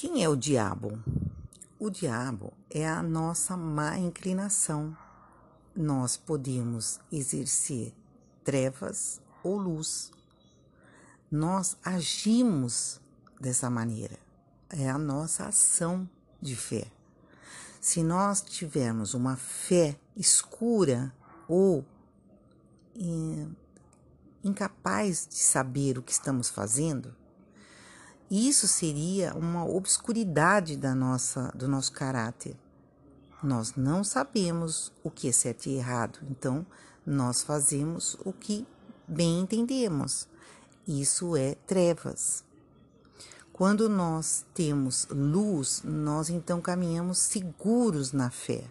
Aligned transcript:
Quem 0.00 0.24
é 0.24 0.28
o 0.30 0.34
diabo? 0.34 0.98
O 1.78 1.90
diabo 1.90 2.54
é 2.70 2.88
a 2.88 3.02
nossa 3.02 3.54
má 3.54 3.98
inclinação. 3.98 4.96
Nós 5.76 6.16
podemos 6.16 6.98
exercer 7.12 7.92
trevas 8.42 9.20
ou 9.44 9.58
luz. 9.58 10.10
Nós 11.30 11.76
agimos 11.84 12.98
dessa 13.38 13.68
maneira. 13.68 14.18
É 14.70 14.88
a 14.88 14.96
nossa 14.96 15.44
ação 15.44 16.08
de 16.40 16.56
fé. 16.56 16.90
Se 17.78 18.02
nós 18.02 18.40
tivermos 18.40 19.12
uma 19.12 19.36
fé 19.36 20.00
escura 20.16 21.14
ou 21.46 21.84
incapaz 24.42 25.26
de 25.28 25.36
saber 25.36 25.98
o 25.98 26.02
que 26.02 26.12
estamos 26.12 26.48
fazendo, 26.48 27.14
isso 28.30 28.68
seria 28.68 29.34
uma 29.34 29.64
obscuridade 29.64 30.76
da 30.76 30.94
nossa, 30.94 31.50
do 31.52 31.66
nosso 31.66 31.90
caráter. 31.90 32.56
Nós 33.42 33.74
não 33.74 34.04
sabemos 34.04 34.92
o 35.02 35.10
que 35.10 35.28
é 35.28 35.32
certo 35.32 35.66
e 35.66 35.74
errado, 35.74 36.20
então 36.30 36.64
nós 37.04 37.42
fazemos 37.42 38.16
o 38.24 38.32
que 38.32 38.64
bem 39.08 39.40
entendemos. 39.40 40.28
Isso 40.86 41.34
é 41.34 41.56
trevas. 41.66 42.44
Quando 43.52 43.88
nós 43.88 44.46
temos 44.54 45.08
luz, 45.10 45.82
nós 45.84 46.30
então 46.30 46.60
caminhamos 46.60 47.18
seguros 47.18 48.12
na 48.12 48.30
fé. 48.30 48.62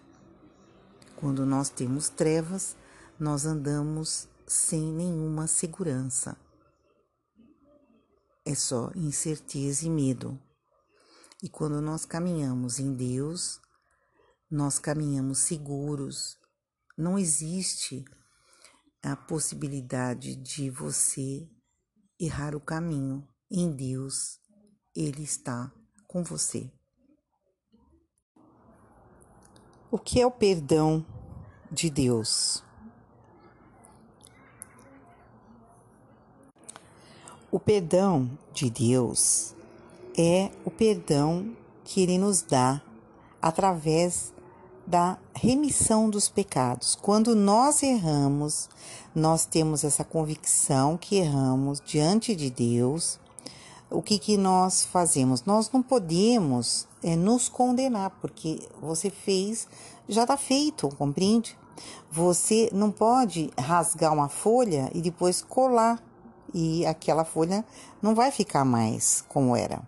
Quando 1.18 1.46
nós 1.46 1.70
temos 1.70 2.08
trevas, 2.08 2.78
nós 3.20 3.46
andamos 3.46 4.30
sem 4.48 4.82
nenhuma 4.94 5.48
segurança 5.48 6.38
é 8.50 8.56
só 8.56 8.92
incerteza 8.96 9.86
e 9.86 9.90
medo. 9.92 10.42
E 11.44 11.48
quando 11.48 11.80
nós 11.80 12.04
caminhamos 12.04 12.80
em 12.80 12.96
Deus, 12.96 13.62
nós 14.50 14.80
caminhamos 14.80 15.38
seguros. 15.38 16.36
Não 16.98 17.20
existe 17.20 18.04
a 19.04 19.16
possibilidade 19.16 20.36
de 20.36 20.72
você 20.72 21.48
errar 22.20 22.56
o 22.56 22.60
caminho. 22.60 23.24
Em 23.52 23.72
Deus, 23.72 24.40
Ele 24.96 25.22
está 25.22 25.72
com 26.08 26.24
você. 26.24 26.72
O 29.92 30.00
que 30.00 30.20
é 30.20 30.26
o 30.26 30.32
perdão 30.32 31.06
de 31.72 31.90
Deus? 31.92 32.64
O 37.52 37.60
perdão 37.60 38.30
de 38.54 38.70
Deus 38.70 39.56
é 40.16 40.52
o 40.64 40.70
perdão 40.70 41.52
que 41.84 42.00
Ele 42.00 42.20
nos 42.20 42.44
dá 42.44 42.80
através 43.42 44.32
da 44.86 45.18
remissão 45.34 46.12
dos 46.12 46.30
pecados. 46.30 46.94
Quando 46.94 47.36
nós 47.36 47.82
erramos, 47.82 48.70
nós 49.16 49.46
temos 49.46 49.84
essa 49.84 50.04
convicção 50.04 50.96
que 50.96 51.16
erramos 51.16 51.82
diante 51.84 52.36
de 52.36 52.52
Deus. 52.52 53.20
O 53.90 54.04
que, 54.04 54.20
que 54.20 54.38
nós 54.38 54.86
fazemos? 54.86 55.44
Nós 55.44 55.72
não 55.72 55.82
podemos 55.82 56.88
é, 57.02 57.16
nos 57.16 57.50
condenar, 57.50 58.12
porque 58.22 58.60
você 58.80 59.10
fez, 59.10 59.68
já 60.08 60.22
está 60.22 60.38
feito, 60.38 60.88
compreende? 60.98 61.58
Você 62.12 62.70
não 62.72 62.92
pode 62.92 63.50
rasgar 63.58 64.14
uma 64.14 64.30
folha 64.30 64.92
e 64.94 65.02
depois 65.02 65.42
colar 65.42 66.00
e 66.54 66.86
aquela 66.86 67.24
folha 67.24 67.66
não 68.02 68.16
vai 68.16 68.32
ficar 68.32 68.66
mais 68.66 69.24
como 69.28 69.56
era. 69.56 69.82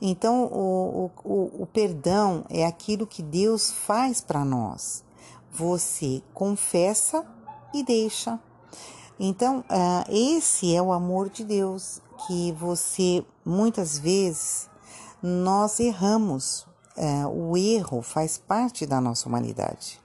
Então, 0.00 0.44
o, 0.44 1.10
o, 1.22 1.62
o 1.62 1.66
perdão 1.66 2.44
é 2.48 2.64
aquilo 2.64 3.06
que 3.06 3.22
Deus 3.22 3.70
faz 3.70 4.20
para 4.20 4.44
nós. 4.44 5.04
Você 5.52 6.22
confessa 6.32 7.26
e 7.74 7.82
deixa. 7.82 8.40
Então, 9.18 9.58
uh, 9.60 10.04
esse 10.08 10.74
é 10.74 10.80
o 10.80 10.92
amor 10.92 11.28
de 11.28 11.44
Deus, 11.44 12.00
que 12.26 12.52
você, 12.52 13.22
muitas 13.44 13.98
vezes, 13.98 14.70
nós 15.22 15.78
erramos. 15.78 16.66
Uh, 16.96 17.28
o 17.28 17.56
erro 17.56 18.00
faz 18.00 18.38
parte 18.38 18.86
da 18.86 19.00
nossa 19.00 19.28
humanidade. 19.28 20.00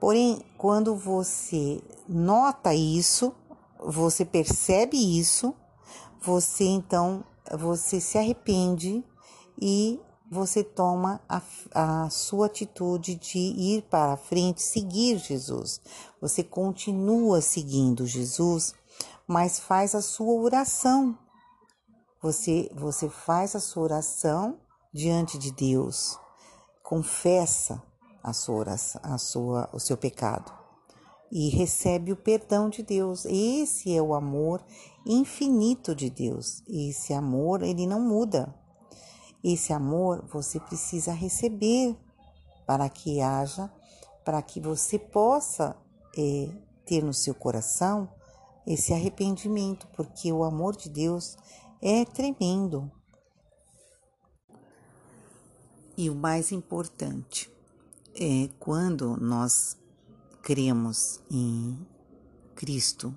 Porém, 0.00 0.42
quando 0.56 0.96
você 0.96 1.82
nota 2.08 2.74
isso, 2.74 3.34
você 3.84 4.24
percebe 4.24 4.96
isso, 4.96 5.54
você 6.20 6.64
então 6.64 7.24
você 7.52 8.00
se 8.00 8.16
arrepende 8.16 9.04
e 9.60 10.00
você 10.30 10.64
toma 10.64 11.20
a, 11.28 11.42
a, 11.74 12.10
sua 12.10 12.46
atitude 12.46 13.14
de 13.14 13.38
ir 13.38 13.82
para 13.82 14.16
frente, 14.16 14.62
seguir 14.62 15.18
Jesus. 15.18 15.80
Você 16.20 16.42
continua 16.42 17.40
seguindo 17.42 18.06
Jesus, 18.06 18.74
mas 19.26 19.58
faz 19.60 19.94
a 19.94 20.00
sua 20.00 20.40
oração. 20.40 21.16
Você, 22.22 22.70
você 22.74 23.08
faz 23.10 23.54
a 23.54 23.60
sua 23.60 23.82
oração 23.82 24.58
diante 24.92 25.36
de 25.36 25.52
Deus, 25.52 26.18
confessa 26.82 27.82
a 28.22 28.32
sua 28.32 28.56
oração, 28.56 29.00
a 29.04 29.18
sua, 29.18 29.68
o 29.74 29.78
seu 29.78 29.96
pecado 29.96 30.63
e 31.34 31.48
recebe 31.48 32.12
o 32.12 32.16
perdão 32.16 32.70
de 32.70 32.80
Deus. 32.80 33.24
Esse 33.24 33.92
é 33.92 34.00
o 34.00 34.14
amor 34.14 34.64
infinito 35.04 35.92
de 35.92 36.08
Deus. 36.08 36.62
Esse 36.68 37.12
amor, 37.12 37.64
ele 37.64 37.88
não 37.88 38.00
muda. 38.00 38.54
Esse 39.42 39.72
amor 39.72 40.24
você 40.32 40.60
precisa 40.60 41.12
receber 41.12 41.96
para 42.64 42.88
que 42.88 43.20
haja, 43.20 43.68
para 44.24 44.40
que 44.40 44.60
você 44.60 44.96
possa 44.96 45.76
é, 46.16 46.48
ter 46.86 47.02
no 47.02 47.12
seu 47.12 47.34
coração 47.34 48.08
esse 48.64 48.94
arrependimento, 48.94 49.88
porque 49.88 50.32
o 50.32 50.44
amor 50.44 50.76
de 50.76 50.88
Deus 50.88 51.36
é 51.82 52.04
tremendo. 52.04 52.88
E 55.96 56.08
o 56.08 56.14
mais 56.14 56.52
importante 56.52 57.50
é 58.14 58.48
quando 58.60 59.16
nós 59.16 59.76
cremos 60.44 61.22
em 61.30 61.74
Cristo, 62.54 63.16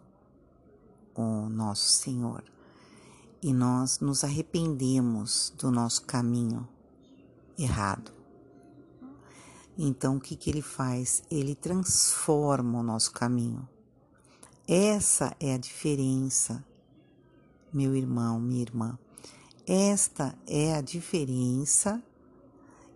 o 1.14 1.50
nosso 1.50 1.90
Senhor, 1.90 2.42
e 3.42 3.54
nós 3.54 4.00
nos 4.00 4.24
arrependemos 4.24 5.54
do 5.58 5.70
nosso 5.70 6.04
caminho 6.04 6.66
errado. 7.60 8.14
Então, 9.78 10.16
o 10.16 10.22
que, 10.22 10.38
que 10.38 10.50
ele 10.50 10.62
faz? 10.62 11.22
Ele 11.30 11.54
transforma 11.54 12.80
o 12.80 12.84
nosso 12.84 13.12
caminho. 13.12 13.68
Essa 14.66 15.36
é 15.38 15.54
a 15.54 15.58
diferença, 15.58 16.66
meu 17.74 17.94
irmão, 17.94 18.40
minha 18.40 18.62
irmã. 18.62 18.98
Esta 19.68 20.34
é 20.48 20.74
a 20.76 20.82
diferença 20.82 22.02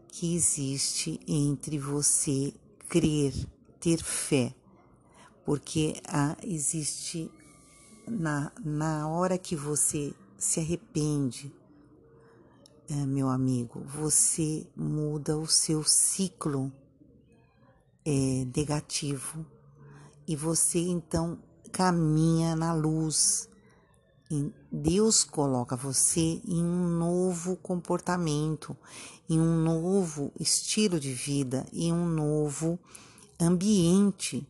que 0.08 0.34
existe 0.34 1.20
entre 1.28 1.78
você 1.78 2.54
crer 2.88 3.34
ter 3.82 4.02
fé, 4.04 4.54
porque 5.44 6.00
ah, 6.08 6.38
existe 6.44 7.30
na, 8.08 8.52
na 8.64 9.08
hora 9.08 9.38
que 9.38 9.56
você 9.56 10.14
se 10.38 10.60
arrepende, 10.60 11.54
é, 12.90 12.94
meu 13.06 13.30
amigo, 13.30 13.82
você 13.86 14.68
muda 14.76 15.38
o 15.38 15.48
seu 15.48 15.84
ciclo 15.84 16.72
é, 18.06 18.46
negativo 18.56 19.46
e 20.28 20.36
você 20.36 20.80
então 20.80 21.40
caminha 21.72 22.56
na 22.56 22.74
luz. 22.74 23.50
Deus 24.72 25.24
coloca 25.24 25.76
você 25.76 26.42
em 26.46 26.64
um 26.64 26.88
novo 26.88 27.58
comportamento, 27.58 28.76
em 29.30 29.40
um 29.40 29.62
novo 29.62 30.32
estilo 30.40 31.00
de 31.00 31.14
vida, 31.14 31.66
em 31.74 31.92
um 31.92 32.06
novo 32.06 32.80
ambiente. 33.42 34.48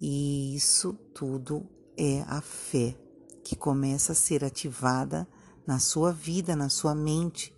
E 0.00 0.54
isso 0.54 0.92
tudo 1.14 1.66
é 1.96 2.22
a 2.22 2.40
fé 2.40 2.96
que 3.44 3.54
começa 3.54 4.12
a 4.12 4.16
ser 4.16 4.44
ativada 4.44 5.26
na 5.66 5.78
sua 5.78 6.12
vida, 6.12 6.56
na 6.56 6.68
sua 6.68 6.94
mente. 6.94 7.54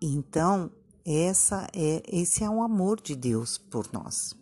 Então, 0.00 0.70
essa 1.04 1.66
é 1.74 2.02
esse 2.06 2.44
é 2.44 2.50
o 2.50 2.62
amor 2.62 3.00
de 3.00 3.16
Deus 3.16 3.58
por 3.58 3.88
nós. 3.92 4.34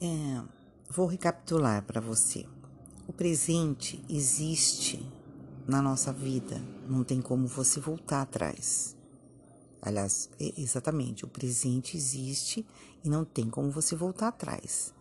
É, 0.00 0.42
vou 0.88 1.06
recapitular 1.06 1.82
para 1.84 2.00
você. 2.00 2.46
O 3.06 3.12
presente 3.12 4.02
existe 4.08 5.04
na 5.66 5.82
nossa 5.82 6.12
vida, 6.12 6.62
não 6.88 7.02
tem 7.02 7.20
como 7.20 7.46
você 7.46 7.80
voltar 7.80 8.22
atrás. 8.22 8.96
Aliás, 9.82 10.28
é 10.38 10.52
exatamente, 10.60 11.24
o 11.24 11.28
presente 11.28 11.96
existe 11.96 12.66
e 13.02 13.08
não 13.08 13.24
tem 13.24 13.48
como 13.48 13.70
você 13.70 13.96
voltar 13.96 14.28
atrás. 14.28 14.92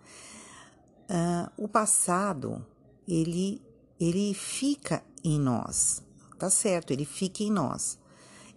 Uh, 1.10 1.52
o 1.58 1.68
passado, 1.68 2.66
ele, 3.08 3.62
ele 4.00 4.34
fica 4.34 5.04
em 5.24 5.40
nós. 5.40 6.02
tá 6.38 6.50
certo, 6.50 6.92
ele 6.92 7.06
fica 7.06 7.44
em 7.44 7.52
nós. 7.52 8.00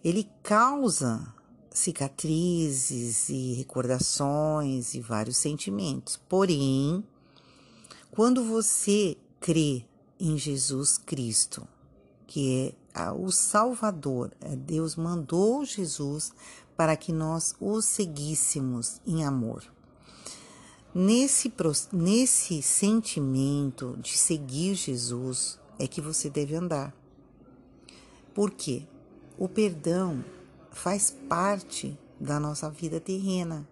Ele 0.04 0.28
causa 0.42 1.34
cicatrizes 1.70 3.28
e 3.28 3.54
recordações 3.54 4.94
e 4.94 5.00
vários 5.00 5.38
sentimentos. 5.38 6.16
Porém, 6.28 7.02
quando 8.10 8.44
você 8.44 9.16
crê 9.40 9.84
em 10.20 10.36
Jesus 10.36 10.98
Cristo, 10.98 11.66
que 12.26 12.68
é 12.68 12.81
o 13.12 13.30
Salvador, 13.30 14.32
é 14.40 14.54
Deus 14.54 14.96
mandou 14.96 15.64
Jesus 15.64 16.32
para 16.76 16.96
que 16.96 17.12
nós 17.12 17.54
o 17.58 17.80
seguíssemos 17.80 19.00
em 19.06 19.24
amor. 19.24 19.64
Nesse, 20.94 21.50
nesse 21.90 22.60
sentimento 22.60 23.96
de 23.98 24.18
seguir 24.18 24.74
Jesus 24.74 25.58
é 25.78 25.86
que 25.86 26.02
você 26.02 26.28
deve 26.28 26.54
andar. 26.54 26.94
Por 28.34 28.50
quê? 28.50 28.86
O 29.38 29.48
perdão 29.48 30.22
faz 30.70 31.10
parte 31.10 31.98
da 32.20 32.38
nossa 32.38 32.68
vida 32.68 33.00
terrena. 33.00 33.66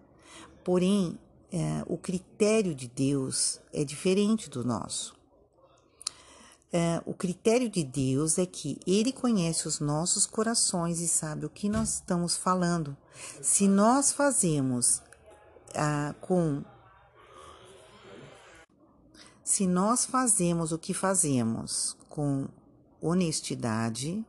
Porém, 0.63 1.17
é, 1.51 1.83
o 1.85 1.97
critério 1.97 2.73
de 2.73 2.87
Deus 2.87 3.59
é 3.71 3.83
diferente 3.83 4.49
do 4.49 4.63
nosso. 4.63 5.20
É, 6.73 7.01
o 7.05 7.13
critério 7.13 7.69
de 7.69 7.83
Deus 7.83 8.37
é 8.37 8.45
que 8.45 8.79
Ele 8.87 9.11
conhece 9.11 9.67
os 9.67 9.81
nossos 9.81 10.25
corações 10.25 11.01
e 11.01 11.07
sabe 11.07 11.45
o 11.45 11.49
que 11.49 11.67
nós 11.67 11.95
estamos 11.95 12.37
falando. 12.37 12.95
Se 13.41 13.67
nós 13.67 14.13
fazemos 14.13 15.01
ah, 15.75 16.15
com. 16.21 16.63
Se 19.43 19.67
nós 19.67 20.05
fazemos 20.05 20.71
o 20.71 20.77
que 20.77 20.93
fazemos 20.93 21.97
com 22.07 22.47
honestidade, 23.01 24.25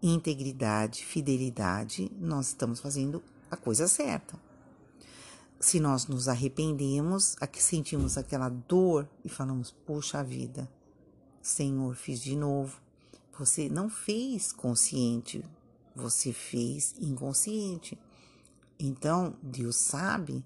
integridade, 0.00 1.04
fidelidade, 1.04 2.10
nós 2.20 2.48
estamos 2.48 2.78
fazendo 2.78 3.20
a 3.50 3.56
coisa 3.56 3.88
certa. 3.88 4.38
Se 5.58 5.80
nós 5.80 6.06
nos 6.06 6.28
arrependemos, 6.28 7.34
sentimos 7.54 8.16
aquela 8.16 8.48
dor 8.48 9.08
e 9.24 9.28
falamos: 9.28 9.72
"Puxa 9.72 10.22
vida, 10.22 10.70
Senhor, 11.42 11.94
fiz 11.94 12.20
de 12.20 12.36
novo". 12.36 12.80
Você 13.38 13.68
não 13.68 13.88
fez 13.88 14.52
consciente, 14.52 15.44
você 15.94 16.32
fez 16.32 16.94
inconsciente. 17.00 17.98
Então, 18.78 19.34
Deus 19.42 19.76
sabe, 19.76 20.44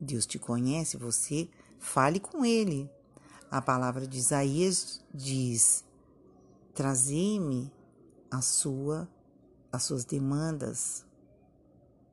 Deus 0.00 0.26
te 0.26 0.38
conhece, 0.38 0.96
você 0.96 1.48
fale 1.78 2.18
com 2.18 2.44
ele. 2.44 2.90
A 3.50 3.60
palavra 3.60 4.06
de 4.06 4.18
Isaías 4.18 5.02
diz: 5.12 5.84
Trazei-me 6.74 7.72
a 8.30 8.40
sua, 8.40 9.08
as 9.70 9.84
suas 9.84 10.04
demandas, 10.04 11.04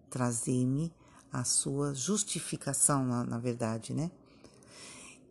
trazer-me 0.09 0.93
a 1.31 1.43
sua 1.43 1.93
justificação, 1.93 3.05
na, 3.05 3.23
na, 3.23 3.39
verdade, 3.39 3.93
né? 3.93 4.11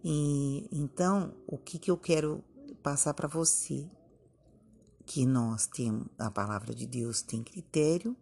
E 0.03 0.67
então, 0.73 1.35
o 1.47 1.59
que, 1.59 1.79
que 1.79 1.91
eu 1.91 1.97
quero 1.97 2.43
passar 2.81 3.15
para 3.15 3.29
você? 3.29 3.89
Que 5.07 5.27
nós 5.27 5.67
temos, 5.67 6.07
a 6.19 6.31
palavra 6.31 6.75
de 6.75 6.87
Deus 6.87 7.23
tem 7.23 7.43
critério 7.43 8.17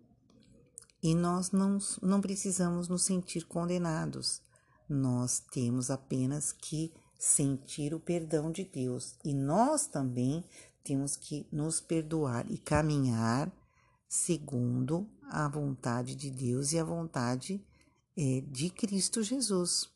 e 1.02 1.14
nós 1.14 1.50
não, 1.50 1.78
não 2.02 2.20
precisamos 2.20 2.88
nos 2.88 3.02
sentir 3.02 3.46
condenados. 3.46 4.42
Nós 4.88 5.40
temos 5.40 5.90
apenas 5.90 6.52
que 6.52 6.92
sentir 7.18 7.94
o 7.94 8.00
perdão 8.00 8.50
de 8.50 8.64
Deus 8.64 9.16
e 9.24 9.34
nós 9.34 9.86
também 9.86 10.44
temos 10.84 11.16
que 11.16 11.46
nos 11.52 11.80
perdoar 11.80 12.50
e 12.50 12.56
caminhar 12.56 13.52
segundo 14.08 15.06
a 15.30 15.48
vontade 15.48 16.14
de 16.14 16.30
Deus 16.30 16.72
e 16.72 16.78
a 16.78 16.84
vontade 16.84 17.62
é, 18.16 18.40
de 18.40 18.70
Cristo 18.70 19.22
Jesus. 19.22 19.90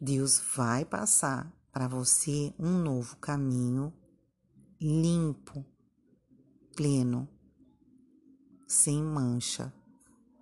Deus 0.00 0.40
vai 0.54 0.84
passar 0.84 1.50
para 1.72 1.88
você 1.88 2.52
um 2.58 2.78
novo 2.82 3.16
caminho 3.16 3.92
limpo, 4.80 5.64
pleno, 6.76 7.28
sem 8.66 9.02
mancha. 9.02 9.72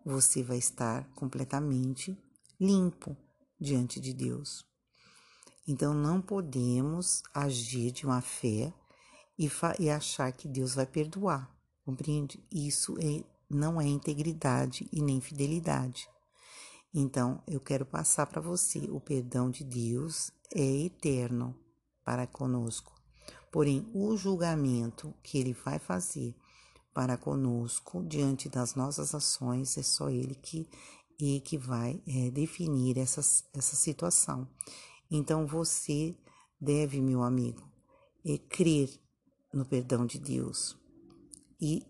Você 0.04 0.42
vai 0.42 0.58
estar 0.58 1.04
completamente 1.14 2.16
limpo 2.58 3.16
diante 3.60 4.00
de 4.00 4.12
Deus. 4.12 4.64
Então 5.66 5.92
não 5.92 6.20
podemos 6.22 7.22
agir 7.34 7.90
de 7.90 8.06
uma 8.06 8.22
fé 8.22 8.72
e, 9.38 9.50
e 9.78 9.90
achar 9.90 10.32
que 10.32 10.48
Deus 10.48 10.74
vai 10.74 10.86
perdoar. 10.86 11.54
Compreende? 11.84 12.42
Isso 12.50 12.96
é, 12.98 13.24
não 13.50 13.80
é 13.80 13.86
integridade 13.86 14.88
e 14.92 15.02
nem 15.02 15.20
fidelidade. 15.20 16.08
Então, 17.00 17.40
eu 17.46 17.60
quero 17.60 17.86
passar 17.86 18.26
para 18.26 18.40
você: 18.40 18.90
o 18.90 18.98
perdão 18.98 19.52
de 19.52 19.62
Deus 19.62 20.32
é 20.52 20.84
eterno 20.84 21.56
para 22.04 22.26
conosco. 22.26 22.92
Porém, 23.52 23.88
o 23.94 24.16
julgamento 24.16 25.14
que 25.22 25.38
ele 25.38 25.52
vai 25.52 25.78
fazer 25.78 26.34
para 26.92 27.16
conosco 27.16 28.02
diante 28.02 28.48
das 28.48 28.74
nossas 28.74 29.14
ações 29.14 29.78
é 29.78 29.82
só 29.84 30.10
ele 30.10 30.34
que, 30.34 30.68
e 31.20 31.38
que 31.40 31.56
vai 31.56 32.02
é, 32.04 32.32
definir 32.32 32.98
essa, 32.98 33.20
essa 33.54 33.76
situação. 33.76 34.48
Então, 35.08 35.46
você 35.46 36.18
deve, 36.60 37.00
meu 37.00 37.22
amigo, 37.22 37.62
é, 38.26 38.38
crer 38.38 38.90
no 39.54 39.64
perdão 39.64 40.04
de 40.04 40.18
Deus 40.18 40.76
e 41.60 41.86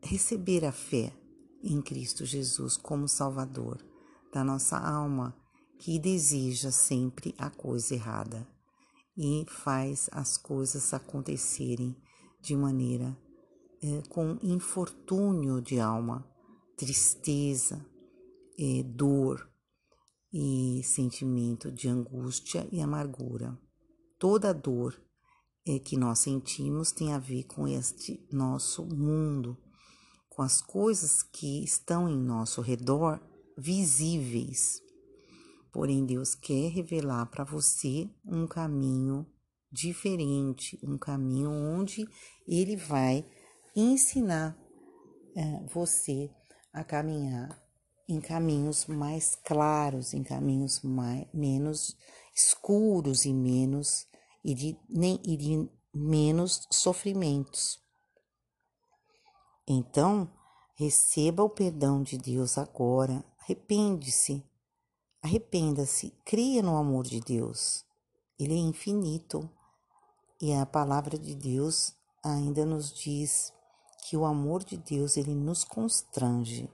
receber 0.00 0.64
a 0.64 0.70
fé 0.70 1.12
em 1.62 1.80
Cristo 1.80 2.24
Jesus 2.24 2.76
como 2.76 3.08
Salvador 3.08 3.84
da 4.32 4.44
nossa 4.44 4.78
alma, 4.78 5.36
que 5.78 5.98
deseja 5.98 6.70
sempre 6.70 7.34
a 7.38 7.50
coisa 7.50 7.94
errada 7.94 8.46
e 9.16 9.44
faz 9.48 10.08
as 10.12 10.36
coisas 10.36 10.92
acontecerem 10.94 11.96
de 12.40 12.56
maneira 12.56 13.16
é, 13.82 14.02
com 14.08 14.38
infortúnio 14.42 15.60
de 15.60 15.80
alma, 15.80 16.26
tristeza, 16.76 17.84
é, 18.58 18.82
dor 18.82 19.50
e 20.32 20.82
sentimento 20.84 21.72
de 21.72 21.88
angústia 21.88 22.68
e 22.70 22.80
amargura. 22.80 23.58
Toda 24.18 24.52
dor 24.52 25.00
é, 25.66 25.78
que 25.78 25.96
nós 25.96 26.20
sentimos 26.20 26.92
tem 26.92 27.12
a 27.12 27.18
ver 27.18 27.44
com 27.44 27.66
este 27.66 28.26
nosso 28.30 28.84
mundo, 28.84 29.56
com 30.40 30.44
as 30.44 30.62
coisas 30.62 31.22
que 31.22 31.62
estão 31.62 32.08
em 32.08 32.16
nosso 32.16 32.62
redor 32.62 33.20
visíveis. 33.58 34.80
Porém, 35.70 36.06
Deus 36.06 36.34
quer 36.34 36.70
revelar 36.70 37.26
para 37.26 37.44
você 37.44 38.08
um 38.24 38.46
caminho 38.46 39.26
diferente, 39.70 40.80
um 40.82 40.96
caminho 40.96 41.50
onde 41.50 42.08
Ele 42.48 42.74
vai 42.74 43.22
ensinar 43.76 44.56
é, 45.36 45.62
você 45.66 46.30
a 46.72 46.82
caminhar 46.82 47.62
em 48.08 48.18
caminhos 48.18 48.86
mais 48.86 49.36
claros, 49.44 50.14
em 50.14 50.22
caminhos 50.22 50.80
mais, 50.80 51.26
menos 51.34 51.94
escuros 52.34 53.26
e 53.26 53.34
menos 53.34 54.06
e 54.42 54.54
de, 54.54 54.74
nem, 54.88 55.20
e 55.22 55.36
de 55.36 55.70
menos 55.94 56.66
sofrimentos. 56.72 57.78
Então, 59.72 60.28
receba 60.74 61.44
o 61.44 61.48
perdão 61.48 62.02
de 62.02 62.18
Deus 62.18 62.58
agora, 62.58 63.24
arrepende-se, 63.38 64.44
arrependa-se, 65.22 66.12
creia 66.24 66.60
no 66.60 66.76
amor 66.76 67.04
de 67.04 67.20
Deus. 67.20 67.84
Ele 68.36 68.54
é 68.54 68.58
infinito 68.58 69.48
e 70.40 70.52
a 70.52 70.66
palavra 70.66 71.16
de 71.16 71.36
Deus 71.36 71.94
ainda 72.20 72.66
nos 72.66 72.92
diz 72.92 73.52
que 74.02 74.16
o 74.16 74.24
amor 74.24 74.64
de 74.64 74.76
Deus 74.76 75.16
ele 75.16 75.36
nos 75.36 75.62
constrange. 75.62 76.68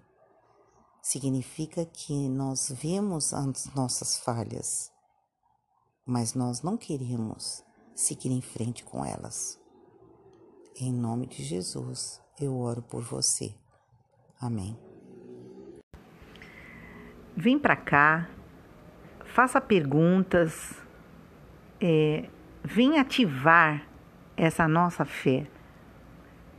Significa 1.02 1.84
que 1.84 2.30
nós 2.30 2.70
vemos 2.70 3.34
as 3.34 3.66
nossas 3.74 4.16
falhas, 4.16 4.90
mas 6.06 6.32
nós 6.32 6.62
não 6.62 6.78
queremos 6.78 7.62
seguir 7.94 8.30
em 8.30 8.40
frente 8.40 8.82
com 8.86 9.04
elas. 9.04 9.60
Em 10.76 10.90
nome 10.90 11.26
de 11.26 11.44
Jesus, 11.44 12.24
eu 12.40 12.56
oro 12.58 12.82
por 12.82 13.02
você. 13.02 13.54
Amém. 14.40 14.76
Vem 17.36 17.58
para 17.58 17.76
cá, 17.76 18.28
faça 19.24 19.60
perguntas, 19.60 20.74
é, 21.80 22.28
vem 22.64 22.98
ativar 22.98 23.82
essa 24.36 24.66
nossa 24.66 25.04
fé 25.04 25.46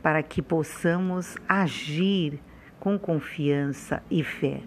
para 0.02 0.22
que 0.22 0.40
possamos 0.40 1.36
agir 1.48 2.40
com 2.78 2.98
confiança 2.98 4.02
e 4.10 4.22
fé. 4.22 4.62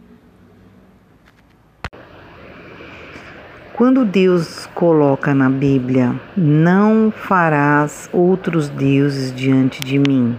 Quando 3.73 4.05
Deus 4.05 4.67
coloca 4.75 5.33
na 5.33 5.49
Bíblia, 5.49 6.13
não 6.37 7.09
farás 7.09 8.09
outros 8.13 8.69
deuses 8.69 9.33
diante 9.33 9.81
de 9.81 9.97
mim, 9.97 10.37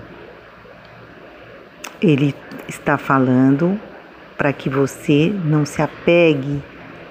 Ele 2.02 2.34
está 2.68 2.98
falando 2.98 3.78
para 4.36 4.52
que 4.52 4.68
você 4.68 5.32
não 5.44 5.64
se 5.64 5.80
apegue 5.80 6.60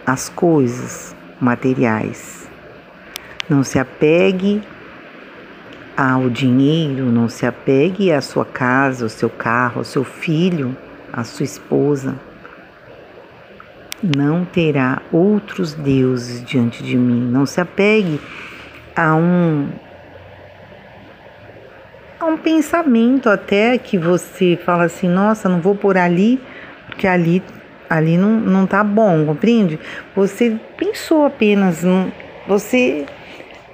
às 0.06 0.28
coisas 0.28 1.16
materiais, 1.40 2.50
não 3.50 3.64
se 3.64 3.80
apegue 3.80 4.62
ao 5.96 6.30
dinheiro, 6.30 7.06
não 7.06 7.30
se 7.30 7.46
apegue 7.46 8.12
à 8.12 8.20
sua 8.20 8.44
casa, 8.44 9.06
ao 9.06 9.10
seu 9.10 9.30
carro, 9.30 9.80
ao 9.80 9.84
seu 9.86 10.04
filho, 10.04 10.76
à 11.14 11.24
sua 11.24 11.46
esposa. 11.46 12.16
Não 14.04 14.44
terá 14.44 15.02
outros 15.12 15.74
deuses 15.74 16.44
diante 16.44 16.84
de 16.84 16.98
mim. 16.98 17.30
Não 17.32 17.46
se 17.46 17.62
apegue 17.62 18.20
a 18.96 19.16
um 19.16 19.70
a 22.22 22.26
um 22.26 22.38
pensamento 22.38 23.30
até 23.30 23.78
que 23.78 23.98
você 23.98 24.58
fala 24.64 24.86
assim, 24.86 25.08
nossa, 25.08 25.50
não 25.50 25.60
vou 25.60 25.76
por 25.76 25.98
ali, 25.98 26.40
porque 26.88 27.08
ali 27.08 27.42
ali 27.90 28.18
não, 28.18 28.30
não 28.40 28.66
tá 28.66 28.86
bom, 28.86 29.26
compreende? 29.26 29.78
Você 30.16 30.58
pensou 30.78 31.26
apenas, 31.26 31.84
você 32.48 33.06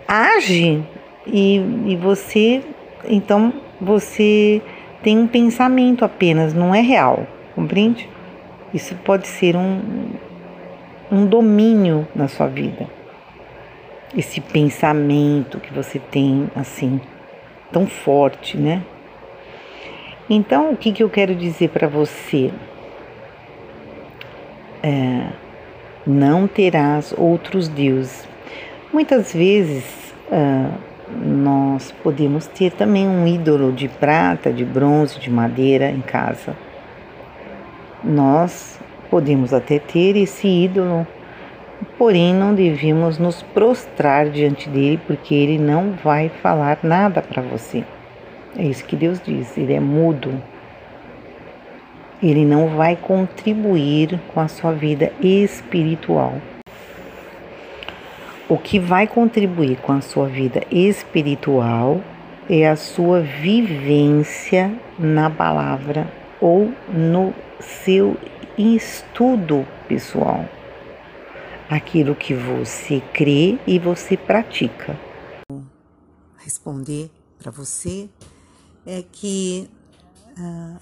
age 0.07 0.83
e, 1.27 1.57
e 1.85 1.95
você, 1.95 2.63
então, 3.07 3.53
você 3.79 4.59
tem 5.03 5.19
um 5.19 5.27
pensamento 5.27 6.03
apenas, 6.03 6.51
não 6.51 6.73
é 6.73 6.81
real, 6.81 7.27
compreende? 7.53 8.09
Isso 8.73 8.95
pode 9.05 9.27
ser 9.27 9.55
um, 9.55 9.81
um 11.11 11.27
domínio 11.27 12.07
na 12.15 12.27
sua 12.27 12.47
vida. 12.47 12.87
Esse 14.17 14.41
pensamento 14.41 15.59
que 15.59 15.71
você 15.71 15.99
tem, 15.99 16.49
assim, 16.55 16.99
tão 17.71 17.87
forte, 17.87 18.57
né? 18.57 18.83
Então, 20.29 20.71
o 20.71 20.77
que, 20.77 20.91
que 20.91 21.03
eu 21.03 21.09
quero 21.09 21.33
dizer 21.33 21.69
para 21.69 21.87
você? 21.87 22.51
É, 24.83 25.27
não 26.05 26.47
terás 26.47 27.13
outros 27.17 27.67
deuses. 27.67 28.27
Muitas 28.91 29.33
vezes, 29.33 29.83
nós 31.09 31.93
podemos 32.03 32.47
ter 32.47 32.71
também 32.71 33.07
um 33.07 33.25
ídolo 33.25 33.71
de 33.71 33.87
prata, 33.87 34.51
de 34.51 34.65
bronze, 34.65 35.19
de 35.19 35.29
madeira 35.29 35.89
em 35.89 36.01
casa. 36.01 36.55
Nós 38.03 38.79
podemos 39.09 39.53
até 39.53 39.79
ter 39.79 40.17
esse 40.17 40.47
ídolo, 40.47 41.07
porém 41.97 42.33
não 42.33 42.53
devemos 42.53 43.17
nos 43.17 43.41
prostrar 43.41 44.29
diante 44.29 44.69
dele, 44.69 44.99
porque 45.07 45.33
ele 45.33 45.57
não 45.57 45.91
vai 46.03 46.29
falar 46.29 46.79
nada 46.83 47.21
para 47.21 47.41
você. 47.41 47.83
É 48.57 48.63
isso 48.63 48.85
que 48.85 48.95
Deus 48.95 49.21
diz, 49.23 49.57
ele 49.57 49.73
é 49.73 49.79
mudo. 49.79 50.41
Ele 52.21 52.45
não 52.45 52.69
vai 52.69 52.95
contribuir 52.95 54.19
com 54.33 54.39
a 54.39 54.47
sua 54.47 54.71
vida 54.71 55.11
espiritual. 55.21 56.35
O 58.49 58.57
que 58.57 58.79
vai 58.79 59.05
contribuir 59.05 59.77
com 59.77 59.91
a 59.91 60.01
sua 60.01 60.27
vida 60.27 60.63
espiritual 60.71 62.01
é 62.49 62.67
a 62.67 62.75
sua 62.75 63.19
vivência 63.19 64.71
na 64.97 65.29
palavra 65.29 66.07
ou 66.39 66.71
no 66.87 67.33
seu 67.59 68.15
estudo 68.57 69.65
pessoal. 69.87 70.45
Aquilo 71.69 72.15
que 72.15 72.33
você 72.33 73.01
crê 73.13 73.59
e 73.67 73.77
você 73.77 74.15
pratica. 74.15 74.97
Responder 76.37 77.11
para 77.37 77.51
você 77.51 78.09
é 78.85 79.03
que 79.03 79.69
uh, 80.37 80.79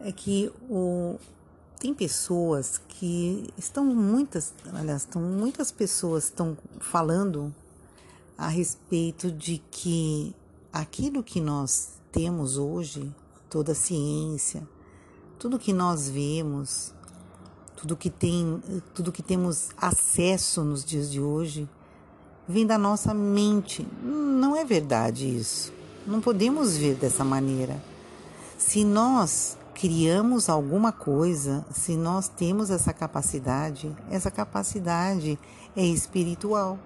é 0.00 0.12
que 0.12 0.52
o 0.68 1.18
tem 1.78 1.94
pessoas 1.94 2.76
que 2.76 3.48
estão 3.56 3.86
muitas, 3.86 4.52
aliás, 4.74 5.00
estão 5.00 5.22
muitas 5.22 5.72
pessoas 5.72 6.24
estão 6.24 6.54
falando 6.78 7.54
a 8.36 8.48
respeito 8.48 9.32
de 9.32 9.62
que 9.70 10.36
aquilo 10.70 11.22
que 11.22 11.40
nós 11.40 11.94
temos 12.12 12.58
hoje, 12.58 13.10
toda 13.48 13.72
a 13.72 13.74
ciência, 13.74 14.68
tudo 15.38 15.58
que 15.58 15.72
nós 15.72 16.10
vemos, 16.10 16.92
tudo 17.80 17.96
que 17.96 18.10
tem, 18.10 18.62
tudo 18.94 19.10
que 19.10 19.22
temos 19.22 19.70
acesso 19.76 20.62
nos 20.62 20.84
dias 20.84 21.10
de 21.10 21.18
hoje, 21.18 21.66
vem 22.46 22.66
da 22.66 22.76
nossa 22.76 23.14
mente. 23.14 23.86
Não 24.02 24.54
é 24.54 24.64
verdade 24.64 25.26
isso. 25.26 25.72
Não 26.06 26.20
podemos 26.20 26.76
ver 26.76 26.94
dessa 26.96 27.24
maneira. 27.24 27.82
Se 28.58 28.84
nós 28.84 29.56
criamos 29.72 30.50
alguma 30.50 30.92
coisa, 30.92 31.64
se 31.72 31.96
nós 31.96 32.28
temos 32.28 32.70
essa 32.70 32.92
capacidade, 32.92 33.96
essa 34.10 34.30
capacidade 34.30 35.38
é 35.74 35.82
espiritual. 35.82 36.78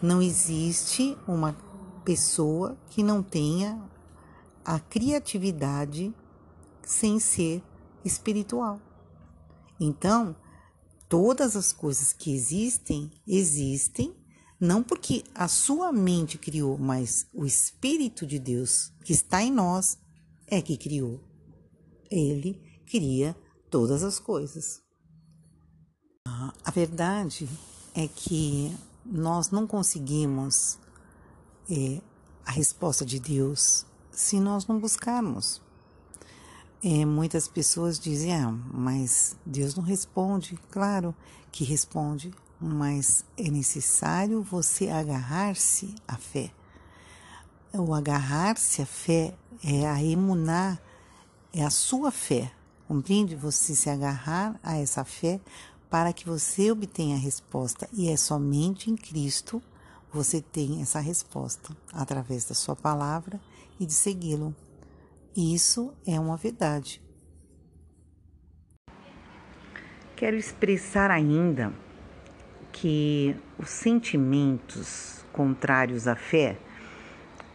Não 0.00 0.22
existe 0.22 1.18
uma 1.26 1.54
pessoa 2.02 2.78
que 2.88 3.02
não 3.02 3.22
tenha 3.22 3.78
a 4.64 4.78
criatividade 4.78 6.14
sem 6.82 7.20
ser 7.20 7.62
espiritual. 8.02 8.80
Então, 9.80 10.36
todas 11.08 11.56
as 11.56 11.72
coisas 11.72 12.12
que 12.12 12.32
existem, 12.32 13.10
existem 13.26 14.14
não 14.60 14.82
porque 14.82 15.24
a 15.34 15.46
sua 15.46 15.92
mente 15.92 16.36
criou, 16.36 16.76
mas 16.76 17.26
o 17.32 17.46
Espírito 17.46 18.26
de 18.26 18.38
Deus 18.38 18.92
que 19.04 19.12
está 19.12 19.42
em 19.42 19.52
nós 19.52 19.96
é 20.46 20.60
que 20.60 20.76
criou. 20.76 21.20
Ele 22.10 22.60
cria 22.86 23.36
todas 23.70 24.02
as 24.02 24.18
coisas. 24.18 24.82
A 26.24 26.70
verdade 26.70 27.48
é 27.94 28.08
que 28.08 28.74
nós 29.04 29.50
não 29.50 29.66
conseguimos 29.66 30.78
é, 31.70 32.00
a 32.44 32.50
resposta 32.50 33.04
de 33.04 33.18
Deus 33.18 33.86
se 34.10 34.40
nós 34.40 34.66
não 34.66 34.78
buscarmos. 34.78 35.62
É, 36.82 37.04
muitas 37.04 37.48
pessoas 37.48 37.98
dizem, 37.98 38.34
ah, 38.34 38.52
mas 38.72 39.36
Deus 39.44 39.74
não 39.74 39.82
responde. 39.82 40.58
Claro 40.70 41.14
que 41.50 41.64
responde, 41.64 42.32
mas 42.60 43.24
é 43.36 43.50
necessário 43.50 44.42
você 44.42 44.88
agarrar-se 44.88 45.94
à 46.06 46.16
fé. 46.16 46.50
O 47.72 47.92
agarrar-se 47.92 48.80
à 48.80 48.86
fé 48.86 49.34
é 49.62 49.86
a 49.86 50.02
emunar 50.02 50.80
é 51.52 51.64
a 51.64 51.70
sua 51.70 52.10
fé, 52.10 52.52
compreende? 52.86 53.34
Você 53.34 53.74
se 53.74 53.88
agarrar 53.90 54.58
a 54.62 54.76
essa 54.76 55.04
fé 55.04 55.40
para 55.90 56.12
que 56.12 56.26
você 56.26 56.70
obtenha 56.70 57.16
a 57.16 57.18
resposta. 57.18 57.88
E 57.92 58.08
é 58.08 58.16
somente 58.16 58.90
em 58.90 58.96
Cristo 58.96 59.62
você 60.12 60.40
tem 60.40 60.80
essa 60.80 61.00
resposta, 61.00 61.76
através 61.92 62.44
da 62.44 62.54
sua 62.54 62.76
palavra 62.76 63.40
e 63.78 63.84
de 63.86 63.92
segui-lo. 63.92 64.54
Isso 65.40 65.94
é 66.04 66.18
uma 66.18 66.36
verdade. 66.36 67.00
Quero 70.16 70.34
expressar 70.34 71.12
ainda 71.12 71.72
que 72.72 73.36
os 73.56 73.70
sentimentos 73.70 75.24
contrários 75.32 76.08
à 76.08 76.16
fé, 76.16 76.58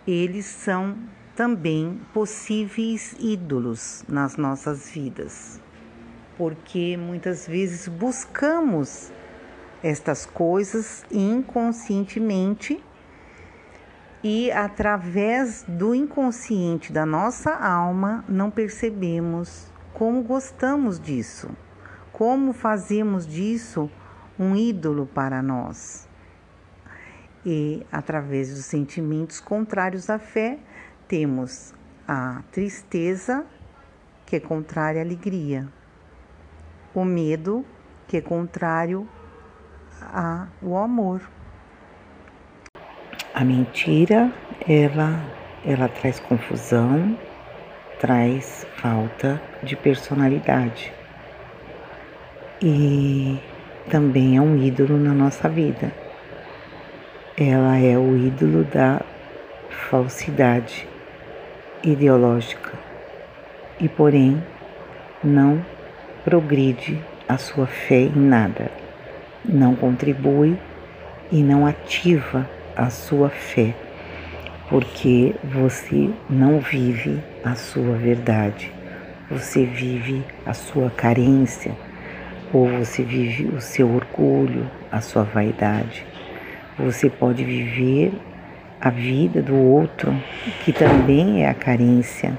eles 0.07 0.45
são 0.45 0.97
também 1.35 1.99
possíveis 2.13 3.17
ídolos 3.19 4.05
nas 4.07 4.37
nossas 4.37 4.89
vidas, 4.89 5.59
porque 6.37 6.95
muitas 6.95 7.45
vezes 7.45 7.89
buscamos 7.89 9.11
estas 9.83 10.25
coisas 10.25 11.03
inconscientemente 11.11 12.81
e 14.23 14.49
através 14.51 15.65
do 15.67 15.93
inconsciente 15.93 16.93
da 16.93 17.05
nossa 17.05 17.51
alma 17.53 18.23
não 18.27 18.49
percebemos 18.49 19.67
como 19.93 20.23
gostamos 20.23 20.99
disso, 20.99 21.49
como 22.11 22.53
fazemos 22.53 23.27
disso 23.27 23.91
um 24.39 24.55
ídolo 24.55 25.05
para 25.05 25.41
nós. 25.41 26.07
E 27.45 27.85
através 27.91 28.49
dos 28.53 28.65
sentimentos 28.65 29.41
contrários 29.41 30.09
à 30.09 30.17
fé, 30.17 30.57
temos 31.07 31.73
a 32.07 32.41
tristeza, 32.51 33.45
que 34.25 34.37
é 34.37 34.39
contrária 34.39 35.01
à 35.01 35.05
alegria, 35.05 35.67
o 36.95 37.03
medo, 37.03 37.65
que 38.07 38.17
é 38.17 38.21
contrário 38.21 39.07
ao 40.61 40.77
amor. 40.77 41.21
A 43.35 43.43
mentira, 43.43 44.31
ela, 44.69 45.19
ela 45.65 45.87
traz 45.87 46.19
confusão, 46.19 47.17
traz 47.99 48.63
falta 48.75 49.41
de 49.63 49.75
personalidade. 49.75 50.93
e 52.61 53.39
também 53.89 54.37
é 54.37 54.41
um 54.41 54.55
ídolo 54.63 54.97
na 54.97 55.13
nossa 55.13 55.49
vida. 55.49 55.91
Ela 57.35 57.77
é 57.77 57.97
o 57.97 58.15
ídolo 58.15 58.63
da 58.63 59.01
falsidade 59.89 60.87
ideológica 61.83 62.71
e, 63.79 63.89
porém, 63.89 64.41
não 65.23 65.65
progride 66.23 67.01
a 67.27 67.37
sua 67.37 67.65
fé 67.65 68.01
em 68.01 68.15
nada, 68.15 68.71
não 69.43 69.75
contribui 69.75 70.55
e 71.31 71.41
não 71.41 71.65
ativa 71.65 72.47
a 72.75 72.89
sua 72.89 73.29
fé, 73.29 73.73
porque 74.69 75.35
você 75.43 76.09
não 76.29 76.59
vive 76.59 77.19
a 77.43 77.55
sua 77.55 77.95
verdade, 77.95 78.71
você 79.29 79.65
vive 79.65 80.23
a 80.45 80.53
sua 80.53 80.89
carência, 80.89 81.71
ou 82.51 82.67
você 82.67 83.03
vive 83.03 83.45
o 83.47 83.59
seu 83.59 83.89
orgulho, 83.89 84.69
a 84.91 85.01
sua 85.01 85.23
vaidade. 85.23 86.05
Você 86.77 87.09
pode 87.09 87.43
viver 87.43 88.13
a 88.79 88.89
vida 88.89 89.41
do 89.41 89.55
outro, 89.55 90.13
que 90.63 90.71
também 90.71 91.43
é 91.43 91.49
a 91.49 91.53
carência. 91.53 92.37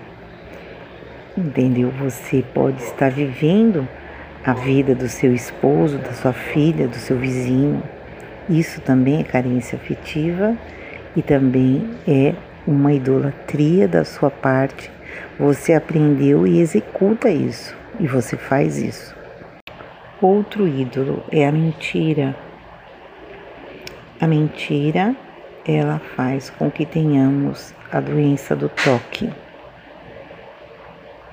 Entendeu? 1.36 1.90
Você 1.98 2.44
pode 2.54 2.80
estar 2.82 3.10
vivendo 3.10 3.88
a 4.44 4.52
vida 4.52 4.94
do 4.94 5.08
seu 5.08 5.34
esposo, 5.34 5.98
da 5.98 6.12
sua 6.12 6.32
filha, 6.32 6.86
do 6.86 6.96
seu 6.96 7.18
vizinho. 7.18 7.82
Isso 8.48 8.80
também 8.82 9.20
é 9.20 9.24
carência 9.24 9.76
afetiva 9.76 10.56
e 11.16 11.22
também 11.22 11.90
é 12.06 12.34
uma 12.66 12.92
idolatria 12.92 13.88
da 13.88 14.04
sua 14.04 14.30
parte. 14.30 14.90
Você 15.38 15.72
aprendeu 15.72 16.46
e 16.46 16.60
executa 16.60 17.30
isso, 17.30 17.74
e 17.98 18.06
você 18.06 18.36
faz 18.36 18.78
isso. 18.78 19.14
Outro 20.20 20.66
ídolo 20.66 21.24
é 21.30 21.46
a 21.46 21.52
mentira. 21.52 22.36
A 24.20 24.26
mentira, 24.26 25.14
ela 25.66 25.98
faz 26.16 26.50
com 26.50 26.70
que 26.70 26.84
tenhamos 26.84 27.74
a 27.90 28.00
doença 28.00 28.54
do 28.54 28.68
toque. 28.68 29.30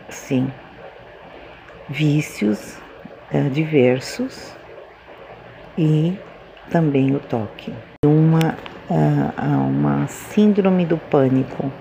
Sim. 0.09 0.51
Vícios 1.89 2.77
uh, 3.33 3.49
diversos 3.49 4.55
e 5.77 6.17
também 6.71 7.13
o 7.13 7.19
toque. 7.19 7.73
Uma, 8.05 8.55
uh, 8.89 9.67
uma 9.67 10.07
síndrome 10.07 10.85
do 10.85 10.97
pânico. 10.97 11.71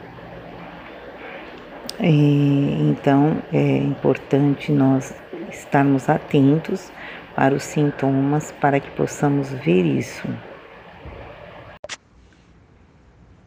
E, 2.00 2.90
então 2.90 3.40
é 3.52 3.76
importante 3.78 4.72
nós 4.72 5.14
estarmos 5.50 6.08
atentos 6.08 6.92
para 7.36 7.54
os 7.54 7.62
sintomas 7.62 8.52
para 8.52 8.80
que 8.80 8.90
possamos 8.90 9.50
ver 9.50 9.84
isso. 9.84 10.28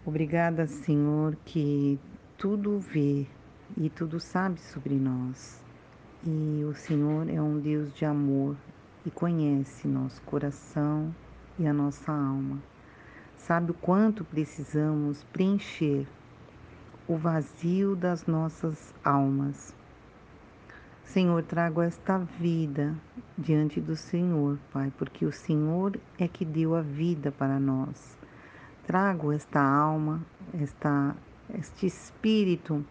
Obrigada, 0.05 0.65
Senhor, 0.67 1.35
que 1.45 1.99
tudo 2.37 2.79
vê 2.79 3.25
e 3.77 3.89
tudo 3.89 4.19
sabe 4.19 4.59
sobre 4.59 4.95
nós. 4.95 5.61
E 6.25 6.63
o 6.63 6.73
Senhor 6.73 7.29
é 7.29 7.41
um 7.41 7.59
Deus 7.59 7.93
de 7.93 8.05
amor 8.05 8.55
e 9.05 9.11
conhece 9.11 9.87
nosso 9.87 10.21
coração 10.21 11.13
e 11.57 11.67
a 11.67 11.73
nossa 11.73 12.11
alma. 12.11 12.59
Sabe 13.37 13.71
o 13.71 13.73
quanto 13.73 14.23
precisamos 14.23 15.23
preencher 15.25 16.07
o 17.07 17.17
vazio 17.17 17.95
das 17.95 18.25
nossas 18.25 18.93
almas. 19.03 19.75
Senhor, 21.03 21.43
trago 21.43 21.81
esta 21.81 22.17
vida 22.17 22.95
diante 23.37 23.79
do 23.81 23.95
Senhor, 23.95 24.57
Pai, 24.71 24.91
porque 24.97 25.25
o 25.25 25.31
Senhor 25.31 25.99
é 26.17 26.27
que 26.27 26.45
deu 26.45 26.75
a 26.75 26.81
vida 26.81 27.31
para 27.31 27.59
nós. 27.59 28.17
Trago 28.87 29.31
esta 29.31 29.61
alma, 29.61 30.21
esta, 30.53 31.15
este 31.53 31.85
espírito, 31.85 32.83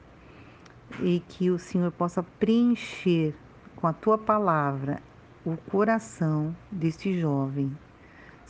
e 1.01 1.21
que 1.21 1.51
o 1.51 1.59
Senhor 1.59 1.91
possa 1.91 2.23
preencher 2.23 3.35
com 3.75 3.87
a 3.87 3.93
tua 3.93 4.19
palavra 4.19 5.03
o 5.45 5.57
coração 5.57 6.55
deste 6.71 7.19
jovem. 7.19 7.77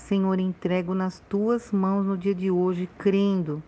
Senhor, 0.03 0.39
entrego 0.41 0.95
nas 0.95 1.21
tuas 1.21 1.71
mãos 1.71 2.05
no 2.05 2.19
dia 2.19 2.35
de 2.35 2.51
hoje, 2.51 2.89
crendo 2.99 3.63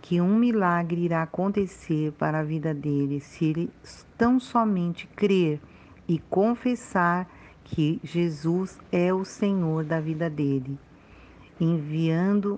que 0.00 0.20
um 0.20 0.36
milagre 0.36 1.02
irá 1.02 1.22
acontecer 1.22 2.12
para 2.12 2.40
a 2.40 2.42
vida 2.42 2.74
dele 2.74 3.20
se 3.20 3.44
ele 3.44 3.70
tão 4.16 4.40
somente 4.40 5.06
crer 5.08 5.60
e 6.08 6.18
confessar 6.18 7.28
que 7.62 8.00
Jesus 8.02 8.78
é 8.90 9.12
o 9.12 9.24
Senhor 9.24 9.84
da 9.84 10.00
vida 10.00 10.28
dele, 10.28 10.78
enviando 11.60 12.54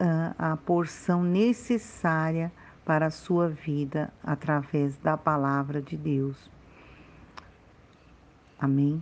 uh, 0.00 0.34
a 0.38 0.56
porção 0.56 1.22
necessária 1.22 2.52
para 2.84 3.06
a 3.06 3.10
sua 3.10 3.48
vida 3.48 4.12
através 4.22 4.96
da 4.96 5.16
palavra 5.16 5.82
de 5.82 5.96
Deus. 5.96 6.50
Amém. 8.58 9.00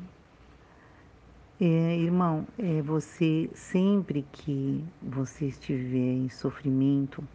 É, 1.58 1.96
irmão, 1.96 2.46
é, 2.58 2.82
você 2.82 3.48
sempre 3.54 4.26
que 4.30 4.84
você 5.00 5.46
estiver 5.46 6.12
em 6.12 6.28
sofrimento, 6.28 7.26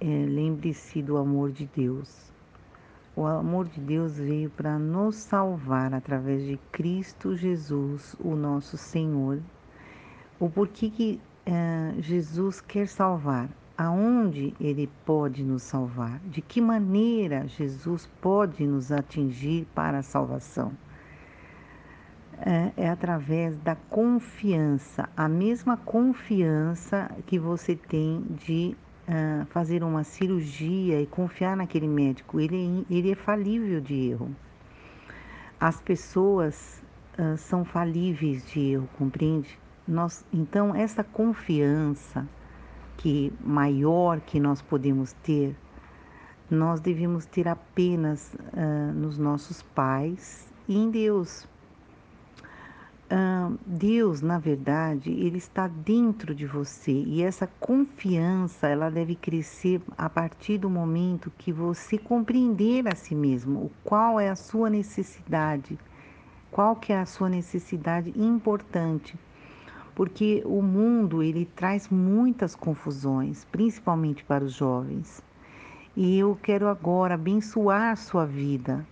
é, 0.00 0.06
lembre-se 0.06 1.02
do 1.02 1.18
amor 1.18 1.52
de 1.52 1.68
Deus. 1.76 2.32
O 3.14 3.26
amor 3.26 3.68
de 3.68 3.82
Deus 3.82 4.16
veio 4.16 4.48
para 4.48 4.78
nos 4.78 5.16
salvar 5.16 5.92
através 5.92 6.42
de 6.46 6.58
Cristo 6.72 7.36
Jesus, 7.36 8.16
o 8.18 8.34
nosso 8.34 8.78
Senhor. 8.78 9.42
O 10.38 10.48
porquê 10.48 10.88
que 10.88 11.20
é, 11.44 11.92
Jesus 11.98 12.62
quer 12.62 12.88
salvar? 12.88 13.50
Aonde 13.76 14.54
Ele 14.58 14.88
pode 15.04 15.44
nos 15.44 15.64
salvar? 15.64 16.18
De 16.20 16.40
que 16.40 16.62
maneira 16.62 17.46
Jesus 17.46 18.08
pode 18.22 18.66
nos 18.66 18.90
atingir 18.90 19.66
para 19.74 19.98
a 19.98 20.02
salvação? 20.02 20.72
É, 22.42 22.84
é 22.84 22.88
através 22.88 23.54
da 23.58 23.74
confiança, 23.74 25.08
a 25.14 25.28
mesma 25.28 25.76
confiança 25.76 27.10
que 27.26 27.38
você 27.38 27.76
tem 27.76 28.22
de 28.30 28.74
uh, 29.06 29.44
fazer 29.46 29.82
uma 29.84 30.04
cirurgia 30.04 31.02
e 31.02 31.06
confiar 31.06 31.54
naquele 31.54 31.86
médico, 31.86 32.40
ele, 32.40 32.86
é 32.90 32.94
ele 32.94 33.12
é 33.12 33.14
falível 33.14 33.80
de 33.80 33.94
erro. 34.10 34.34
As 35.60 35.82
pessoas 35.82 36.82
uh, 37.18 37.36
são 37.36 37.62
falíveis 37.62 38.46
de 38.46 38.72
erro, 38.72 38.88
compreende? 38.96 39.58
Nós, 39.86 40.24
então, 40.32 40.74
essa 40.74 41.04
confiança 41.04 42.26
que 42.96 43.32
maior 43.44 44.20
que 44.20 44.38
nós 44.38 44.62
podemos 44.62 45.12
ter, 45.22 45.56
nós 46.50 46.80
devemos 46.80 47.26
ter 47.26 47.48
apenas 47.48 48.34
uh, 48.34 48.92
nos 48.94 49.18
nossos 49.18 49.62
pais 49.62 50.48
e 50.68 50.76
em 50.76 50.90
Deus. 50.90 51.48
Deus, 53.66 54.20
na 54.20 54.38
verdade, 54.38 55.10
ele 55.10 55.38
está 55.38 55.66
dentro 55.66 56.32
de 56.32 56.46
você 56.46 56.92
e 56.92 57.22
essa 57.22 57.48
confiança 57.58 58.68
ela 58.68 58.88
deve 58.88 59.16
crescer 59.16 59.80
a 59.98 60.08
partir 60.08 60.58
do 60.58 60.70
momento 60.70 61.32
que 61.36 61.52
você 61.52 61.98
compreender 61.98 62.86
a 62.86 62.94
si 62.94 63.14
mesmo 63.14 63.64
o 63.64 63.70
qual 63.82 64.20
é 64.20 64.28
a 64.28 64.36
sua 64.36 64.70
necessidade, 64.70 65.76
qual 66.52 66.76
que 66.76 66.92
é 66.92 67.00
a 67.00 67.06
sua 67.06 67.28
necessidade 67.28 68.12
importante, 68.16 69.18
porque 69.94 70.42
o 70.44 70.62
mundo 70.62 71.20
ele 71.20 71.46
traz 71.56 71.88
muitas 71.88 72.54
confusões, 72.54 73.44
principalmente 73.50 74.22
para 74.22 74.44
os 74.44 74.52
jovens. 74.52 75.20
E 75.96 76.16
eu 76.16 76.38
quero 76.40 76.68
agora 76.68 77.14
abençoar 77.14 77.90
a 77.90 77.96
sua 77.96 78.24
vida, 78.24 78.86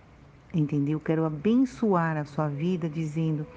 entendeu? 0.53 0.93
Eu 0.93 0.99
quero 0.99 1.23
abençoar 1.23 2.17
a 2.17 2.25
sua 2.25 2.49
vida 2.49 2.89
dizendo 2.89 3.47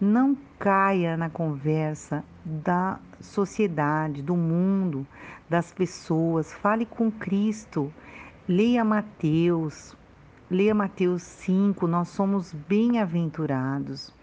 não 0.00 0.36
caia 0.58 1.16
na 1.16 1.28
conversa 1.28 2.24
da 2.44 2.98
sociedade, 3.20 4.22
do 4.22 4.34
mundo, 4.34 5.06
das 5.48 5.72
pessoas. 5.72 6.52
Fale 6.52 6.86
com 6.86 7.10
Cristo. 7.10 7.92
Leia 8.48 8.82
Mateus. 8.84 9.94
Leia 10.50 10.74
Mateus 10.74 11.22
5. 11.22 11.86
Nós 11.86 12.08
somos 12.08 12.52
bem-aventurados. 12.52 14.14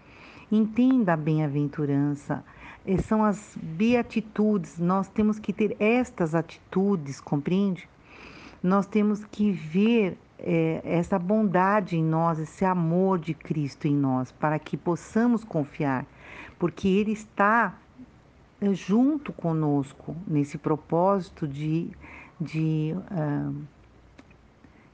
Entenda 0.50 1.12
a 1.12 1.16
bem-aventurança. 1.16 2.44
Eh, 2.84 2.98
são 2.98 3.22
as 3.22 3.56
beatitudes. 3.62 4.78
Nós 4.78 5.08
temos 5.08 5.38
que 5.38 5.52
ter 5.52 5.76
estas 5.78 6.34
atitudes, 6.34 7.20
compreende? 7.20 7.88
Nós 8.62 8.86
temos 8.86 9.24
que 9.24 9.52
ver 9.52 10.18
é, 10.38 10.80
essa 10.84 11.18
bondade 11.18 11.96
em 11.96 12.04
nós, 12.04 12.38
esse 12.38 12.64
amor 12.64 13.18
de 13.18 13.34
Cristo 13.34 13.86
em 13.86 13.94
nós, 13.94 14.30
para 14.32 14.58
que 14.58 14.76
possamos 14.76 15.44
confiar, 15.44 16.06
porque 16.58 16.88
Ele 16.88 17.12
está 17.12 17.76
é, 18.60 18.72
junto 18.72 19.32
conosco 19.32 20.16
nesse 20.26 20.58
propósito 20.58 21.46
de, 21.46 21.90
de, 22.40 22.94
uh, 23.10 23.54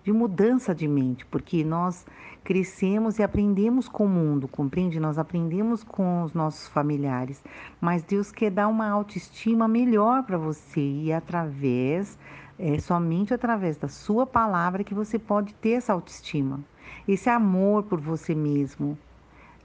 de 0.03 0.13
mudança 0.13 0.75
de 0.75 0.87
mente, 0.87 1.25
porque 1.27 1.65
nós 1.65 2.07
crescemos 2.45 3.19
e 3.19 3.23
aprendemos 3.23 3.89
com 3.89 4.05
o 4.05 4.09
mundo, 4.09 4.47
compreende? 4.47 5.01
Nós 5.01 5.19
aprendemos 5.19 5.83
com 5.83 6.23
os 6.23 6.35
nossos 6.35 6.69
familiares, 6.69 7.43
mas 7.81 8.03
Deus 8.03 8.31
quer 8.31 8.51
dar 8.51 8.69
uma 8.69 8.87
autoestima 8.89 9.67
melhor 9.67 10.25
para 10.25 10.37
você 10.37 10.81
e 10.81 11.11
através, 11.11 12.19
é 12.59 12.79
somente 12.79 13.35
através 13.35 13.77
da 13.77 13.89
sua 13.89 14.27
palavra 14.27 14.85
que 14.85 14.95
você 14.95 15.19
pode 15.19 15.55
ter 15.55 15.73
essa 15.73 15.93
autoestima, 15.93 16.61
esse 17.07 17.29
amor 17.29 17.85
por 17.85 18.01
você 18.01 18.35
mesmo. 18.35 18.99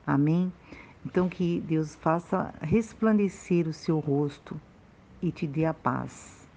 Amém? 0.05 0.51
Então 1.05 1.29
que 1.29 1.61
Deus 1.61 1.95
faça 1.95 2.53
resplandecer 2.61 3.67
o 3.67 3.73
seu 3.73 3.99
rosto 3.99 4.59
e 5.21 5.31
te 5.31 5.45
dê 5.45 5.65
a 5.65 5.73
paz. 5.73 6.47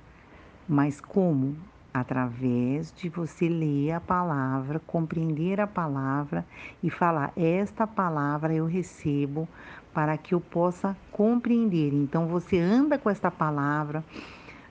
Mas 0.68 1.00
como? 1.00 1.56
através 1.92 2.92
de 2.96 3.08
você 3.08 3.48
ler 3.48 3.92
a 3.92 4.00
palavra, 4.00 4.80
compreender 4.86 5.60
a 5.60 5.66
palavra 5.66 6.46
e 6.82 6.88
falar: 6.88 7.32
esta 7.36 7.86
palavra 7.86 8.54
eu 8.54 8.66
recebo 8.66 9.48
para 9.92 10.16
que 10.16 10.34
eu 10.34 10.40
possa 10.40 10.96
compreender. 11.10 11.92
Então 11.92 12.26
você 12.26 12.58
anda 12.58 12.98
com 12.98 13.10
esta 13.10 13.30
palavra, 13.30 14.02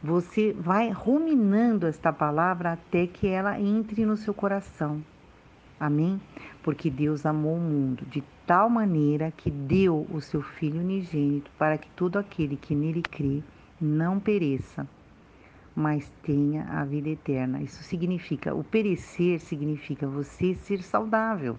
você 0.04 0.54
vai 0.54 0.90
ruminando 0.90 1.88
esta 1.88 2.12
palavra 2.12 2.74
até 2.74 3.08
que 3.08 3.28
ela 3.28 3.60
entre 3.60 4.06
no 4.06 4.18
seu 4.18 4.34
coração. 4.34 5.04
Amém? 5.80 6.20
Porque 6.64 6.90
Deus 6.90 7.26
amou 7.26 7.56
o 7.56 7.60
mundo 7.60 8.06
de 8.06 8.24
tal 8.46 8.70
maneira 8.70 9.32
que 9.32 9.50
deu 9.50 10.08
o 10.12 10.22
seu 10.22 10.42
Filho 10.42 10.80
unigênito 10.80 11.52
para 11.58 11.78
que 11.78 11.90
todo 11.92 12.18
aquele 12.18 12.56
que 12.56 12.76
nele 12.76 13.02
crê 13.02 13.42
não 13.80 14.20
pereça 14.20 14.88
mas 15.76 16.12
tenha 16.24 16.64
a 16.66 16.84
vida 16.84 17.10
eterna. 17.10 17.62
Isso 17.62 17.84
significa, 17.84 18.54
o 18.54 18.64
perecer 18.64 19.40
significa 19.40 20.08
você 20.08 20.54
ser 20.56 20.82
saudável. 20.84 21.58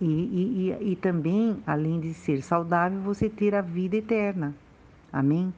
E, 0.00 0.04
e, 0.04 0.70
e, 0.70 0.92
e 0.92 0.96
também, 0.96 1.62
além 1.66 2.00
de 2.00 2.12
ser 2.12 2.42
saudável, 2.42 3.00
você 3.00 3.28
ter 3.28 3.54
a 3.54 3.60
vida 3.60 3.96
eterna. 3.96 4.54
Amém? 5.12 5.52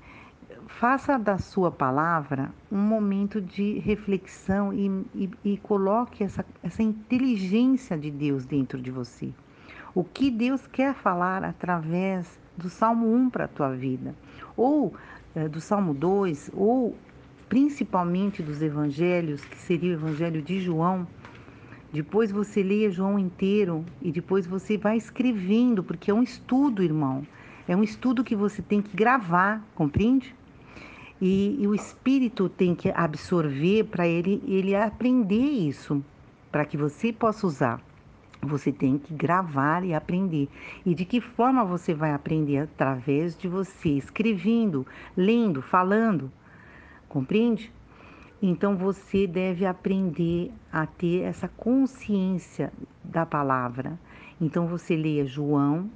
Faça 0.67 1.19
da 1.19 1.39
sua 1.39 1.71
palavra 1.71 2.51
um 2.71 2.81
momento 2.81 3.41
de 3.41 3.79
reflexão 3.81 4.73
e, 4.73 4.89
e, 5.15 5.31
e, 5.45 5.57
coloque 5.59 6.25
essa, 6.25 6.45
essa 6.63 6.83
inteligência 6.83 7.99
de 7.99 8.11
Deus 8.11 8.47
dentro 8.47 8.81
de 8.81 8.91
você. 8.91 9.33
O 9.95 10.03
que 10.03 10.31
Deus 10.31 10.67
quer 10.67 10.95
falar 10.95 11.45
através 11.45 12.41
do 12.57 12.71
Salmo 12.71 13.13
1 13.15 13.31
para 13.31 13.45
a 13.45 13.49
tua 13.49 13.75
vida, 13.75 14.15
ou 14.57 14.95
é, 15.35 15.49
do 15.49 15.61
Salmo 15.61 15.93
2, 15.93 16.51
ou 16.55 16.97
principalmente 17.49 18.43
dos 18.43 18.63
evangelhos, 18.63 19.45
que 19.45 19.57
seria 19.57 19.91
o 19.91 19.95
evangelho 19.95 20.41
de 20.41 20.61
João, 20.61 21.07
depois 21.93 22.33
você 22.33 22.63
leia 22.63 22.91
João 22.91 23.19
inteiro 23.19 23.85
e 24.03 24.11
depois 24.11 24.47
você 24.47 24.77
vai 24.77 24.97
escrevendo, 24.97 25.85
porque 25.85 26.11
é 26.11 26.15
um 26.15 26.23
estudo, 26.23 26.83
irmão. 26.83 27.25
É 27.69 27.77
um 27.77 27.83
estudo 27.83 28.25
que 28.25 28.35
você 28.35 28.61
tem 28.61 28.83
que 28.83 28.97
gravar, 28.97 29.63
compreende? 29.75 30.35
E, 31.21 31.57
e 31.61 31.67
o 31.67 31.75
espírito 31.75 32.49
tem 32.49 32.75
que 32.75 32.91
absorver 32.91 33.85
para 33.85 34.07
ele, 34.07 34.43
ele 34.47 34.75
aprender 34.75 35.37
isso, 35.37 36.05
para 36.51 36.65
que 36.65 36.77
você 36.77 37.13
possa 37.13 37.47
usar. 37.47 37.81
Você 38.43 38.71
tem 38.71 38.99
que 38.99 39.15
gravar 39.15 39.85
e 39.85 39.95
aprender. 39.95 40.49
E 40.85 40.95
de 40.95 41.05
que 41.05 41.21
forma 41.21 41.65
você 41.65 41.95
vai 41.95 42.13
aprender? 42.13 42.59
Através 42.59 43.37
de 43.37 43.49
você 43.49 43.91
escrevendo, 43.91 44.87
lendo, 45.17 45.63
falando. 45.63 46.31
Compreende? 47.09 47.73
Então 48.43 48.77
você 48.77 49.27
deve 49.27 49.65
aprender 49.65 50.53
a 50.71 50.85
ter 50.85 51.23
essa 51.23 51.49
consciência 51.49 52.71
da 53.03 53.25
palavra. 53.25 53.99
Então 54.39 54.67
você 54.67 54.95
leia 54.95 55.25
João, 55.25 55.89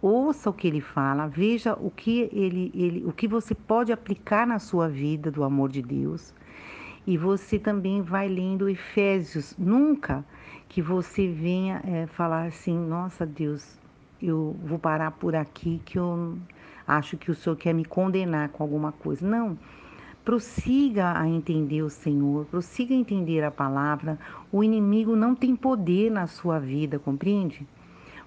ouça 0.00 0.50
o 0.50 0.52
que 0.52 0.68
ele 0.68 0.80
fala, 0.80 1.26
veja 1.26 1.74
o 1.74 1.90
que 1.90 2.28
ele, 2.32 2.70
ele, 2.74 3.04
o 3.04 3.12
que 3.12 3.26
você 3.26 3.54
pode 3.54 3.92
aplicar 3.92 4.46
na 4.46 4.58
sua 4.58 4.88
vida 4.88 5.30
do 5.30 5.42
amor 5.42 5.70
de 5.70 5.82
Deus. 5.82 6.34
E 7.06 7.16
você 7.16 7.58
também 7.58 8.02
vai 8.02 8.28
lendo 8.28 8.68
Efésios. 8.68 9.54
Nunca 9.58 10.24
que 10.68 10.82
você 10.82 11.26
venha 11.26 11.80
é, 11.84 12.06
falar 12.06 12.46
assim, 12.46 12.78
nossa 12.78 13.24
Deus, 13.24 13.78
eu 14.22 14.54
vou 14.64 14.78
parar 14.78 15.12
por 15.12 15.34
aqui 15.34 15.80
que 15.84 15.98
eu 15.98 16.36
acho 16.86 17.16
que 17.16 17.30
o 17.30 17.34
Senhor 17.34 17.56
quer 17.56 17.72
me 17.72 17.84
condenar 17.84 18.50
com 18.50 18.62
alguma 18.62 18.92
coisa. 18.92 19.26
Não. 19.26 19.58
Prossiga 20.24 21.18
a 21.18 21.26
entender 21.26 21.82
o 21.82 21.88
Senhor, 21.88 22.44
prossiga 22.46 22.94
a 22.94 22.98
entender 22.98 23.42
a 23.42 23.50
palavra. 23.50 24.18
O 24.52 24.62
inimigo 24.62 25.16
não 25.16 25.34
tem 25.34 25.56
poder 25.56 26.10
na 26.10 26.26
sua 26.26 26.58
vida, 26.58 26.98
compreende? 26.98 27.66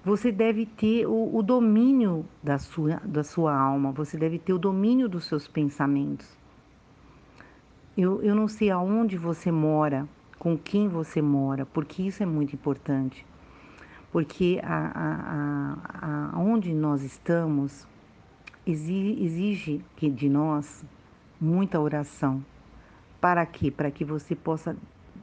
Você 0.04 0.32
deve 0.32 0.66
ter 0.66 1.06
o, 1.06 1.36
o 1.36 1.42
domínio 1.42 2.26
da 2.42 2.58
sua, 2.58 3.00
da 3.04 3.22
sua 3.22 3.56
alma, 3.56 3.92
você 3.92 4.16
deve 4.16 4.38
ter 4.38 4.52
o 4.52 4.58
domínio 4.58 5.08
dos 5.08 5.26
seus 5.26 5.46
pensamentos. 5.46 6.28
Eu, 7.96 8.20
eu 8.22 8.34
não 8.34 8.48
sei 8.48 8.70
aonde 8.70 9.16
você 9.16 9.52
mora, 9.52 10.08
com 10.38 10.58
quem 10.58 10.88
você 10.88 11.22
mora, 11.22 11.64
porque 11.64 12.02
isso 12.02 12.20
é 12.20 12.26
muito 12.26 12.54
importante. 12.54 13.24
Porque 14.10 14.60
a, 14.64 14.90
a, 14.92 16.32
a, 16.34 16.38
onde 16.38 16.74
nós 16.74 17.04
estamos 17.04 17.86
exige, 18.66 19.22
exige 19.22 19.84
que 19.94 20.10
de 20.10 20.28
nós 20.28 20.84
muita 21.40 21.78
oração. 21.78 22.44
Para 23.20 23.46
quê? 23.46 23.70
Para 23.70 23.90
que 23.90 24.04
você 24.04 24.34
possa 24.34 24.76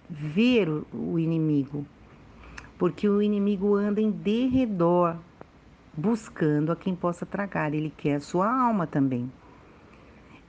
ver 0.10 0.70
o 0.94 1.20
inimigo. 1.20 1.86
Porque 2.80 3.08
o 3.08 3.22
inimigo 3.22 3.76
anda 3.76 4.02
em 4.02 4.10
derredor, 4.10 5.18
buscando 5.96 6.72
a 6.72 6.76
quem 6.76 6.96
possa 6.96 7.26
tragar. 7.26 7.74
Ele 7.74 7.92
quer 7.92 8.16
a 8.16 8.22
sua 8.22 8.50
alma 8.50 8.88
também. 8.88 9.30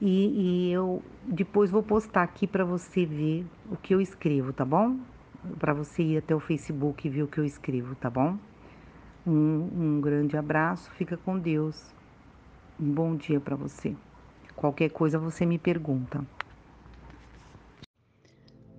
E, 0.00 0.68
e 0.68 0.72
eu 0.72 1.02
depois 1.22 1.70
vou 1.70 1.82
postar 1.82 2.22
aqui 2.22 2.46
para 2.46 2.64
você 2.64 3.04
ver 3.04 3.44
o 3.70 3.76
que 3.76 3.94
eu 3.94 4.00
escrevo, 4.00 4.52
tá 4.52 4.64
bom? 4.64 4.96
Para 5.58 5.74
você 5.74 6.02
ir 6.02 6.18
até 6.18 6.34
o 6.34 6.40
Facebook 6.40 7.06
e 7.06 7.10
ver 7.10 7.24
o 7.24 7.28
que 7.28 7.38
eu 7.38 7.44
escrevo, 7.44 7.94
tá 7.96 8.08
bom? 8.08 8.38
Um, 9.26 9.96
um 9.98 10.00
grande 10.00 10.36
abraço, 10.36 10.90
fica 10.92 11.16
com 11.18 11.38
Deus. 11.38 11.94
Um 12.80 12.92
bom 12.92 13.16
dia 13.16 13.40
para 13.40 13.56
você. 13.56 13.94
Qualquer 14.56 14.90
coisa 14.90 15.18
você 15.18 15.44
me 15.44 15.58
pergunta. 15.58 16.24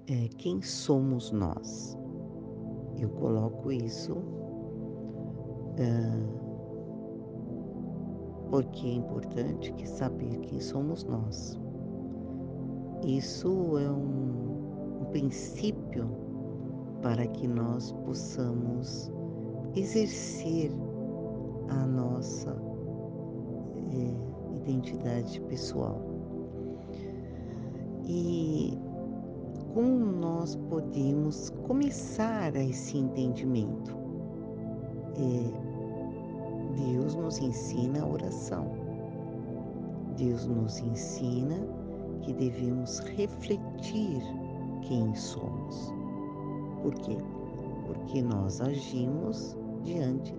É, 0.08 0.28
quem 0.38 0.62
somos 0.62 1.32
nós? 1.32 2.01
Eu 3.02 3.10
coloco 3.10 3.72
isso 3.72 4.16
é, 5.78 6.42
porque 8.52 8.86
é 8.86 8.94
importante 8.94 9.74
que 9.74 9.90
saber 9.90 10.38
quem 10.42 10.60
somos 10.60 11.04
nós. 11.06 11.60
Isso 13.04 13.78
é 13.80 13.90
um, 13.90 15.02
um 15.02 15.06
princípio 15.06 16.08
para 17.02 17.26
que 17.26 17.48
nós 17.48 17.92
possamos 18.06 19.12
exercer 19.76 20.72
a 21.70 21.88
nossa 21.88 22.56
é, 23.94 24.58
identidade 24.58 25.42
pessoal. 25.42 26.00
E 28.04 28.78
como 29.74 30.06
nós 30.06 30.56
podemos 30.70 31.50
começar 31.68 32.56
a 32.56 32.64
esse 32.64 32.98
entendimento? 32.98 33.96
É, 35.18 36.92
Deus 36.92 37.16
nos 37.16 37.40
ensina 37.40 38.02
a 38.02 38.08
oração. 38.08 38.72
Deus 40.18 40.46
nos 40.46 40.80
ensina 40.80 41.68
que 42.22 42.34
devemos 42.34 43.00
refletir 43.00 44.22
quem 44.82 45.14
somos. 45.16 45.94
Por 46.82 46.94
quê? 46.96 47.18
Porque 47.88 48.22
nós 48.22 48.62
agimos 48.62 49.58
diante 49.84 50.34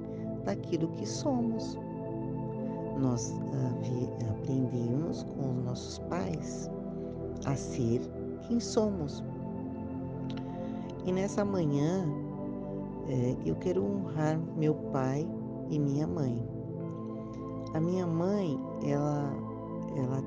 daquilo 0.44 0.88
que 0.88 1.06
somos 1.06 1.78
nós 3.02 3.30
uh, 3.30 4.30
aprendemos 4.30 5.24
com 5.24 5.58
os 5.58 5.64
nossos 5.64 5.98
pais 6.00 6.70
a 7.44 7.56
ser 7.56 8.00
quem 8.52 8.60
somos. 8.60 9.24
E 11.06 11.12
nessa 11.12 11.42
manhã 11.42 12.06
eh, 13.08 13.34
eu 13.46 13.56
quero 13.56 13.82
honrar 13.82 14.38
meu 14.58 14.74
pai 14.92 15.26
e 15.70 15.78
minha 15.78 16.06
mãe. 16.06 16.38
A 17.72 17.80
minha 17.80 18.06
mãe, 18.06 18.60
ela, 18.84 19.32
ela 19.96 20.22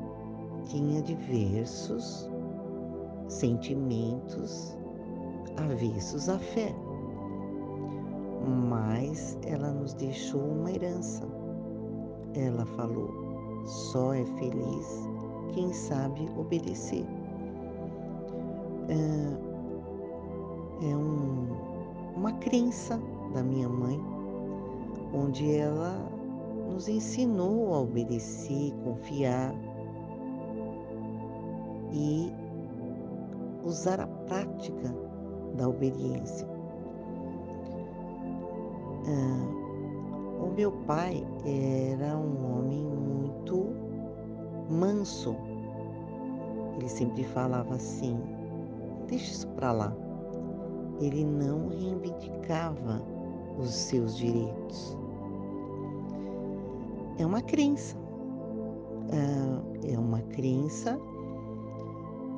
tinha 0.65 1.03
diversos 1.03 2.27
sentimentos 3.27 4.75
avessos 5.57 6.27
à 6.27 6.39
fé, 6.39 6.75
mas 8.67 9.38
ela 9.45 9.71
nos 9.71 9.93
deixou 9.93 10.41
uma 10.41 10.71
herança 10.71 11.27
ela 12.33 12.65
falou: 12.65 13.63
só 13.65 14.13
é 14.13 14.25
feliz 14.25 15.07
quem 15.53 15.71
sabe 15.71 16.27
obedecer. 16.38 17.05
É 20.81 20.95
um, 20.95 21.47
uma 22.15 22.33
crença 22.33 22.99
da 23.33 23.43
minha 23.43 23.69
mãe, 23.69 23.99
onde 25.13 25.55
ela 25.55 25.97
nos 26.71 26.87
ensinou 26.87 27.73
a 27.73 27.81
obedecer, 27.81 28.73
confiar 28.83 29.53
e 31.91 32.31
usar 33.63 33.99
a 33.99 34.07
prática 34.07 34.93
da 35.55 35.67
obediência. 35.69 36.47
Ah, 39.07 40.43
o 40.43 40.53
meu 40.55 40.71
pai 40.85 41.25
era 41.45 42.17
um 42.17 42.59
homem 42.59 42.83
muito 42.83 43.67
manso. 44.69 45.35
Ele 46.77 46.89
sempre 46.89 47.23
falava 47.23 47.75
assim: 47.75 48.34
deixa 49.05 49.31
isso 49.31 49.47
para 49.49 49.71
lá. 49.71 49.95
Ele 50.99 51.23
não 51.25 51.67
reivindicava 51.67 53.01
os 53.57 53.73
seus 53.73 54.17
direitos. 54.17 54.97
É 57.17 57.25
uma 57.25 57.41
crença. 57.41 57.95
Ah, 59.11 59.61
é 59.87 59.97
uma 59.97 60.21
crença 60.21 60.99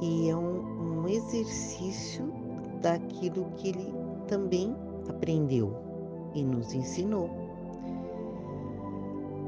e 0.02 0.30
é 0.30 0.36
um, 0.36 1.04
um 1.04 1.08
exercício 1.08 2.32
daquilo 2.82 3.46
que 3.58 3.70
ele 3.70 3.94
também 4.28 4.76
aprendeu 5.10 5.74
e 6.34 6.44
nos 6.44 6.74
ensinou. 6.74 7.30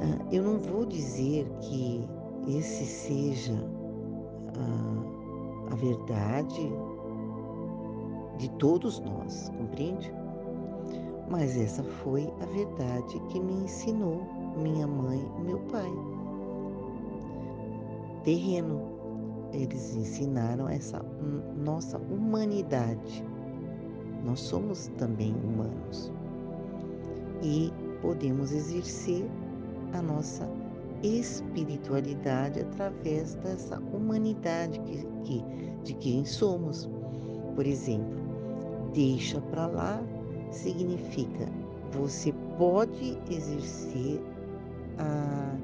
Ah, 0.02 0.26
eu 0.32 0.44
não 0.44 0.60
vou 0.60 0.86
dizer 0.86 1.48
que 1.62 2.08
esse 2.48 2.86
seja 2.86 3.54
a, 4.56 5.74
a 5.74 5.76
verdade 5.76 6.72
de 8.40 8.50
todos 8.52 9.00
nós, 9.00 9.52
compreende? 9.58 10.12
Mas 11.30 11.56
essa 11.56 11.84
foi 11.84 12.28
a 12.42 12.46
verdade 12.46 13.20
que 13.30 13.40
me 13.40 13.54
ensinou 13.54 14.26
minha 14.58 14.88
mãe 14.88 15.20
e 15.38 15.42
meu 15.44 15.60
pai. 15.72 15.92
Terreno 18.24 19.00
eles 19.54 19.96
ensinaram 19.96 20.68
essa 20.70 21.04
nossa 21.58 21.98
humanidade. 21.98 23.24
Nós 24.24 24.40
somos 24.40 24.88
também 24.98 25.34
humanos 25.34 26.12
e 27.42 27.72
podemos 28.02 28.52
exercer 28.52 29.26
a 29.94 30.02
nossa 30.02 30.50
espiritualidade 31.04 32.60
através 32.60 33.36
dessa 33.36 33.80
humanidade 33.80 34.80
que, 34.82 35.06
que, 35.24 35.44
de 35.84 35.94
quem 35.96 36.26
somos. 36.26 36.90
Por 37.56 37.66
exemplo, 37.66 38.19
deixa 38.94 39.42
para 39.42 39.68
lá 39.68 40.04
significa 40.52 41.48
você 41.92 42.34
pode 42.58 43.18
exercer 43.30 44.22
a, 44.98 45.56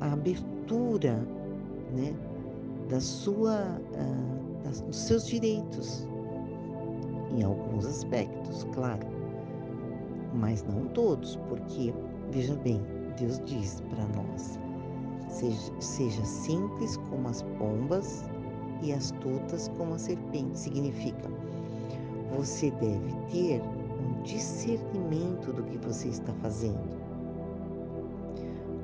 a 0.00 0.12
abertura 0.12 1.26
né, 1.94 2.14
da 2.88 3.00
sua, 3.00 3.80
uh, 3.92 4.64
das, 4.64 4.80
dos 4.82 4.96
seus 4.96 5.26
direitos, 5.26 6.06
em 7.36 7.42
alguns 7.42 7.86
aspectos, 7.86 8.64
claro, 8.72 9.06
mas 10.34 10.62
não 10.64 10.86
todos, 10.88 11.36
porque, 11.48 11.92
veja 12.30 12.54
bem, 12.56 12.80
Deus 13.18 13.40
diz 13.46 13.82
para 13.90 14.06
nós: 14.08 14.58
seja, 15.28 15.72
seja 15.80 16.24
simples 16.24 16.96
como 17.10 17.28
as 17.28 17.42
pombas 17.58 18.24
e 18.82 18.92
astutas 18.92 19.68
como 19.76 19.94
a 19.94 19.98
serpente. 19.98 20.58
Significa, 20.58 21.30
você 22.34 22.70
deve 22.72 23.12
ter 23.30 23.62
um 23.62 24.22
discernimento 24.22 25.52
do 25.52 25.62
que 25.64 25.78
você 25.78 26.08
está 26.08 26.32
fazendo. 26.34 26.96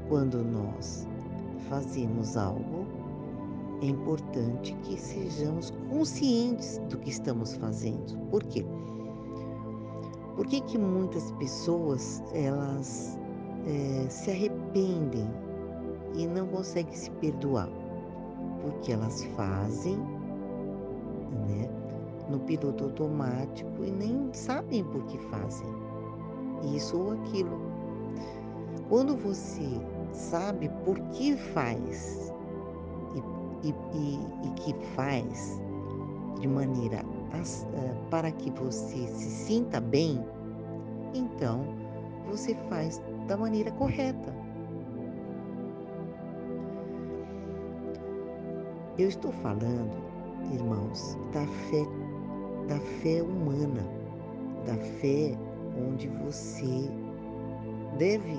Quando 0.08 0.42
nós 0.44 1.06
fazemos 1.68 2.36
algo, 2.36 2.86
é 3.82 3.86
importante 3.86 4.74
que 4.82 4.98
sejamos 5.00 5.72
conscientes 5.90 6.78
do 6.88 6.98
que 6.98 7.10
estamos 7.10 7.54
fazendo. 7.54 8.16
Por 8.30 8.44
quê? 8.44 8.64
Por 10.36 10.46
que, 10.46 10.60
que 10.62 10.78
muitas 10.78 11.30
pessoas 11.32 12.22
elas 12.32 13.18
é, 13.66 14.08
se 14.08 14.30
arrependem 14.30 15.28
e 16.14 16.26
não 16.26 16.46
conseguem 16.46 16.94
se 16.94 17.10
perdoar? 17.12 17.68
Porque 18.62 18.92
elas 18.92 19.24
fazem 19.36 19.98
no 22.32 22.40
piloto 22.40 22.84
automático 22.84 23.84
e 23.84 23.90
nem 23.90 24.32
sabem 24.32 24.82
por 24.84 25.04
que 25.04 25.18
fazem 25.18 25.68
isso 26.74 26.98
ou 26.98 27.12
aquilo. 27.12 27.60
Quando 28.88 29.16
você 29.16 29.68
sabe 30.12 30.68
por 30.84 30.98
que 31.10 31.36
faz 31.36 32.32
e, 33.62 33.68
e, 33.96 34.18
e 34.46 34.50
que 34.56 34.74
faz 34.94 35.60
de 36.40 36.48
maneira 36.48 37.04
uh, 37.04 38.10
para 38.10 38.30
que 38.32 38.50
você 38.50 39.06
se 39.08 39.30
sinta 39.30 39.80
bem, 39.80 40.24
então 41.14 41.64
você 42.28 42.54
faz 42.68 43.00
da 43.28 43.36
maneira 43.36 43.70
correta. 43.72 44.34
Eu 48.98 49.08
estou 49.08 49.32
falando, 49.32 49.90
irmãos, 50.52 51.16
da 51.32 51.46
fé, 51.46 51.86
da 52.68 52.78
fé 52.78 53.22
humana, 53.22 53.86
da 54.66 54.76
fé 54.76 55.36
onde 55.88 56.08
você 56.08 56.90
deve 57.98 58.36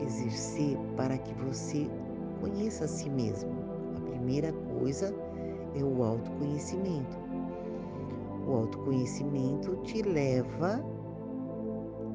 exercer 0.00 0.76
para 0.96 1.16
que 1.18 1.34
você 1.34 1.88
conheça 2.40 2.84
a 2.84 2.88
si 2.88 3.08
mesmo 3.08 3.64
primeira 4.24 4.54
coisa 4.80 5.14
é 5.74 5.84
o 5.84 6.02
autoconhecimento. 6.02 7.18
O 8.48 8.52
autoconhecimento 8.52 9.76
te 9.82 10.00
leva 10.00 10.82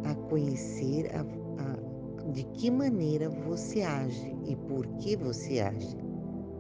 a 0.06 0.16
conhecer 0.28 1.08
a, 1.16 1.22
a, 1.22 2.32
de 2.32 2.44
que 2.46 2.72
maneira 2.72 3.30
você 3.30 3.84
age 3.84 4.36
e 4.48 4.56
por 4.56 4.88
que 4.98 5.16
você 5.16 5.60
age 5.60 5.96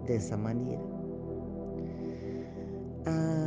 dessa 0.05 0.37
maneira. 0.37 0.83
Ah, 3.07 3.38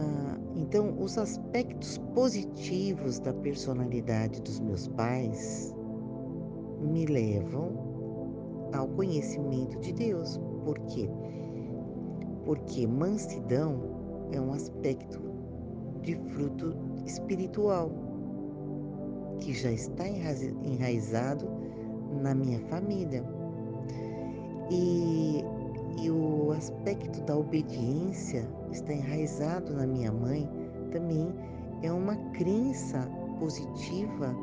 então, 0.72 0.96
os 0.98 1.18
aspectos 1.18 1.98
positivos 2.14 3.18
da 3.18 3.35
personalidade 3.35 4.40
dos 4.40 4.58
meus 4.58 4.88
pais 4.88 5.74
me 6.80 7.04
levam 7.04 8.70
ao 8.72 8.88
conhecimento 8.88 9.78
de 9.80 9.92
Deus. 9.92 10.40
Por 10.64 10.78
quê? 10.87 11.11
porque 12.44 12.87
mansidão 12.87 13.80
é 14.32 14.40
um 14.40 14.52
aspecto 14.52 15.20
de 16.02 16.16
fruto 16.30 16.74
espiritual 17.06 17.90
que 19.40 19.52
já 19.52 19.70
está 19.70 20.04
enraizado 20.08 21.48
na 22.22 22.35
minha 22.35 22.61
família. 22.68 23.24
E, 24.70 25.44
e 26.00 26.11
o 26.11 26.52
aspecto 26.52 27.20
da 27.22 27.37
obediência 27.37 28.48
está 28.70 28.92
enraizado 28.92 29.74
na 29.74 29.87
minha 29.87 30.11
mãe 30.11 30.48
também 30.92 31.33
é 31.83 31.90
uma 31.90 32.16
crença 32.33 33.00
positiva 33.38 34.35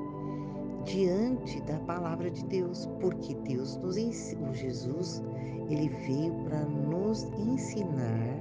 diante 0.83 1.61
da 1.61 1.77
palavra 1.79 2.29
de 2.29 2.43
Deus, 2.45 2.87
porque 2.99 3.35
Deus 3.47 3.77
nos 3.77 3.97
ensina, 3.97 4.53
Jesus, 4.53 5.23
ele 5.69 5.89
veio 5.89 6.33
para 6.45 6.65
nos 6.65 7.23
ensinar 7.37 8.35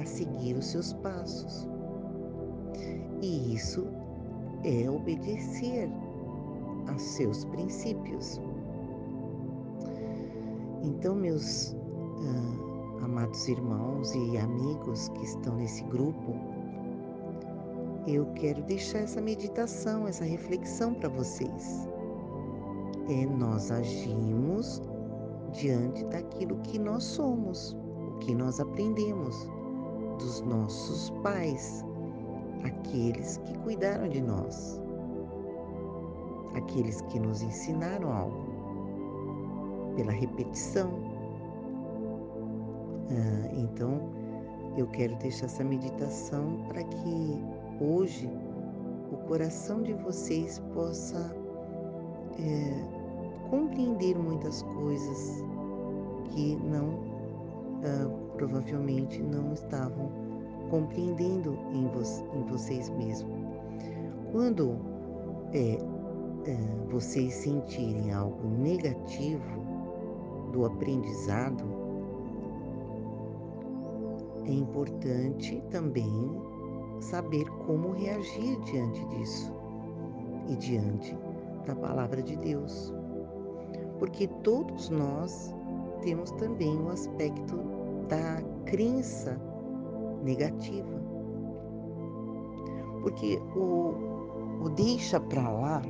a 0.00 0.04
seguir 0.06 0.56
os 0.56 0.66
seus 0.66 0.92
passos. 0.94 1.68
E 3.20 3.54
isso 3.54 3.86
é 4.64 4.88
obedecer 4.88 5.90
a 6.86 6.96
seus 6.98 7.44
princípios. 7.46 8.40
Então, 10.82 11.14
meus 11.14 11.76
amados 13.02 13.48
irmãos 13.48 14.14
e 14.14 14.38
amigos 14.38 15.08
que 15.08 15.24
estão 15.24 15.56
nesse 15.56 15.82
grupo, 15.84 16.34
eu 18.14 18.26
quero 18.34 18.62
deixar 18.62 19.00
essa 19.00 19.20
meditação, 19.20 20.06
essa 20.06 20.24
reflexão 20.24 20.94
para 20.94 21.08
vocês. 21.08 21.88
É 23.08 23.26
nós 23.26 23.70
agimos 23.70 24.82
diante 25.52 26.04
daquilo 26.06 26.56
que 26.58 26.78
nós 26.78 27.04
somos, 27.04 27.76
o 28.08 28.18
que 28.18 28.34
nós 28.34 28.60
aprendemos 28.60 29.48
dos 30.18 30.40
nossos 30.42 31.10
pais, 31.22 31.84
aqueles 32.64 33.38
que 33.38 33.58
cuidaram 33.58 34.08
de 34.08 34.20
nós, 34.20 34.80
aqueles 36.54 37.00
que 37.02 37.18
nos 37.18 37.42
ensinaram 37.42 38.12
algo 38.12 38.44
pela 39.96 40.12
repetição. 40.12 40.90
Ah, 43.10 43.50
então, 43.52 44.00
eu 44.76 44.86
quero 44.88 45.16
deixar 45.16 45.46
essa 45.46 45.64
meditação 45.64 46.64
para 46.68 46.84
que 46.84 47.42
hoje 47.80 48.30
o 49.10 49.16
coração 49.26 49.82
de 49.82 49.94
vocês 49.94 50.58
possa 50.74 51.34
é, 52.38 53.48
compreender 53.48 54.16
muitas 54.16 54.62
coisas 54.62 55.42
que 56.30 56.56
não 56.56 56.88
uh, 56.88 58.30
provavelmente 58.36 59.20
não 59.22 59.52
estavam 59.52 60.10
compreendendo 60.70 61.58
em, 61.72 61.88
vo 61.88 62.02
em 62.36 62.42
vocês 62.44 62.88
mesmos. 62.90 63.38
Quando 64.30 64.76
é, 65.52 65.78
é, 66.46 66.56
vocês 66.88 67.34
sentirem 67.34 68.12
algo 68.12 68.48
negativo 68.48 69.60
do 70.52 70.64
aprendizado, 70.64 71.64
é 74.46 74.52
importante 74.52 75.60
também 75.70 76.40
saber 77.00 77.48
como 77.66 77.92
reagir 77.92 78.58
diante 78.60 79.04
disso 79.06 79.52
e 80.48 80.56
diante 80.56 81.16
da 81.66 81.74
palavra 81.74 82.22
de 82.22 82.36
Deus. 82.36 82.92
Porque 83.98 84.26
todos 84.42 84.88
nós 84.90 85.54
temos 86.02 86.30
também 86.32 86.76
o 86.80 86.90
aspecto 86.90 87.56
da 88.08 88.42
crença 88.64 89.40
negativa. 90.22 91.00
Porque 93.02 93.40
o, 93.56 94.64
o 94.64 94.70
deixa 94.70 95.20
para 95.20 95.48
lá, 95.48 95.82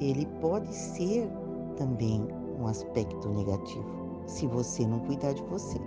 ele 0.00 0.26
pode 0.40 0.74
ser 0.74 1.28
também 1.76 2.26
um 2.58 2.66
aspecto 2.66 3.28
negativo, 3.28 3.84
se 4.26 4.46
você 4.46 4.86
não 4.86 5.00
cuidar 5.00 5.32
de 5.32 5.42
você. 5.44 5.78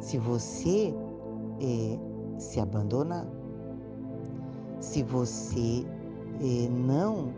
Se 0.00 0.18
você 0.18 0.94
é, 1.60 1.98
se 2.38 2.60
abandonar, 2.60 3.26
se 4.80 5.02
você 5.02 5.84
é, 6.40 6.68
não 6.68 7.32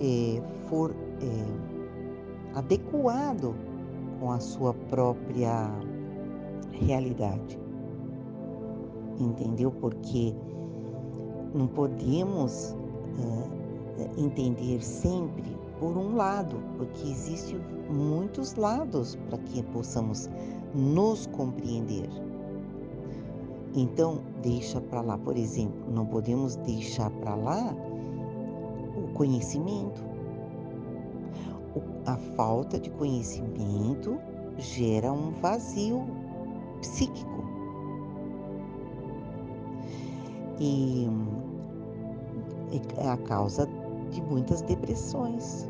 é, 0.00 0.42
for 0.68 0.94
adequado 2.54 3.54
com 4.18 4.32
a 4.32 4.40
sua 4.40 4.74
própria 4.74 5.70
realidade. 6.72 7.58
Entendeu? 9.18 9.70
Porque 9.70 10.34
não 11.54 11.66
podemos 11.66 12.74
entender 14.16 14.82
sempre 14.82 15.56
por 15.78 15.96
um 15.96 16.14
lado, 16.14 16.56
porque 16.76 17.08
existem 17.08 17.58
muitos 17.90 18.54
lados 18.54 19.16
para 19.28 19.38
que 19.38 19.62
possamos 19.64 20.28
nos 20.74 21.26
compreender. 21.28 22.08
Então, 23.74 24.18
deixa 24.42 24.80
para 24.80 25.00
lá, 25.00 25.16
por 25.16 25.36
exemplo, 25.36 25.92
não 25.92 26.04
podemos 26.04 26.56
deixar 26.56 27.10
para 27.10 27.34
lá 27.34 27.74
o 28.96 29.12
conhecimento. 29.14 30.02
A 32.04 32.16
falta 32.36 32.80
de 32.80 32.90
conhecimento 32.90 34.18
gera 34.58 35.12
um 35.12 35.30
vazio 35.40 36.04
psíquico. 36.80 37.44
E 40.58 41.08
é 42.96 43.08
a 43.08 43.16
causa 43.16 43.68
de 44.10 44.20
muitas 44.22 44.62
depressões. 44.62 45.68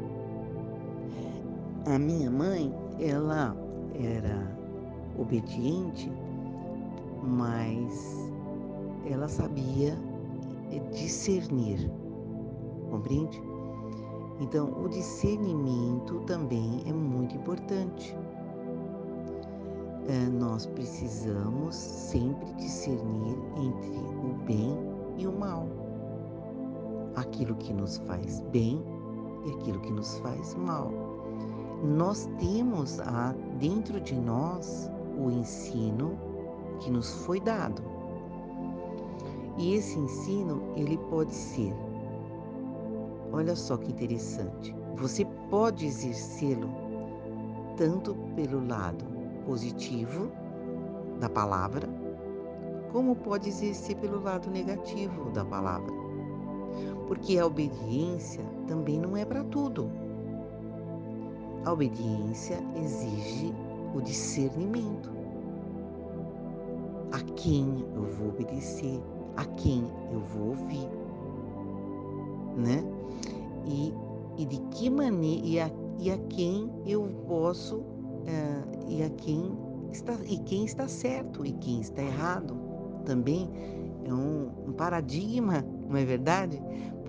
A 1.87 1.99
minha 1.99 2.31
mãe, 2.31 2.75
ela 2.99 3.55
era 3.95 4.57
obediente, 5.19 6.11
mas 7.22 8.33
ela 9.06 9.28
sabia 9.28 9.96
discernir, 10.92 11.90
compreende? 12.90 13.42
Então, 14.40 14.72
o 14.83 14.88
discernimento 14.88 16.20
também 16.20 16.83
é 16.87 16.92
muito 16.92 17.37
importante. 17.37 18.16
É, 20.09 20.28
nós 20.28 20.66
precisamos 20.66 21.74
sempre 21.74 22.52
discernir 22.54 23.37
entre 23.56 23.98
o 23.98 24.35
bem 24.46 24.76
e 25.18 25.26
o 25.26 25.33
mal 25.33 25.68
aquilo 27.16 27.54
que 27.56 27.72
nos 27.72 27.98
faz 27.98 28.40
bem 28.50 28.83
e 29.44 29.50
aquilo 29.52 29.80
que 29.80 29.92
nos 29.92 30.16
faz 30.18 30.54
mal. 30.54 30.90
Nós 31.83 32.28
temos 32.38 33.00
a, 33.00 33.35
dentro 33.59 34.00
de 34.00 34.14
nós 34.14 34.90
o 35.18 35.30
ensino 35.30 36.18
que 36.81 36.90
nos 36.90 37.25
foi 37.25 37.40
dado. 37.40 37.83
E 39.57 39.75
esse 39.75 39.99
ensino, 39.99 40.62
ele 40.77 40.99
pode 41.11 41.35
ser, 41.35 41.73
olha 43.33 43.55
só 43.55 43.77
que 43.77 43.90
interessante, 43.90 44.75
você 44.97 45.25
pode 45.51 45.87
exercê-lo 45.87 46.69
tanto 47.77 48.14
pelo 48.35 48.66
lado 48.66 49.05
positivo 49.47 50.31
da 51.21 51.29
palavra, 51.29 51.88
como 52.93 53.14
pode 53.14 53.49
exercer 53.49 53.97
pelo 53.97 54.23
lado 54.23 54.51
negativo 54.51 55.31
da 55.31 55.45
palavra 55.45 56.01
porque 57.11 57.38
a 57.40 57.45
obediência 57.47 58.45
também 58.69 58.97
não 58.97 59.16
é 59.16 59.25
para 59.25 59.43
tudo. 59.43 59.90
A 61.64 61.73
obediência 61.73 62.62
exige 62.77 63.53
o 63.93 64.01
discernimento. 64.01 65.11
A 67.12 67.20
quem 67.37 67.85
eu 67.94 68.03
vou 68.03 68.29
obedecer, 68.29 69.01
a 69.37 69.44
quem 69.44 69.85
eu 70.12 70.20
vou 70.20 70.49
ouvir, 70.49 70.88
né? 72.57 72.85
E, 73.66 73.92
e 74.38 74.46
de 74.46 74.59
que 74.70 74.88
maneira 74.88 75.46
e 75.46 75.61
a, 75.61 75.70
e 75.99 76.11
a 76.11 76.18
quem 76.29 76.70
eu 76.87 77.03
posso 77.27 77.79
uh, 77.79 78.88
e 78.88 79.03
a 79.03 79.11
quem 79.11 79.53
está 79.92 80.14
e 80.27 80.38
quem 80.38 80.64
está 80.64 80.88
certo 80.88 81.44
e 81.44 81.53
quem 81.53 81.81
está 81.81 82.03
errado 82.03 82.57
também 83.05 83.51
é 84.05 84.12
um, 84.12 84.51
um 84.68 84.73
paradigma, 84.73 85.64
não 85.88 85.96
é 85.96 86.05
verdade? 86.05 86.61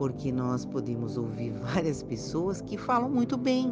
porque 0.02 0.32
nós 0.32 0.66
podemos 0.66 1.16
ouvir 1.16 1.52
várias 1.62 2.02
pessoas 2.02 2.60
que 2.60 2.76
falam 2.76 3.08
muito 3.08 3.38
bem. 3.38 3.72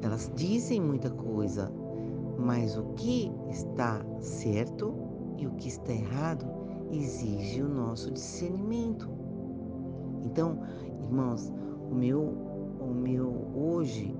Elas 0.00 0.30
dizem 0.36 0.80
muita 0.80 1.10
coisa, 1.10 1.72
mas 2.38 2.76
o 2.76 2.84
que 2.94 3.32
está 3.48 4.04
certo 4.20 4.94
e 5.38 5.46
o 5.46 5.50
que 5.52 5.68
está 5.68 5.92
errado 5.92 6.46
exige 6.90 7.62
o 7.62 7.68
nosso 7.68 8.10
discernimento. 8.10 9.08
Então, 10.24 10.58
irmãos, 11.02 11.52
o 11.90 11.94
meu, 11.94 12.22
o 12.80 12.92
meu 12.94 13.48
hoje, 13.54 14.14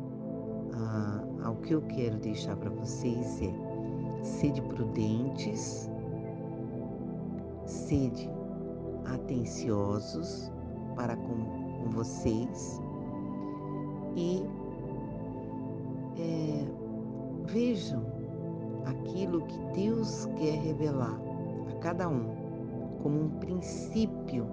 ah, 0.74 1.50
o 1.50 1.57
que 1.57 1.74
eu 1.74 1.83
quero 1.83 2.16
deixar 2.18 2.57
para 2.57 2.70
vocês 2.70 3.40
é 3.42 4.24
sede 4.24 4.61
prudentes, 4.62 5.90
sede 7.64 8.31
atenciosos 9.07 10.50
para 10.94 11.16
com, 11.16 11.35
com 11.83 11.90
vocês 11.90 12.81
e 14.16 14.42
é, 16.18 16.86
vejam 17.46 18.04
aquilo 18.85 19.42
que 19.42 19.59
Deus 19.74 20.26
quer 20.37 20.59
revelar 20.61 21.20
a 21.70 21.78
cada 21.80 22.09
um 22.09 22.35
como 23.02 23.24
um 23.24 23.30
princípio, 23.38 24.46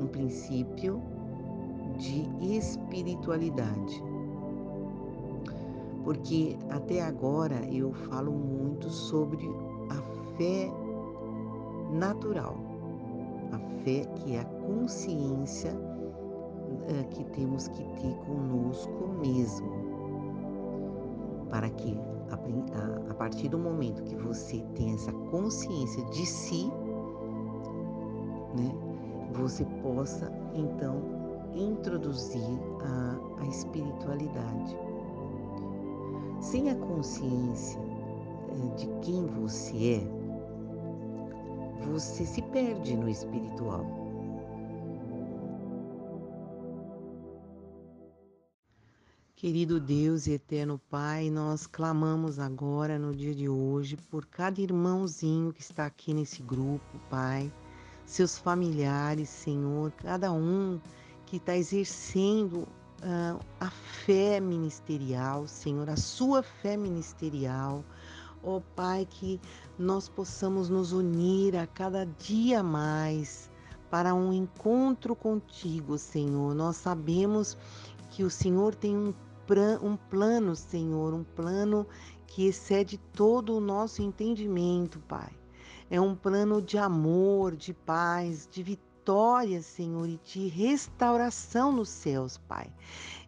um 0.00 0.06
princípio 0.06 1.02
de 1.98 2.28
espiritualidade. 2.56 4.02
Porque 6.04 6.56
até 6.70 7.02
agora 7.02 7.64
eu 7.72 7.92
falo 7.92 8.32
muito 8.32 8.88
sobre 8.88 9.48
a 9.90 10.36
fé 10.36 10.70
natural 11.92 12.66
a 13.52 13.58
fé 13.82 14.04
que 14.16 14.34
é 14.36 14.40
a 14.40 14.44
consciência 14.44 15.72
uh, 15.72 17.08
que 17.10 17.24
temos 17.26 17.68
que 17.68 17.82
ter 18.00 18.14
conosco 18.26 19.08
mesmo, 19.20 19.75
para 21.50 21.70
que 21.70 21.98
a, 22.30 23.10
a, 23.10 23.14
partir 23.14 23.48
do 23.48 23.58
momento 23.58 24.02
que 24.04 24.16
você 24.16 24.64
tem 24.74 24.92
essa 24.94 25.12
consciência 25.30 26.04
de 26.06 26.26
si, 26.26 26.66
né, 28.56 28.74
você 29.32 29.64
possa 29.82 30.32
então 30.54 31.02
introduzir 31.54 32.42
a, 32.82 33.42
a 33.42 33.46
espiritualidade. 33.46 34.76
Sem 36.40 36.70
a 36.70 36.74
consciência 36.74 37.80
uh, 37.80 38.76
de 38.76 38.86
quem 39.00 39.26
você 39.26 40.02
é, 40.02 40.16
você 41.86 42.24
se 42.26 42.42
perde 42.42 42.96
no 42.96 43.08
espiritual. 43.08 44.05
Querido 49.36 49.78
Deus 49.78 50.26
e 50.26 50.32
eterno 50.32 50.80
Pai, 50.88 51.28
nós 51.28 51.66
clamamos 51.66 52.38
agora 52.38 52.98
no 52.98 53.14
dia 53.14 53.34
de 53.34 53.50
hoje 53.50 53.94
por 53.94 54.24
cada 54.24 54.62
irmãozinho 54.62 55.52
que 55.52 55.60
está 55.60 55.84
aqui 55.84 56.14
nesse 56.14 56.42
grupo, 56.42 56.98
Pai, 57.10 57.52
seus 58.06 58.38
familiares, 58.38 59.28
Senhor, 59.28 59.92
cada 59.92 60.32
um 60.32 60.80
que 61.26 61.36
está 61.36 61.54
exercendo 61.54 62.60
uh, 63.02 63.38
a 63.60 63.68
fé 63.68 64.40
ministerial, 64.40 65.46
Senhor, 65.46 65.90
a 65.90 65.98
sua 65.98 66.42
fé 66.42 66.74
ministerial. 66.74 67.84
Ó 68.42 68.56
oh, 68.56 68.60
Pai, 68.74 69.04
que 69.04 69.38
nós 69.78 70.08
possamos 70.08 70.70
nos 70.70 70.92
unir 70.92 71.54
a 71.58 71.66
cada 71.66 72.06
dia 72.06 72.62
mais 72.62 73.50
para 73.90 74.14
um 74.14 74.32
encontro 74.32 75.14
contigo, 75.14 75.98
Senhor. 75.98 76.54
Nós 76.54 76.76
sabemos 76.76 77.56
que 78.10 78.24
o 78.24 78.30
Senhor 78.30 78.74
tem 78.74 78.96
um, 78.96 79.12
um 79.82 79.96
plano, 79.96 80.56
Senhor, 80.56 81.14
um 81.14 81.24
plano 81.24 81.86
que 82.26 82.46
excede 82.46 82.98
todo 83.12 83.56
o 83.56 83.60
nosso 83.60 84.02
entendimento, 84.02 84.98
Pai. 85.00 85.32
É 85.90 86.00
um 86.00 86.14
plano 86.14 86.60
de 86.60 86.78
amor, 86.78 87.54
de 87.54 87.72
paz, 87.72 88.48
de 88.50 88.62
vitória 88.62 88.86
Senhor, 89.62 90.08
e 90.08 90.20
de 90.24 90.48
restauração 90.48 91.70
nos 91.70 91.88
céus, 91.88 92.38
Pai. 92.48 92.68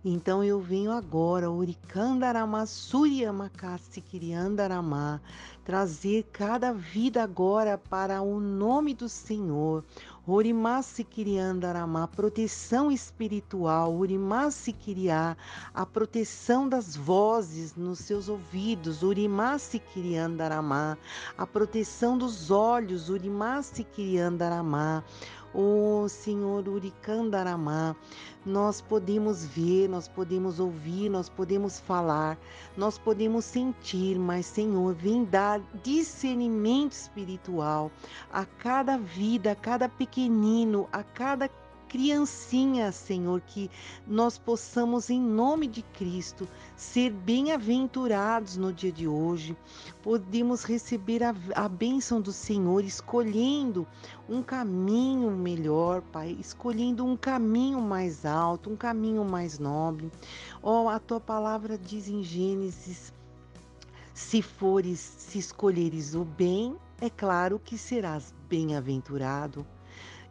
Então 0.05 0.43
eu 0.43 0.61
venho 0.61 0.91
agora, 0.91 1.49
Uricandaramá, 1.49 2.67
Suriamakassi, 2.67 4.01
Kiriandaramá, 4.01 5.21
trazer 5.65 6.25
cada 6.33 6.73
vida 6.73 7.23
agora 7.23 7.79
para 7.79 8.21
o 8.23 8.41
nome 8.41 8.93
do 8.93 9.09
Senhor. 9.09 9.85
Urimasi 10.31 11.05
Kiriandaramá, 11.05 12.07
proteção 12.07 12.93
espiritual, 12.93 13.95
Urimasi 13.95 14.75
Kiriá, 14.75 15.35
a 15.73 15.87
proteção 15.87 16.69
das 16.69 16.95
vozes 16.95 17.75
nos 17.75 18.01
seus 18.01 18.29
ouvidos, 18.29 19.03
Urimasi 19.03 19.79
Kiriandaramá, 19.79 20.99
a 21.37 21.47
proteção 21.47 22.19
dos 22.19 22.51
olhos, 22.51 23.09
Urimasi 23.09 23.85
Kiriandaramá, 23.85 25.03
o 25.55 26.09
Senhor 26.09 26.69
Uricandaramá, 26.69 27.97
nós 28.45 28.81
podemos 28.81 29.45
ver, 29.45 29.89
nós 29.89 30.09
podemos 30.09 30.61
ouvir, 30.61 31.09
nós 31.09 31.29
podemos 31.29 31.81
falar, 31.81 32.39
nós 32.77 32.99
podemos 32.99 33.45
sentir, 33.45 34.19
mas 34.19 34.47
Senhor, 34.47 34.95
vem 34.95 35.25
dar 35.25 35.61
discernimento 35.83 36.93
espiritual 36.93 37.91
a 38.33 38.45
cada 38.45 38.97
vida, 38.97 39.53
a 39.53 39.57
cada 39.57 39.89
pequenino, 39.89 40.89
a 40.93 41.03
cada 41.03 41.49
criancinha, 41.89 42.93
Senhor, 42.93 43.41
que 43.41 43.71
nós 44.07 44.37
possamos, 44.37 45.09
em 45.09 45.21
nome 45.21 45.67
de 45.67 45.83
Cristo, 45.83 46.47
ser 46.77 47.11
bem-aventurados 47.11 48.57
no 48.57 48.73
dia 48.73 48.93
de 48.93 49.09
hoje. 49.09 49.57
Podemos 50.03 50.65
receber 50.65 51.25
a, 51.25 51.35
a 51.55 51.69
bênção 51.69 52.21
do 52.21 52.33
Senhor, 52.33 52.85
escolhendo 52.85 53.87
um 54.29 54.43
caminho 54.43 55.31
melhor, 55.31 56.03
Pai, 56.03 56.37
escolhendo 56.39 57.05
um 57.05 57.17
caminho 57.17 57.81
mais 57.81 58.27
alto, 58.27 58.71
um 58.71 58.77
caminho 58.77 59.25
mais 59.25 59.59
nobre. 59.59 60.13
Oh, 60.63 60.89
a 60.89 60.99
tua 60.99 61.19
palavra 61.19 61.79
diz 61.79 62.09
em 62.09 62.23
Gênesis: 62.23 63.13
se 64.13 64.43
fores, 64.43 65.01
se 65.01 65.39
escolheres 65.39 66.15
o 66.15 66.25
bem, 66.25 66.77
é 67.01 67.09
claro 67.09 67.59
que 67.59 67.79
serás 67.79 68.35
bem-aventurado. 68.49 69.65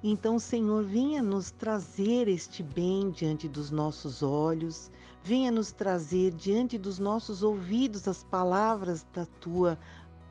Então, 0.04 0.38
Senhor, 0.38 0.84
venha 0.84 1.24
nos 1.24 1.50
trazer 1.50 2.28
este 2.28 2.62
bem 2.62 3.10
diante 3.10 3.48
dos 3.48 3.72
nossos 3.72 4.22
olhos, 4.22 4.92
venha 5.24 5.52
nos 5.52 5.72
trazer 5.72 6.32
diante 6.32 6.78
dos 6.78 7.00
nossos 7.00 7.42
ouvidos 7.42 8.08
as 8.08 8.24
palavras 8.24 9.06
da 9.12 9.26
tua 9.42 9.78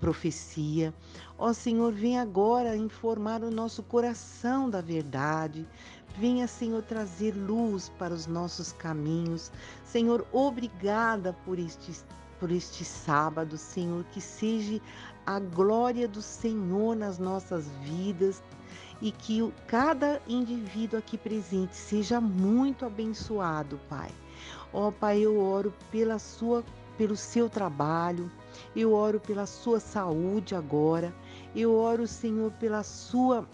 profecia. 0.00 0.94
Ó 1.36 1.52
Senhor, 1.52 1.92
venha 1.92 2.22
agora 2.22 2.76
informar 2.76 3.42
o 3.42 3.50
nosso 3.50 3.82
coração 3.82 4.70
da 4.70 4.80
verdade. 4.80 5.66
Venha, 6.16 6.46
Senhor, 6.46 6.82
trazer 6.82 7.32
luz 7.34 7.90
para 7.98 8.14
os 8.14 8.26
nossos 8.26 8.72
caminhos. 8.72 9.50
Senhor, 9.84 10.26
obrigada 10.32 11.32
por 11.44 11.58
este 11.58 11.92
por 12.38 12.50
este 12.50 12.84
sábado, 12.84 13.56
Senhor, 13.56 14.04
que 14.12 14.20
seja 14.20 14.78
a 15.24 15.40
glória 15.40 16.06
do 16.06 16.20
Senhor 16.20 16.94
nas 16.94 17.18
nossas 17.18 17.66
vidas, 17.82 18.42
e 19.00 19.10
que 19.10 19.52
cada 19.66 20.20
indivíduo 20.26 20.98
aqui 20.98 21.18
presente 21.18 21.76
seja 21.76 22.20
muito 22.20 22.84
abençoado, 22.84 23.78
Pai. 23.88 24.10
Ó 24.72 24.88
oh, 24.88 24.92
Pai, 24.92 25.20
eu 25.20 25.38
oro 25.40 25.72
pela 25.90 26.18
sua 26.18 26.64
pelo 26.96 27.14
seu 27.14 27.48
trabalho, 27.48 28.30
eu 28.74 28.94
oro 28.94 29.20
pela 29.20 29.44
sua 29.44 29.78
saúde 29.78 30.54
agora, 30.54 31.14
eu 31.54 31.74
oro, 31.74 32.06
Senhor, 32.06 32.50
pela 32.52 32.82
sua 32.82 33.46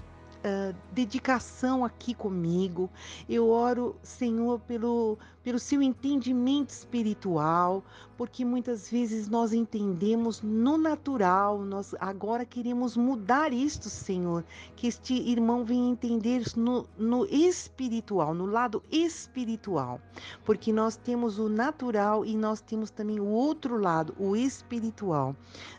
uh, 0.44 0.74
dedicação 0.92 1.84
aqui 1.84 2.14
comigo. 2.14 2.90
Eu 3.28 3.48
oro, 3.48 3.96
Senhor, 4.02 4.60
pelo, 4.60 5.18
pelo 5.42 5.58
seu 5.58 5.82
entendimento 5.82 6.70
espiritual, 6.70 7.84
porque 8.16 8.44
muitas 8.44 8.90
vezes 8.90 9.28
nós 9.28 9.52
entendemos 9.52 10.42
no 10.42 10.78
natural, 10.78 11.58
nós 11.60 11.94
agora 11.98 12.44
queremos 12.44 12.96
mudar 12.96 13.52
isto, 13.52 13.88
Senhor, 13.88 14.44
que 14.76 14.86
este 14.86 15.14
irmão 15.14 15.64
venha 15.64 15.90
entender 15.90 16.44
no, 16.56 16.86
no 16.96 17.24
espiritual, 17.26 18.34
no 18.34 18.46
lado 18.46 18.82
espiritual, 18.90 20.00
porque 20.44 20.72
nós 20.72 20.96
temos 20.96 21.38
o 21.38 21.48
natural 21.48 22.24
e 22.24 22.36
nós 22.36 22.60
temos 22.60 22.90
também 22.90 23.18
o 23.18 23.26
outro 23.26 23.76
lado, 23.76 24.14
o 24.18 24.36
espiritual. 24.36 25.34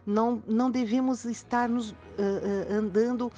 Não, 0.06 0.44
não 0.48 0.70
devemos 0.70 1.26
estar 1.26 1.70
nos, 1.70 1.92
uh, 1.92 1.94
uh, 1.94 2.74
andando 2.74 3.32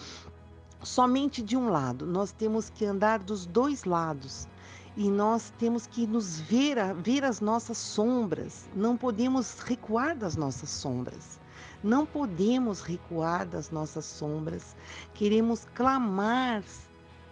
somente 0.86 1.42
de 1.42 1.58
um 1.58 1.70
lado, 1.70 2.06
nós 2.06 2.32
temos 2.32 2.70
que 2.70 2.86
andar 2.86 3.20
dos 3.20 3.46
dois 3.46 3.84
lados 3.84 4.48
e 4.96 5.10
nós 5.10 5.52
temos 5.58 5.86
que 5.86 6.08
nos 6.08 6.40
ver, 6.40 6.78
ver 6.96 7.26
as 7.26 7.42
nossas 7.42 7.78
sombras, 7.78 8.70
não 8.74 8.96
podemos 8.96 9.60
recuar 9.60 10.16
das 10.16 10.36
nossas 10.36 10.70
sombras. 10.70 11.40
Não 11.84 12.04
podemos 12.04 12.82
recuar 12.82 13.46
das 13.46 13.70
nossas 13.70 14.06
sombras. 14.06 14.76
Queremos 15.14 15.66
clamar 15.76 16.64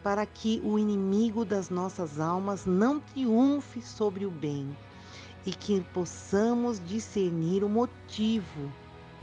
para 0.04 0.28
que 0.28 0.62
o 0.64 0.78
inimigo 0.78 1.44
das 1.44 1.72
nossas 1.72 2.20
almas 2.20 2.66
não 2.66 3.00
triunfe 3.00 3.82
sobre 3.82 4.26
o 4.26 4.32
bem 4.32 4.78
e 5.46 5.52
que 5.52 5.82
possamos 5.94 6.80
discernir 6.86 7.64
o 7.64 7.70
motivo 7.70 8.72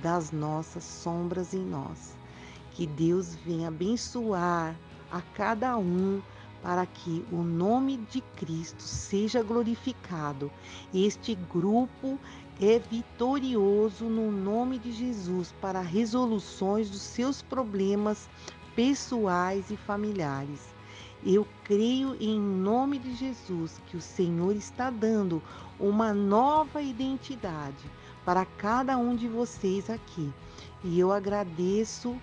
das 0.03 0.33
nossas 0.33 0.83
sombras 0.83 1.55
em 1.55 1.65
nós. 1.65 2.20
Que 2.81 2.87
Deus 2.87 3.35
venha 3.45 3.69
abençoar 3.69 4.75
a 5.13 5.21
cada 5.21 5.77
um 5.77 6.23
para 6.63 6.87
que 6.87 7.23
o 7.31 7.43
nome 7.43 7.99
de 8.11 8.23
Cristo 8.37 8.83
seja 8.83 9.43
glorificado. 9.43 10.51
Este 10.95 11.35
grupo 11.53 12.19
é 12.59 12.79
vitorioso 12.79 14.07
no 14.07 14.33
nome 14.33 14.79
de 14.79 14.93
Jesus 14.93 15.55
para 15.61 15.83
resoluções 15.83 16.89
dos 16.89 17.03
seus 17.03 17.43
problemas 17.43 18.31
pessoais 18.75 19.71
e 19.71 19.77
familiares. 19.77 20.75
Eu 21.23 21.47
creio 21.65 22.17
em 22.19 22.41
nome 22.41 22.99
de 22.99 23.15
Jesus 23.15 23.79
que 23.89 23.99
o 23.99 24.01
Senhor 24.01 24.57
está 24.57 24.89
dando 24.89 25.43
uma 25.79 26.15
nova 26.15 26.81
identidade 26.81 27.91
para 28.25 28.47
cada 28.47 28.97
um 28.97 29.15
de 29.15 29.29
vocês 29.29 29.91
aqui. 29.91 30.33
E 30.83 30.99
eu 30.99 31.13
agradeço 31.13 32.19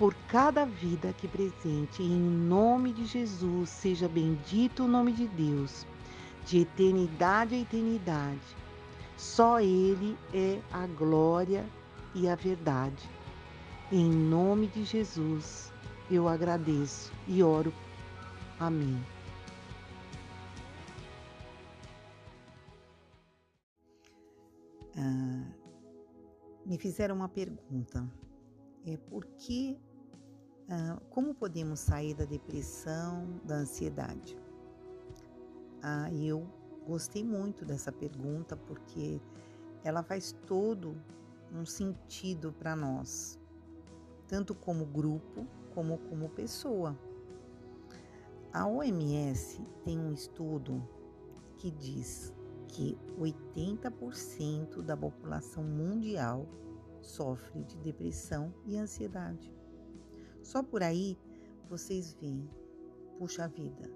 por 0.00 0.14
cada 0.28 0.64
vida 0.64 1.10
aqui 1.10 1.28
presente. 1.28 2.02
Em 2.02 2.18
nome 2.18 2.90
de 2.90 3.04
Jesus, 3.04 3.68
seja 3.68 4.08
bendito 4.08 4.84
o 4.84 4.88
nome 4.88 5.12
de 5.12 5.28
Deus, 5.28 5.86
de 6.46 6.60
eternidade 6.60 7.54
a 7.54 7.58
eternidade. 7.58 8.56
Só 9.18 9.60
Ele 9.60 10.16
é 10.32 10.58
a 10.72 10.86
glória 10.86 11.66
e 12.14 12.26
a 12.26 12.34
verdade. 12.34 13.06
Em 13.92 14.10
nome 14.10 14.68
de 14.68 14.84
Jesus, 14.84 15.70
eu 16.10 16.26
agradeço 16.26 17.12
e 17.28 17.42
oro. 17.42 17.70
Amém. 18.58 18.98
Ah, 24.96 25.44
me 26.64 26.78
fizeram 26.78 27.16
uma 27.16 27.28
pergunta. 27.28 28.10
É 28.86 28.96
por 28.96 29.26
que 29.36 29.78
como 31.10 31.34
podemos 31.34 31.80
sair 31.80 32.14
da 32.14 32.24
depressão, 32.24 33.40
da 33.44 33.56
ansiedade? 33.56 34.38
Ah, 35.82 36.08
eu 36.12 36.46
gostei 36.86 37.24
muito 37.24 37.64
dessa 37.64 37.90
pergunta 37.90 38.56
porque 38.56 39.20
ela 39.82 40.02
faz 40.02 40.32
todo 40.46 40.96
um 41.52 41.66
sentido 41.66 42.52
para 42.52 42.76
nós, 42.76 43.36
tanto 44.28 44.54
como 44.54 44.86
grupo 44.86 45.44
como 45.74 45.98
como 45.98 46.28
pessoa. 46.28 46.96
A 48.52 48.66
OMS 48.66 49.60
tem 49.84 49.98
um 49.98 50.12
estudo 50.12 50.82
que 51.56 51.70
diz 51.70 52.32
que 52.68 52.96
80% 53.18 54.82
da 54.82 54.96
população 54.96 55.64
mundial 55.64 56.46
sofre 57.00 57.64
de 57.64 57.76
depressão 57.78 58.52
e 58.66 58.76
ansiedade. 58.76 59.59
Só 60.50 60.64
por 60.64 60.82
aí 60.82 61.16
vocês 61.68 62.12
veem, 62.14 62.50
puxa 63.16 63.46
vida, 63.46 63.88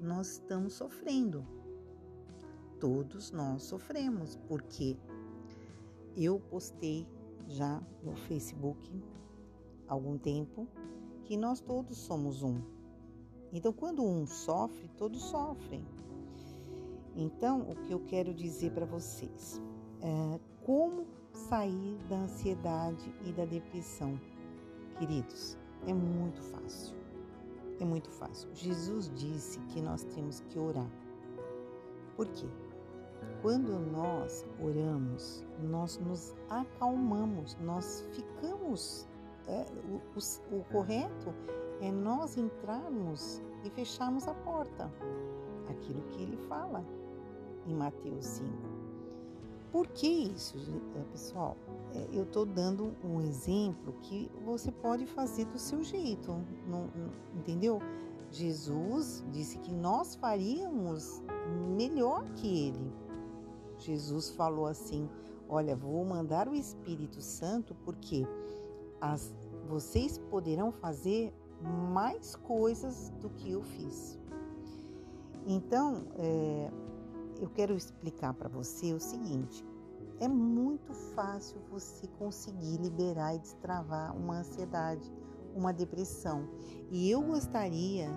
nós 0.00 0.34
estamos 0.34 0.74
sofrendo. 0.74 1.44
Todos 2.78 3.32
nós 3.32 3.64
sofremos, 3.64 4.36
porque 4.46 4.96
eu 6.16 6.38
postei 6.38 7.04
já 7.48 7.82
no 8.04 8.14
Facebook 8.14 9.02
há 9.88 9.92
algum 9.92 10.16
tempo 10.16 10.68
que 11.24 11.36
nós 11.36 11.60
todos 11.60 11.98
somos 11.98 12.44
um. 12.44 12.62
Então, 13.52 13.72
quando 13.72 14.04
um 14.04 14.24
sofre, 14.24 14.88
todos 14.96 15.20
sofrem. 15.20 15.84
Então, 17.16 17.68
o 17.68 17.74
que 17.74 17.92
eu 17.92 17.98
quero 18.04 18.32
dizer 18.32 18.70
para 18.70 18.86
vocês 18.86 19.60
é 20.00 20.40
como 20.64 21.08
sair 21.32 21.98
da 22.08 22.20
ansiedade 22.20 23.12
e 23.26 23.32
da 23.32 23.44
depressão, 23.44 24.16
queridos. 24.96 25.57
É 25.86 25.92
muito 25.92 26.42
fácil. 26.42 26.96
É 27.80 27.84
muito 27.84 28.10
fácil. 28.10 28.48
Jesus 28.54 29.10
disse 29.14 29.58
que 29.66 29.80
nós 29.80 30.02
temos 30.04 30.40
que 30.48 30.58
orar. 30.58 30.90
Por 32.16 32.26
quê? 32.28 32.48
Quando 33.42 33.78
nós 33.78 34.44
oramos, 34.60 35.44
nós 35.62 35.98
nos 35.98 36.34
acalmamos, 36.48 37.56
nós 37.60 38.04
ficamos. 38.12 39.08
É, 39.46 39.64
o, 39.88 39.96
o, 39.96 40.58
o 40.58 40.64
correto 40.64 41.34
é 41.80 41.90
nós 41.90 42.36
entrarmos 42.36 43.40
e 43.64 43.70
fecharmos 43.70 44.26
a 44.26 44.34
porta. 44.34 44.92
Aquilo 45.70 46.02
que 46.08 46.22
ele 46.22 46.36
fala 46.48 46.84
em 47.66 47.74
Mateus 47.74 48.26
5. 48.26 48.77
Por 49.70 49.86
que 49.88 50.06
isso, 50.06 50.56
eh, 50.94 51.04
pessoal? 51.12 51.56
É, 51.94 52.08
eu 52.12 52.22
estou 52.22 52.46
dando 52.46 52.94
um 53.04 53.20
exemplo 53.20 53.92
que 54.02 54.30
você 54.44 54.70
pode 54.70 55.06
fazer 55.06 55.44
do 55.46 55.58
seu 55.58 55.82
jeito, 55.82 56.32
não, 56.66 56.86
não, 56.86 57.12
entendeu? 57.36 57.80
Jesus 58.30 59.24
disse 59.30 59.58
que 59.58 59.72
nós 59.72 60.14
faríamos 60.14 61.22
melhor 61.76 62.24
que 62.34 62.68
ele. 62.68 62.92
Jesus 63.78 64.30
falou 64.30 64.66
assim: 64.66 65.08
Olha, 65.48 65.74
vou 65.74 66.04
mandar 66.04 66.48
o 66.48 66.54
Espírito 66.54 67.22
Santo 67.22 67.74
porque 67.84 68.26
as, 69.00 69.34
vocês 69.66 70.18
poderão 70.18 70.70
fazer 70.70 71.32
mais 71.92 72.36
coisas 72.36 73.10
do 73.20 73.30
que 73.30 73.52
eu 73.52 73.62
fiz. 73.62 74.18
Então, 75.46 76.04
é, 76.16 76.70
eu 77.40 77.48
quero 77.48 77.76
explicar 77.76 78.34
para 78.34 78.48
você 78.48 78.92
o 78.92 79.00
seguinte: 79.00 79.64
é 80.20 80.28
muito 80.28 80.92
fácil 81.14 81.58
você 81.70 82.06
conseguir 82.18 82.78
liberar 82.78 83.34
e 83.34 83.38
destravar 83.38 84.16
uma 84.16 84.38
ansiedade, 84.38 85.12
uma 85.54 85.72
depressão. 85.72 86.48
E 86.90 87.10
eu 87.10 87.22
gostaria 87.22 88.08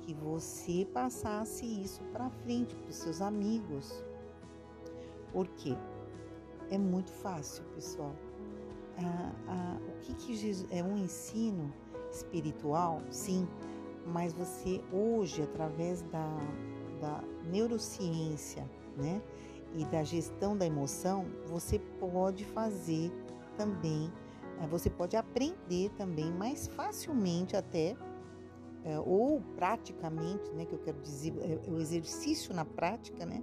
que 0.00 0.14
você 0.14 0.86
passasse 0.92 1.64
isso 1.64 2.02
para 2.12 2.30
frente 2.30 2.74
para 2.74 2.90
os 2.90 2.96
seus 2.96 3.20
amigos. 3.20 4.04
Por 5.32 5.48
quê? 5.48 5.76
É 6.70 6.78
muito 6.78 7.12
fácil, 7.12 7.64
pessoal. 7.74 8.14
Ah, 8.98 9.32
ah, 9.48 9.78
o 9.88 10.00
que, 10.00 10.14
que 10.14 10.34
Jesus 10.34 10.68
é 10.70 10.82
um 10.82 10.96
ensino 10.96 11.72
espiritual? 12.10 13.02
Sim, 13.10 13.46
mas 14.06 14.32
você 14.32 14.82
hoje, 14.92 15.42
através 15.42 16.02
da 16.02 16.38
da 17.00 17.22
neurociência, 17.46 18.68
né, 18.96 19.22
e 19.74 19.84
da 19.86 20.02
gestão 20.02 20.56
da 20.56 20.64
emoção, 20.64 21.26
você 21.46 21.78
pode 21.78 22.44
fazer 22.44 23.12
também, 23.56 24.10
eh, 24.60 24.66
você 24.66 24.88
pode 24.88 25.16
aprender 25.16 25.90
também 25.96 26.32
mais 26.32 26.66
facilmente 26.66 27.56
até 27.56 27.96
eh, 28.84 28.98
ou 29.00 29.42
praticamente, 29.54 30.50
né, 30.52 30.64
que 30.64 30.72
eu 30.72 30.78
quero 30.78 30.98
dizer, 31.00 31.34
é 31.40 31.70
o 31.70 31.78
exercício 31.78 32.54
na 32.54 32.64
prática, 32.64 33.26
né, 33.26 33.42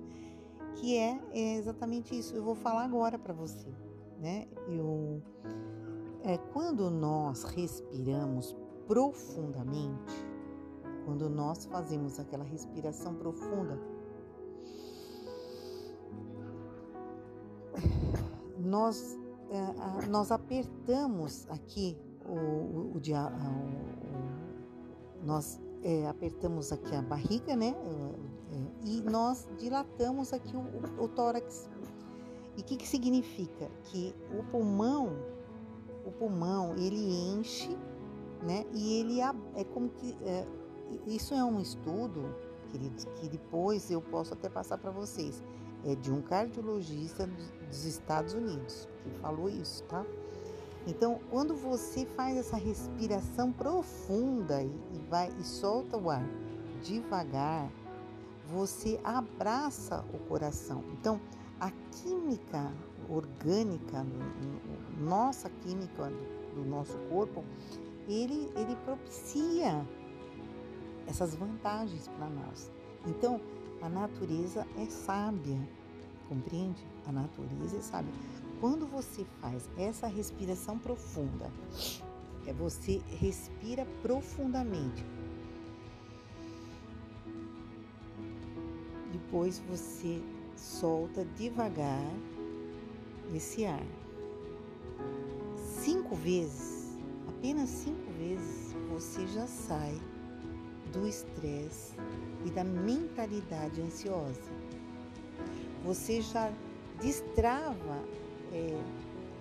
que 0.75 0.97
é, 0.97 1.19
é 1.31 1.55
exatamente 1.55 2.17
isso. 2.17 2.35
Eu 2.35 2.43
vou 2.43 2.55
falar 2.55 2.83
agora 2.83 3.19
para 3.19 3.33
você, 3.33 3.67
né? 4.19 4.47
Eu 4.67 5.21
é 6.23 6.37
quando 6.37 6.89
nós 6.89 7.43
respiramos 7.43 8.55
profundamente, 8.87 10.13
quando 11.05 11.29
nós 11.29 11.65
fazemos 11.65 12.17
aquela 12.17 12.45
respiração 12.45 13.13
profunda, 13.15 13.77
nós, 18.63 19.17
é, 19.49 20.07
nós 20.07 20.31
apertamos 20.31 21.45
aqui 21.49 21.97
o, 22.25 22.33
o, 22.33 22.97
o, 22.97 23.01
nós 25.23 25.59
é, 25.83 26.07
apertamos 26.07 26.71
aqui 26.71 26.95
a 26.95 27.01
barriga, 27.01 27.55
né? 27.55 27.75
É, 27.75 28.33
e 28.85 29.01
nós 29.01 29.47
dilatamos 29.57 30.33
aqui 30.33 30.55
o, 30.55 31.03
o 31.03 31.07
tórax. 31.07 31.69
E 32.55 32.61
o 32.61 32.63
que, 32.63 32.77
que 32.77 32.87
significa? 32.87 33.69
Que 33.85 34.15
o 34.37 34.43
pulmão, 34.43 35.09
o 36.05 36.11
pulmão, 36.11 36.75
ele 36.77 36.97
enche, 36.97 37.77
né? 38.43 38.65
E 38.73 38.99
ele 38.99 39.21
é 39.21 39.63
como 39.65 39.89
que 39.89 40.15
é, 40.23 40.47
isso 41.07 41.33
é 41.33 41.43
um 41.43 41.59
estudo, 41.59 42.35
queridos, 42.69 43.05
que 43.15 43.27
depois 43.27 43.89
eu 43.89 44.01
posso 44.01 44.33
até 44.33 44.49
passar 44.49 44.77
para 44.77 44.91
vocês. 44.91 45.43
É 45.85 45.95
de 45.95 46.11
um 46.11 46.21
cardiologista 46.21 47.27
dos 47.73 47.85
Estados 47.85 48.33
Unidos 48.33 48.87
que 49.03 49.09
falou 49.19 49.49
isso, 49.49 49.83
tá? 49.83 50.05
Então, 50.85 51.19
quando 51.29 51.55
você 51.55 52.05
faz 52.05 52.37
essa 52.37 52.57
respiração 52.57 53.51
profunda 53.51 54.61
e, 54.61 54.71
vai 55.09 55.29
e 55.39 55.43
solta 55.43 55.97
o 55.97 56.09
ar 56.09 56.23
devagar, 56.81 57.71
você 58.47 58.99
abraça 59.03 60.03
o 60.13 60.19
coração. 60.27 60.83
Então, 60.93 61.21
a 61.59 61.71
química 61.71 62.71
orgânica, 63.09 64.05
nossa 64.99 65.49
química 65.49 66.11
do, 66.53 66.65
nosso 66.65 66.97
corpo, 67.09 67.43
ele, 68.07 68.51
ele 68.55 68.75
propicia 68.83 69.87
essas 71.07 71.33
vantagens 71.33 72.09
para 72.09 72.29
nós. 72.29 72.69
Então, 73.05 73.39
a 73.81 73.87
natureza 73.87 74.67
é 74.77 74.85
sábia, 74.85 75.59
compreende? 76.27 76.85
A 77.05 77.11
natureza 77.11 77.81
sábia. 77.81 78.13
Quando 78.59 78.87
você 78.87 79.25
faz 79.41 79.69
essa 79.77 80.07
respiração 80.07 80.79
profunda, 80.79 81.51
é 82.45 82.53
você 82.53 83.01
respira 83.19 83.85
profundamente. 84.01 85.05
Depois 89.11 89.59
você 89.69 90.21
solta 90.55 91.25
devagar 91.37 92.09
esse 93.33 93.65
ar. 93.65 93.85
Cinco 95.57 96.15
vezes, 96.15 96.97
apenas 97.27 97.69
cinco 97.69 98.11
vezes, 98.13 98.73
você 98.89 99.27
já 99.27 99.47
sai 99.47 99.99
do 100.93 101.07
estresse 101.07 101.95
e 102.45 102.49
da 102.51 102.63
mentalidade 102.63 103.81
ansiosa. 103.81 104.51
Você 105.83 106.21
já 106.21 106.53
destrava 107.03 107.99
é, 108.51 108.81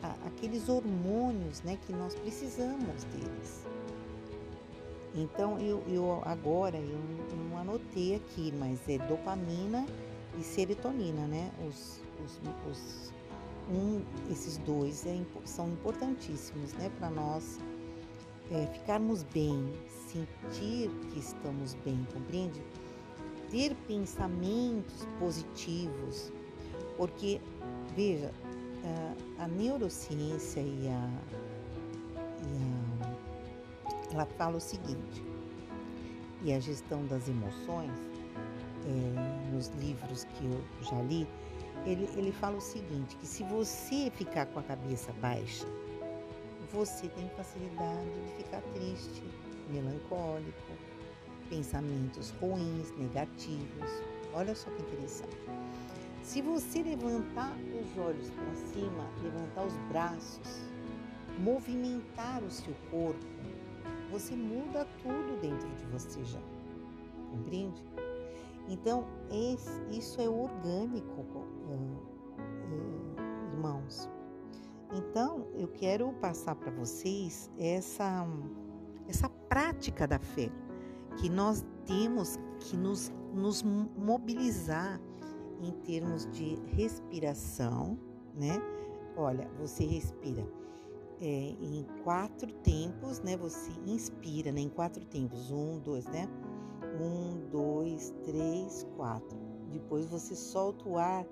a, 0.03 0.15
aqueles 0.27 0.69
hormônios 0.69 1.63
né, 1.63 1.79
que 1.87 1.93
nós 1.93 2.15
precisamos 2.17 3.05
deles. 3.05 3.65
Então 5.15 5.59
eu, 5.59 5.83
eu 5.89 6.23
agora 6.25 6.77
eu 6.77 6.99
não 7.37 7.59
anotei 7.59 8.17
aqui, 8.17 8.53
mas 8.59 8.81
é 8.89 8.99
dopamina 8.99 9.87
e 10.39 10.43
serotonina, 10.43 11.27
né? 11.27 11.51
Os, 11.69 12.01
os, 12.25 12.41
os 12.71 13.13
um, 13.71 14.03
esses 14.31 14.57
dois 14.59 15.07
é, 15.07 15.21
são 15.45 15.69
importantíssimos, 15.69 16.73
né, 16.75 16.91
para 16.99 17.11
nós 17.11 17.61
é, 18.51 18.67
ficarmos 18.67 19.23
bem, 19.23 19.73
sentir 20.09 20.91
que 21.13 21.19
estamos 21.19 21.75
bem, 21.85 22.07
compreende? 22.13 22.61
Ter 23.51 23.75
pensamentos 23.87 25.07
positivos, 25.19 26.33
porque, 26.97 27.41
veja, 27.97 28.33
a, 29.39 29.45
a 29.45 29.49
neurociência 29.49 30.61
e 30.61 30.89
a, 30.89 31.11
e 32.43 33.11
a, 33.11 34.15
ela 34.15 34.27
fala 34.27 34.57
o 34.57 34.61
seguinte, 34.61 35.25
e 36.43 36.53
a 36.53 36.59
gestão 36.59 37.05
das 37.07 37.29
emoções, 37.29 37.93
é, 38.85 39.53
nos 39.53 39.69
livros 39.79 40.25
que 40.25 40.45
eu 40.45 40.61
já 40.83 41.01
li, 41.03 41.27
ele, 41.87 42.09
ele 42.17 42.33
fala 42.33 42.57
o 42.57 42.61
seguinte, 42.61 43.17
que 43.17 43.27
se 43.27 43.43
você 43.45 44.11
ficar 44.11 44.47
com 44.47 44.59
a 44.59 44.63
cabeça 44.63 45.13
baixa, 45.15 45.67
você 46.73 47.09
tem 47.09 47.29
facilidade 47.31 48.11
de 48.11 48.43
ficar 48.43 48.63
triste, 48.75 49.23
melancólico, 49.69 50.73
pensamentos 51.49 52.31
ruins, 52.41 52.91
negativos. 52.97 53.91
Olha 54.33 54.55
só 54.55 54.71
que 54.71 54.83
interessante. 54.83 55.37
Se 56.23 56.41
você 56.41 56.83
levantar 56.83 57.53
os 57.57 57.99
olhos 57.99 58.31
para 58.31 58.55
cima, 58.55 59.11
levantar 59.23 59.67
os 59.67 59.77
braços, 59.89 60.63
movimentar 61.39 62.43
o 62.45 62.51
seu 62.51 62.73
corpo, 62.91 63.27
você 64.11 64.35
muda 64.37 64.87
tudo 65.03 65.41
dentro 65.41 65.69
de 65.77 65.85
você 65.87 66.25
já. 66.25 66.41
Compreende? 67.31 67.85
Então, 68.69 69.05
esse, 69.31 69.83
isso 69.91 70.21
é 70.21 70.29
orgânico, 70.29 71.27
irmãos. 73.53 74.09
Então, 74.95 75.49
eu 75.55 75.67
quero 75.69 76.13
passar 76.15 76.55
para 76.55 76.71
vocês 76.71 77.51
essa, 77.59 78.27
essa 79.09 79.29
prática 79.29 80.07
da 80.07 80.21
fé, 80.21 80.51
que 81.17 81.29
nós 81.29 81.65
temos 81.85 82.39
que 82.61 82.77
nos, 82.77 83.11
nos 83.35 83.63
mobilizar 83.63 85.01
em 85.63 85.73
termos 85.83 86.27
de 86.31 86.57
respiração, 86.75 87.99
né? 88.35 88.61
Olha, 89.17 89.49
você 89.59 89.85
respira 89.85 90.47
é, 91.21 91.55
em 91.61 91.87
quatro 92.03 92.53
tempos, 92.65 93.21
né? 93.21 93.37
Você 93.37 93.71
inspira, 93.87 94.51
né? 94.51 94.63
Em 94.63 94.69
quatro 94.69 95.05
tempos, 95.05 95.51
um, 95.51 95.79
dois, 95.79 96.05
né? 96.07 96.29
Um, 97.01 97.49
dois, 97.51 98.13
três, 98.25 98.87
quatro. 98.97 99.39
Depois 99.71 100.07
você 100.07 100.35
solta 100.35 100.89
o 100.89 100.99
ar. 100.99 101.25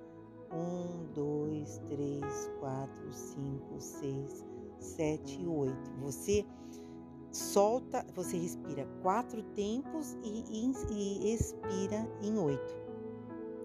Um, 0.52 1.12
dois, 1.12 1.80
três, 1.86 2.50
quatro, 2.58 3.12
cinco, 3.12 3.78
seis, 3.78 4.44
sete, 4.78 5.44
oito. 5.46 5.90
Você 6.00 6.44
solta, 7.32 8.04
você 8.14 8.36
respira 8.36 8.86
quatro 9.02 9.42
tempos 9.54 10.16
e, 10.22 10.44
e, 10.50 10.72
e 10.92 11.34
expira 11.34 12.08
em 12.20 12.38
oito. 12.38 12.79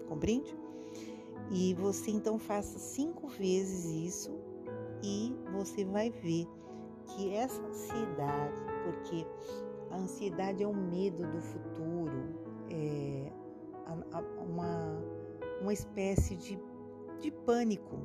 Compreende? 0.06 0.56
E 1.50 1.74
você 1.74 2.10
então 2.10 2.38
faça 2.38 2.78
cinco 2.78 3.28
vezes 3.28 3.84
isso 3.84 4.36
e 5.02 5.34
você 5.52 5.84
vai 5.84 6.10
ver 6.10 6.46
que 7.06 7.32
essa 7.32 7.62
ansiedade, 7.62 8.60
porque 8.84 9.26
a 9.90 9.96
ansiedade 9.96 10.62
é 10.62 10.66
o 10.66 10.74
medo 10.74 11.24
do 11.30 11.40
futuro, 11.40 12.34
é 12.70 13.30
uma, 14.44 15.02
uma 15.60 15.72
espécie 15.72 16.34
de, 16.34 16.58
de 17.20 17.30
pânico, 17.30 17.96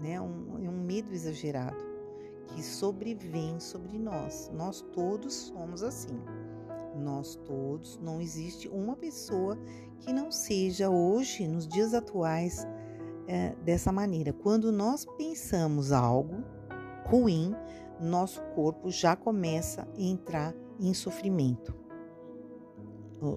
né? 0.00 0.20
um, 0.20 0.56
um 0.56 0.84
medo 0.84 1.12
exagerado 1.12 1.92
que 2.46 2.62
sobrevém 2.62 3.58
sobre 3.60 3.98
nós. 3.98 4.50
Nós 4.54 4.80
todos 4.92 5.34
somos 5.34 5.82
assim. 5.82 6.20
Nós 6.96 7.36
todos, 7.46 7.98
não 8.02 8.20
existe 8.20 8.68
uma 8.68 8.94
pessoa 8.94 9.56
que 10.02 10.12
não 10.12 10.30
seja 10.30 10.90
hoje, 10.90 11.46
nos 11.46 11.66
dias 11.66 11.94
atuais, 11.94 12.66
é, 13.26 13.54
dessa 13.64 13.92
maneira. 13.92 14.32
Quando 14.32 14.72
nós 14.72 15.06
pensamos 15.16 15.92
algo 15.92 16.42
ruim, 17.06 17.54
nosso 18.00 18.42
corpo 18.54 18.90
já 18.90 19.14
começa 19.14 19.82
a 19.82 20.00
entrar 20.00 20.54
em 20.78 20.92
sofrimento. 20.92 21.74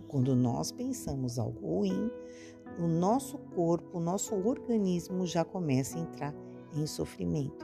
Quando 0.08 0.36
nós 0.36 0.72
pensamos 0.72 1.38
algo 1.38 1.60
ruim, 1.60 2.10
o 2.80 2.88
nosso 2.88 3.38
corpo, 3.38 4.00
o 4.00 4.02
nosso 4.02 4.34
organismo 4.34 5.28
já 5.28 5.46
começa 5.46 5.98
a 5.98 6.02
entrar 6.02 6.36
em 6.74 6.88
sofrimento. 6.88 7.64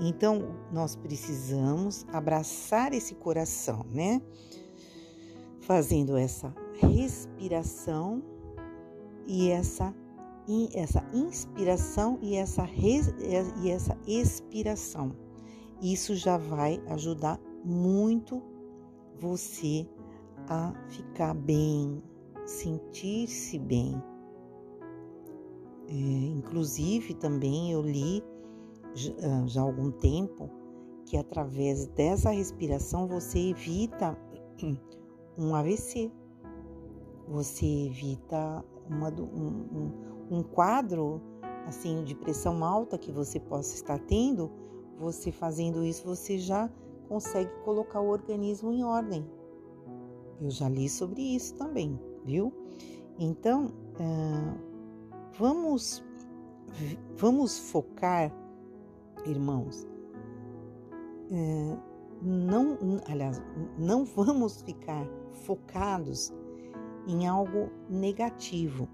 Então, 0.00 0.56
nós 0.72 0.96
precisamos 0.96 2.04
abraçar 2.12 2.92
esse 2.92 3.14
coração, 3.14 3.86
né? 3.92 4.20
Fazendo 5.60 6.16
essa 6.16 6.52
respiração 6.78 8.22
e 9.26 9.50
essa, 9.50 9.94
essa 10.74 11.04
inspiração 11.12 12.18
e 12.22 12.34
essa, 12.34 12.66
e 13.62 13.70
essa 13.70 13.96
expiração. 14.06 15.14
Isso 15.82 16.14
já 16.16 16.36
vai 16.38 16.82
ajudar 16.88 17.38
muito 17.64 18.42
você 19.20 19.86
a 20.48 20.72
ficar 20.88 21.34
bem, 21.34 22.02
sentir-se 22.46 23.58
bem. 23.58 24.02
É, 25.88 25.92
inclusive, 25.92 27.14
também 27.14 27.72
eu 27.72 27.82
li 27.82 28.22
ah, 29.22 29.46
já 29.46 29.60
há 29.60 29.64
algum 29.64 29.90
tempo 29.90 30.50
que 31.06 31.16
através 31.16 31.86
dessa 31.88 32.30
respiração 32.30 33.06
você 33.06 33.50
evita 33.50 34.18
um 35.36 35.54
AVC, 35.54 36.10
você 37.28 37.66
evita 37.86 38.64
uma, 38.88 39.10
um, 39.10 39.92
um 40.30 40.42
quadro 40.42 41.20
assim 41.66 42.02
de 42.02 42.14
pressão 42.14 42.64
alta 42.64 42.96
que 42.96 43.12
você 43.12 43.38
possa 43.38 43.74
estar 43.74 43.98
tendo. 44.00 44.50
Você 44.98 45.30
fazendo 45.30 45.84
isso, 45.84 46.04
você 46.04 46.38
já 46.38 46.68
consegue 47.08 47.50
colocar 47.64 48.00
o 48.00 48.08
organismo 48.08 48.72
em 48.72 48.82
ordem. 48.82 49.24
Eu 50.40 50.50
já 50.50 50.68
li 50.68 50.88
sobre 50.88 51.22
isso 51.22 51.54
também, 51.54 51.98
viu? 52.24 52.52
Então, 53.18 53.66
uh, 53.66 54.58
vamos, 55.38 56.04
vamos 57.16 57.58
focar 57.58 58.32
irmãos, 59.26 59.86
é, 61.30 61.76
não, 62.22 62.78
aliás, 63.06 63.40
não 63.78 64.04
vamos 64.04 64.62
ficar 64.62 65.06
focados 65.32 66.32
em 67.08 67.26
algo 67.26 67.70
negativo. 67.88 68.88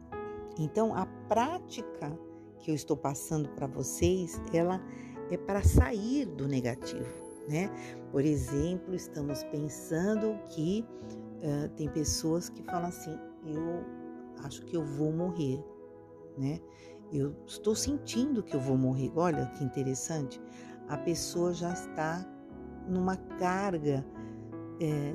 Então, 0.58 0.94
a 0.94 1.04
prática 1.28 2.16
que 2.60 2.70
eu 2.70 2.74
estou 2.74 2.96
passando 2.96 3.48
para 3.50 3.66
vocês, 3.66 4.40
ela 4.52 4.80
é 5.30 5.36
para 5.36 5.62
sair 5.62 6.24
do 6.24 6.46
negativo, 6.46 7.12
né? 7.48 7.68
Por 8.12 8.24
exemplo, 8.24 8.94
estamos 8.94 9.42
pensando 9.44 10.38
que 10.48 10.86
uh, 11.42 11.68
tem 11.70 11.88
pessoas 11.88 12.48
que 12.48 12.62
falam 12.62 12.88
assim: 12.88 13.18
eu 13.44 13.84
acho 14.44 14.64
que 14.64 14.76
eu 14.76 14.84
vou 14.84 15.12
morrer, 15.12 15.62
né? 16.38 16.60
Eu 17.12 17.34
estou 17.46 17.74
sentindo 17.74 18.42
que 18.42 18.54
eu 18.54 18.60
vou 18.60 18.76
morrer. 18.76 19.12
Olha 19.14 19.46
que 19.46 19.64
interessante. 19.64 20.40
A 20.88 20.96
pessoa 20.96 21.52
já 21.52 21.72
está 21.72 22.24
numa 22.88 23.16
carga 23.16 24.04
é, 24.80 25.14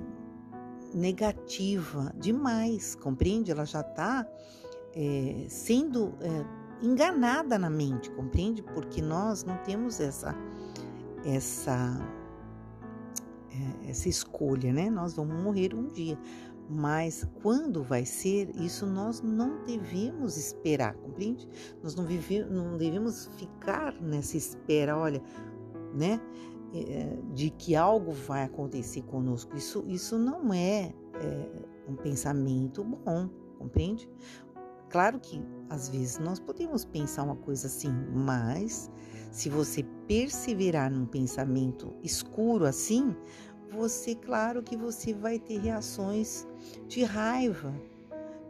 negativa 0.94 2.14
demais, 2.18 2.96
compreende? 2.96 3.52
Ela 3.52 3.66
já 3.66 3.82
está 3.82 4.28
é, 4.96 5.46
sendo 5.48 6.14
é, 6.22 6.86
enganada 6.86 7.58
na 7.58 7.70
mente, 7.70 8.10
compreende? 8.12 8.62
Porque 8.64 9.02
nós 9.02 9.44
não 9.44 9.58
temos 9.58 10.00
essa 10.00 10.36
essa 11.26 12.00
é, 13.52 13.90
essa 13.90 14.08
escolha, 14.08 14.72
né? 14.72 14.90
Nós 14.90 15.16
vamos 15.16 15.42
morrer 15.42 15.74
um 15.74 15.88
dia. 15.88 16.18
Mas 16.72 17.28
quando 17.42 17.82
vai 17.82 18.06
ser, 18.06 18.56
isso 18.56 18.86
nós 18.86 19.22
não 19.22 19.64
devemos 19.66 20.38
esperar, 20.38 20.94
compreende? 20.96 21.50
Nós 21.82 21.96
não, 21.96 22.06
vive, 22.06 22.44
não 22.44 22.78
devemos 22.78 23.26
ficar 23.38 24.00
nessa 24.00 24.38
espera, 24.38 24.96
olha, 24.96 25.20
né? 25.96 26.22
É, 26.72 27.18
de 27.34 27.50
que 27.50 27.76
algo 27.76 28.12
vai 28.12 28.44
acontecer 28.44 29.02
conosco. 29.04 29.56
Isso, 29.58 29.84
isso 29.88 30.20
não 30.20 30.54
é, 30.54 30.94
é 31.16 31.50
um 31.88 31.96
pensamento 31.96 32.84
bom, 32.84 33.28
compreende? 33.58 34.08
Claro 34.90 35.20
que 35.20 35.42
às 35.70 35.90
vezes 35.90 36.20
nós 36.20 36.40
podemos 36.40 36.86
pensar 36.86 37.24
uma 37.24 37.36
coisa 37.36 37.68
assim, 37.68 37.92
mas 38.14 38.92
se 39.32 39.50
você 39.50 39.84
perseverar 40.08 40.92
num 40.92 41.06
pensamento 41.06 41.94
escuro 42.04 42.66
assim, 42.66 43.16
você, 43.72 44.16
claro 44.16 44.64
que 44.64 44.76
você 44.76 45.14
vai 45.14 45.40
ter 45.40 45.60
reações 45.60 46.48
de 46.88 47.04
raiva. 47.04 47.74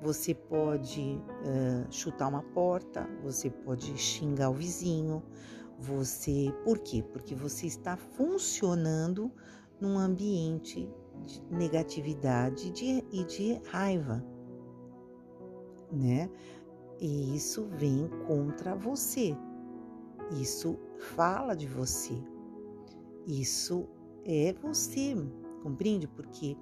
Você 0.02 0.34
pode 0.34 1.22
uh, 1.44 1.86
chutar 1.92 2.30
uma 2.30 2.42
porta, 2.42 3.06
você 3.22 3.50
pode 3.50 3.98
xingar 3.98 4.50
o 4.50 4.54
vizinho, 4.54 5.22
você. 5.80 6.54
Por 6.64 6.80
quê? 6.80 7.04
Porque 7.04 7.34
você 7.34 7.68
está 7.68 7.96
funcionando 7.96 9.32
num 9.80 9.98
ambiente 9.98 10.90
de 11.26 11.42
negatividade 11.50 12.72
de, 12.72 13.04
e 13.12 13.24
de 13.24 13.54
raiva, 13.70 14.24
né? 15.92 16.30
E 17.00 17.36
isso 17.36 17.68
vem 17.78 18.10
contra 18.28 18.76
você. 18.76 19.36
Isso 20.32 20.78
fala 20.98 21.56
de 21.56 21.68
você. 21.68 22.14
Isso 23.26 23.88
é 24.26 24.54
você, 24.54 25.16
compreende? 25.64 26.08
Porque 26.08 26.58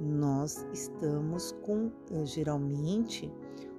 nós 0.00 0.66
estamos 0.72 1.52
com, 1.62 1.92
eh, 2.10 2.24
geralmente, 2.26 3.32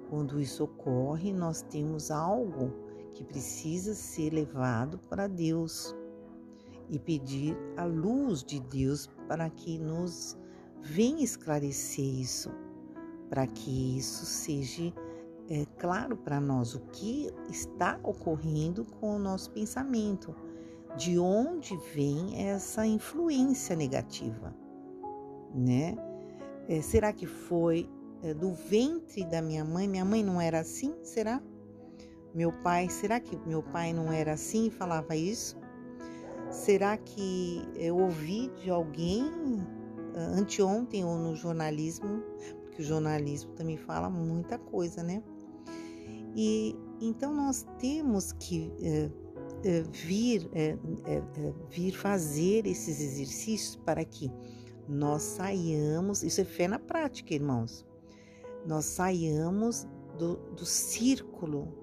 quando 0.09 0.39
isso 0.39 0.63
ocorre, 0.63 1.33
nós 1.33 1.61
temos 1.63 2.11
algo 2.11 2.71
que 3.13 3.23
precisa 3.23 3.93
ser 3.93 4.31
levado 4.31 4.99
para 5.09 5.27
Deus 5.27 5.95
e 6.89 6.99
pedir 6.99 7.57
a 7.77 7.85
luz 7.85 8.43
de 8.43 8.59
Deus 8.59 9.09
para 9.27 9.49
que 9.49 9.77
nos 9.77 10.37
venha 10.81 11.23
esclarecer 11.23 12.05
isso, 12.05 12.51
para 13.29 13.47
que 13.47 13.97
isso 13.97 14.25
seja 14.25 14.93
é, 15.49 15.65
claro 15.77 16.17
para 16.17 16.39
nós 16.39 16.75
o 16.75 16.79
que 16.91 17.31
está 17.49 17.99
ocorrendo 18.03 18.85
com 18.99 19.15
o 19.15 19.19
nosso 19.19 19.51
pensamento, 19.51 20.35
de 20.97 21.17
onde 21.17 21.75
vem 21.93 22.47
essa 22.47 22.85
influência 22.85 23.75
negativa, 23.75 24.55
né? 25.53 25.95
É, 26.67 26.81
será 26.81 27.11
que 27.11 27.25
foi 27.25 27.89
é, 28.21 28.33
do 28.33 28.53
ventre 28.53 29.25
da 29.25 29.41
minha 29.41 29.65
mãe? 29.65 29.87
Minha 29.87 30.05
mãe 30.05 30.23
não 30.23 30.39
era 30.39 30.59
assim? 30.59 30.95
Será? 31.03 31.41
Meu 32.33 32.51
pai, 32.51 32.89
será 32.89 33.19
que 33.19 33.37
meu 33.47 33.61
pai 33.61 33.93
não 33.93 34.11
era 34.11 34.33
assim 34.33 34.67
e 34.67 34.71
falava 34.71 35.15
isso? 35.15 35.55
Será 36.49 36.97
que 36.97 37.67
eu 37.75 37.97
ouvi 37.97 38.49
de 38.61 38.69
alguém 38.69 39.25
ah, 40.15 40.39
anteontem 40.39 41.03
ou 41.03 41.17
no 41.17 41.35
jornalismo, 41.35 42.23
porque 42.61 42.81
o 42.81 42.85
jornalismo 42.85 43.51
também 43.53 43.77
fala 43.77 44.09
muita 44.09 44.57
coisa, 44.57 45.03
né? 45.03 45.23
E 46.35 46.75
então 47.01 47.33
nós 47.33 47.65
temos 47.79 48.31
que 48.33 48.71
é, 48.81 49.09
é, 49.63 49.81
vir, 49.81 50.49
é, 50.53 50.77
vir 51.69 51.91
fazer 51.91 52.65
esses 52.65 52.99
exercícios 52.99 53.75
para 53.75 54.03
que 54.03 54.31
nós 54.87 55.21
saiamos, 55.21 56.23
isso 56.23 56.41
é 56.41 56.43
fé 56.43 56.67
na 56.67 56.79
prática, 56.79 57.33
irmãos, 57.33 57.85
nós 58.65 58.85
saiamos 58.85 59.87
do, 60.17 60.37
do 60.51 60.65
círculo 60.65 61.82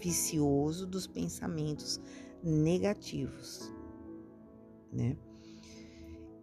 vicioso 0.00 0.86
dos 0.86 1.06
pensamentos 1.06 2.00
negativos, 2.42 3.72
né? 4.92 5.16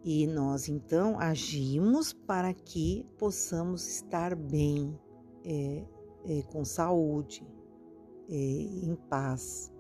E 0.04 0.26
nós 0.26 0.68
então 0.68 1.20
agimos 1.20 2.12
para 2.12 2.54
que 2.54 3.06
possamos 3.20 3.88
estar 3.88 4.36
bem, 4.36 5.00
é, 5.46 5.86
é, 6.26 6.42
com 6.44 6.66
saúde, 6.66 7.46
é, 8.28 8.34
em 8.34 8.96
paz, 9.10 9.72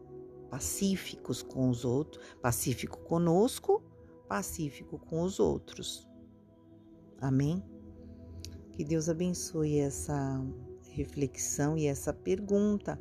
pacíficos 0.49 1.41
com 1.41 1.69
os 1.69 1.83
outros, 1.83 2.23
pacífico 2.39 2.99
conosco, 2.99 3.81
pacífico 4.27 4.99
com 4.99 5.23
os 5.23 5.39
outros. 5.39 6.07
Amém? 7.19 7.63
Que 8.73 8.83
Deus 8.83 9.09
abençoe 9.09 9.79
essa 9.79 10.39
reflexão 10.91 11.77
e 11.77 11.87
essa 11.87 12.13
pergunta. 12.13 12.99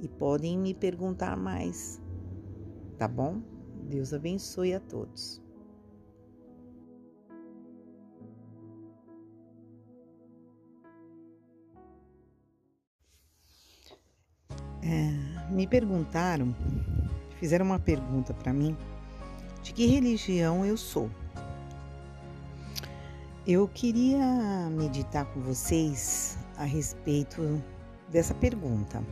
E 0.00 0.08
podem 0.08 0.58
me 0.58 0.72
perguntar 0.72 1.36
mais, 1.36 2.00
tá 2.96 3.06
bom? 3.06 3.42
Deus 3.88 4.14
abençoe 4.14 4.72
a 4.72 4.80
todos. 4.80 5.42
É, 14.82 15.50
me 15.50 15.66
perguntaram, 15.66 16.54
fizeram 17.38 17.66
uma 17.66 17.78
pergunta 17.78 18.32
para 18.32 18.52
mim 18.52 18.74
de 19.62 19.74
que 19.74 19.86
religião 19.86 20.64
eu 20.64 20.76
sou. 20.76 21.10
Eu 23.46 23.68
queria 23.68 24.70
meditar 24.70 25.26
com 25.26 25.40
vocês 25.40 26.38
a 26.56 26.64
respeito 26.64 27.62
dessa 28.08 28.34
pergunta, 28.34 29.04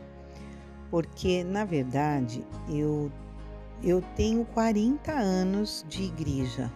porque 0.91 1.45
na 1.45 1.65
verdade 1.65 2.45
eu 2.69 3.11
eu 3.83 4.03
tenho 4.17 4.45
40 4.45 5.13
anos 5.13 5.85
de 5.89 6.03
igreja. 6.03 6.71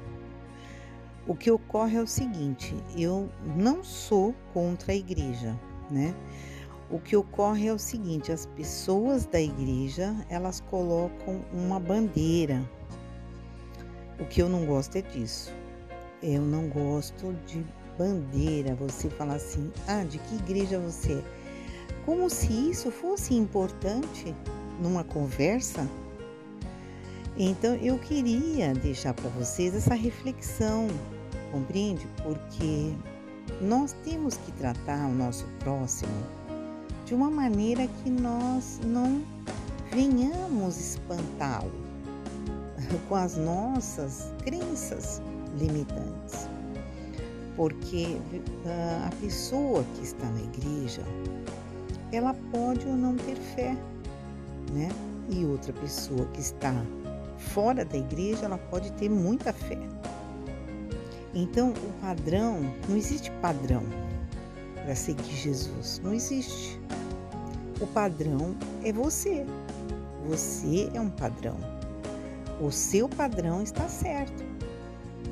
O 1.26 1.34
que 1.34 1.50
ocorre 1.50 1.96
é 1.96 2.00
o 2.00 2.06
seguinte, 2.06 2.74
eu 2.96 3.28
não 3.56 3.82
sou 3.82 4.34
contra 4.52 4.92
a 4.92 4.94
igreja, 4.94 5.58
né? 5.90 6.14
O 6.90 6.98
que 6.98 7.16
ocorre 7.16 7.68
é 7.68 7.72
o 7.72 7.78
seguinte, 7.78 8.30
as 8.30 8.46
pessoas 8.46 9.24
da 9.24 9.40
igreja, 9.40 10.14
elas 10.28 10.60
colocam 10.60 11.40
uma 11.52 11.80
bandeira. 11.80 12.62
O 14.20 14.24
que 14.24 14.42
eu 14.42 14.48
não 14.48 14.66
gosto 14.66 14.96
é 14.96 15.02
disso. 15.02 15.52
Eu 16.22 16.42
não 16.42 16.68
gosto 16.68 17.32
de 17.46 17.64
bandeira, 17.98 18.74
você 18.74 19.08
falar 19.10 19.36
assim: 19.36 19.72
"Ah, 19.88 20.04
de 20.04 20.18
que 20.18 20.34
igreja 20.36 20.78
você 20.78 21.14
é?" 21.14 21.41
Como 22.04 22.28
se 22.28 22.52
isso 22.70 22.90
fosse 22.90 23.34
importante 23.34 24.34
numa 24.80 25.04
conversa. 25.04 25.88
Então 27.36 27.74
eu 27.76 27.98
queria 27.98 28.74
deixar 28.74 29.14
para 29.14 29.30
vocês 29.30 29.74
essa 29.74 29.94
reflexão, 29.94 30.88
compreende? 31.50 32.06
Porque 32.22 32.92
nós 33.60 33.92
temos 34.04 34.36
que 34.36 34.52
tratar 34.52 35.06
o 35.06 35.14
nosso 35.14 35.46
próximo 35.60 36.12
de 37.06 37.14
uma 37.14 37.30
maneira 37.30 37.86
que 37.86 38.10
nós 38.10 38.80
não 38.84 39.22
venhamos 39.92 40.78
espantá-lo 40.78 41.72
com 43.08 43.14
as 43.14 43.36
nossas 43.36 44.32
crenças 44.44 45.22
limitantes. 45.58 46.48
Porque 47.56 48.16
uh, 48.64 49.06
a 49.06 49.10
pessoa 49.20 49.84
que 49.94 50.04
está 50.04 50.26
na 50.26 50.40
igreja, 50.40 51.02
ela 52.12 52.34
pode 52.52 52.86
ou 52.86 52.94
não 52.94 53.16
ter 53.16 53.36
fé, 53.36 53.76
né? 54.72 54.88
E 55.30 55.44
outra 55.46 55.72
pessoa 55.72 56.26
que 56.26 56.40
está 56.40 56.72
fora 57.38 57.84
da 57.84 57.96
igreja, 57.96 58.44
ela 58.44 58.58
pode 58.58 58.92
ter 58.92 59.08
muita 59.08 59.52
fé. 59.52 59.78
Então, 61.34 61.70
o 61.70 62.00
padrão, 62.00 62.60
não 62.88 62.96
existe 62.96 63.30
padrão 63.40 63.82
para 64.84 64.94
seguir 64.94 65.34
Jesus, 65.34 66.00
não 66.04 66.12
existe. 66.12 66.78
O 67.80 67.86
padrão 67.86 68.54
é 68.84 68.92
você. 68.92 69.46
Você 70.28 70.90
é 70.92 71.00
um 71.00 71.08
padrão. 71.08 71.56
O 72.60 72.70
seu 72.70 73.08
padrão 73.08 73.62
está 73.62 73.88
certo. 73.88 74.44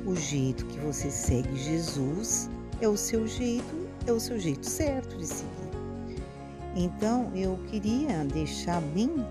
O 0.05 0.15
jeito 0.15 0.65
que 0.65 0.79
você 0.79 1.11
segue 1.11 1.55
Jesus 1.55 2.49
é 2.81 2.87
o 2.87 2.97
seu 2.97 3.27
jeito, 3.27 3.87
é 4.07 4.11
o 4.11 4.19
seu 4.19 4.39
jeito 4.39 4.67
certo 4.67 5.15
de 5.15 5.27
seguir. 5.27 5.60
Então 6.75 7.31
eu 7.35 7.59
queria 7.69 8.23
deixar 8.25 8.81
bem 8.81 9.25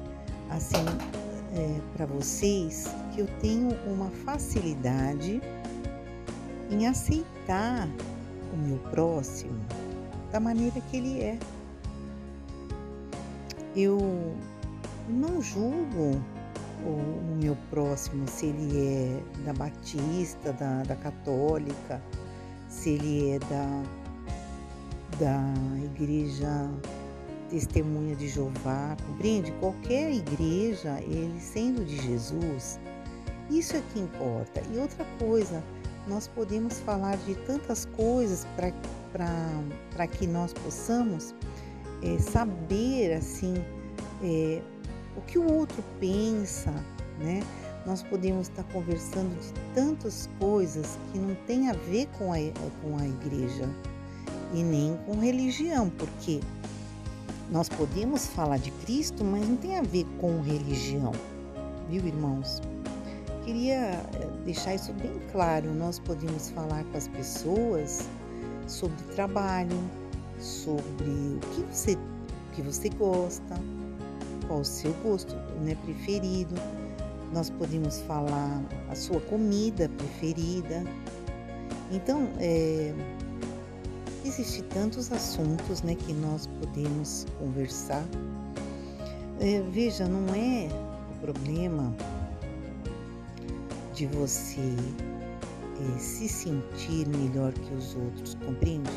assim 0.51 0.85
é, 1.55 1.81
para 1.97 2.07
vocês 2.07 2.87
que 3.13 3.21
eu 3.21 3.27
tenho 3.41 3.71
uma 3.87 4.11
facilidade 4.25 5.41
em 6.71 6.87
aceitar 6.87 7.89
o 8.53 8.57
meu 8.57 8.79
próximo 8.91 9.59
da 10.31 10.39
maneira 10.39 10.81
que 10.81 10.97
ele 10.97 11.21
é. 11.21 11.39
Eu 13.75 13.99
não 15.09 15.41
julgo 15.41 16.21
o, 16.85 17.37
meu 17.43 17.57
próximo 17.71 18.27
se 18.29 18.47
ele 18.47 18.79
é 18.79 19.45
da 19.45 19.53
Batista, 19.53 20.53
da, 20.53 20.83
da 20.83 20.97
Católica, 20.97 22.03
se 22.69 22.91
ele 22.91 23.31
é 23.31 23.39
da, 23.39 23.83
da 25.19 25.85
Igreja 25.85 26.71
Testemunha 27.51 28.15
de 28.15 28.29
Jeová, 28.29 28.97
compreende? 29.07 29.53
Qualquer 29.61 30.13
igreja, 30.13 31.01
ele 31.01 31.41
sendo 31.41 31.85
de 31.85 31.97
Jesus, 31.97 32.79
isso 33.51 33.77
é 33.77 33.83
que 33.93 33.99
importa. 33.99 34.63
E 34.73 34.79
outra 34.79 35.05
coisa, 35.19 35.63
nós 36.07 36.29
podemos 36.29 36.79
falar 36.81 37.17
de 37.19 37.35
tantas 37.47 37.85
coisas 37.85 38.47
para 38.57 40.07
que 40.07 40.27
nós 40.27 40.53
possamos 40.53 41.35
é, 42.03 42.19
saber 42.19 43.15
assim 43.15 43.55
é, 44.23 44.63
o 45.17 45.21
que 45.23 45.39
o 45.39 45.53
outro 45.53 45.83
pensa, 45.99 46.73
né? 47.19 47.43
Nós 47.87 48.03
podemos 48.03 48.49
estar 48.49 48.63
conversando 48.65 49.35
de 49.41 49.53
tantas 49.75 50.29
coisas 50.39 50.99
que 51.11 51.19
não 51.19 51.35
tem 51.47 51.69
a 51.69 51.73
ver 51.73 52.07
com 52.19 52.33
a, 52.33 52.37
com 52.83 52.99
a 52.99 53.07
igreja 53.07 53.69
e 54.53 54.63
nem 54.63 54.97
com 55.07 55.19
religião, 55.19 55.91
porque 55.91 56.41
nós 57.51 57.69
podemos 57.69 58.27
falar 58.27 58.59
de 58.59 58.71
Cristo, 58.71 59.25
mas 59.25 59.47
não 59.49 59.57
tem 59.57 59.77
a 59.77 59.83
ver 59.83 60.07
com 60.21 60.41
religião, 60.41 61.13
viu, 61.89 62.07
irmãos? 62.07 62.63
Queria 63.45 63.77
eh, 63.77 64.29
deixar 64.45 64.77
isso 64.77 64.93
bem 64.93 65.21
claro. 65.33 65.75
Nós 65.75 65.99
podemos 65.99 66.51
falar 66.51 66.85
com 66.85 66.97
as 66.97 67.09
pessoas 67.09 68.09
sobre 68.69 69.03
trabalho, 69.15 69.77
sobre 70.39 71.09
o 71.09 71.41
que 71.55 71.63
você, 71.63 71.95
o 71.95 72.55
que 72.55 72.63
você 72.63 72.89
gosta, 72.91 73.57
qual 74.47 74.61
o 74.61 74.65
seu 74.65 74.93
gosto 75.03 75.35
né, 75.63 75.77
preferido. 75.85 76.55
Nós 77.33 77.51
podemos 77.51 78.01
falar 78.03 78.63
a 78.89 78.95
sua 78.95 79.21
comida 79.23 79.89
preferida. 79.97 80.85
Então, 81.91 82.29
é, 82.39 82.95
existem 84.25 84.63
tantos 84.65 85.11
assuntos 85.13 85.83
né, 85.83 85.95
que 85.95 86.13
nós 86.13 86.47
podemos 86.61 87.27
conversar. 87.39 88.05
É, 89.41 89.63
veja, 89.71 90.07
não 90.07 90.35
é 90.35 90.69
o 91.13 91.21
problema 91.21 91.95
de 93.95 94.07
você 94.07 94.61
é, 94.61 95.99
se 95.99 96.29
sentir 96.29 97.09
melhor 97.09 97.53
que 97.53 97.75
os 97.75 97.95
outros, 97.95 98.35
compreende? 98.45 98.91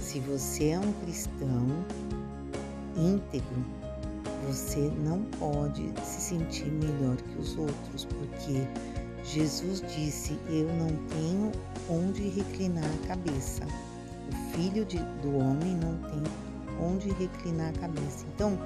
Se 0.00 0.20
você 0.20 0.68
é 0.68 0.78
um 0.78 0.92
cristão, 1.04 1.66
íntegro, 2.96 3.64
você 4.46 4.92
não 5.04 5.22
pode 5.38 5.92
se 6.04 6.20
sentir 6.20 6.70
melhor 6.70 7.16
que 7.16 7.38
os 7.38 7.58
outros, 7.58 8.04
porque 8.04 8.66
Jesus 9.24 9.82
disse: 9.94 10.38
Eu 10.48 10.66
não 10.74 10.88
tenho 11.08 11.52
onde 11.90 12.28
reclinar 12.28 12.84
a 12.84 13.06
cabeça. 13.08 13.62
Filho 14.56 14.86
de, 14.86 14.96
do 15.20 15.36
homem 15.36 15.76
não 15.76 15.98
tem 16.08 16.22
onde 16.80 17.10
reclinar 17.10 17.68
a 17.68 17.78
cabeça. 17.78 18.24
Então, 18.34 18.58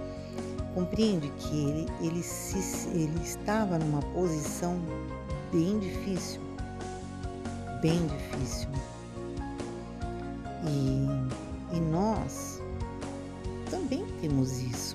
compreende 0.73 1.29
que 1.31 1.65
ele, 1.65 1.89
ele, 2.01 2.23
se, 2.23 2.89
ele 2.91 3.21
estava 3.25 3.77
numa 3.77 4.01
posição 4.15 4.81
bem 5.51 5.81
difícil, 5.81 6.41
bem 7.83 8.07
difícil. 8.07 8.69
E, 10.65 11.77
e 11.77 11.81
nós 11.81 12.63
também 13.69 14.07
temos 14.21 14.61
isso. 14.61 14.95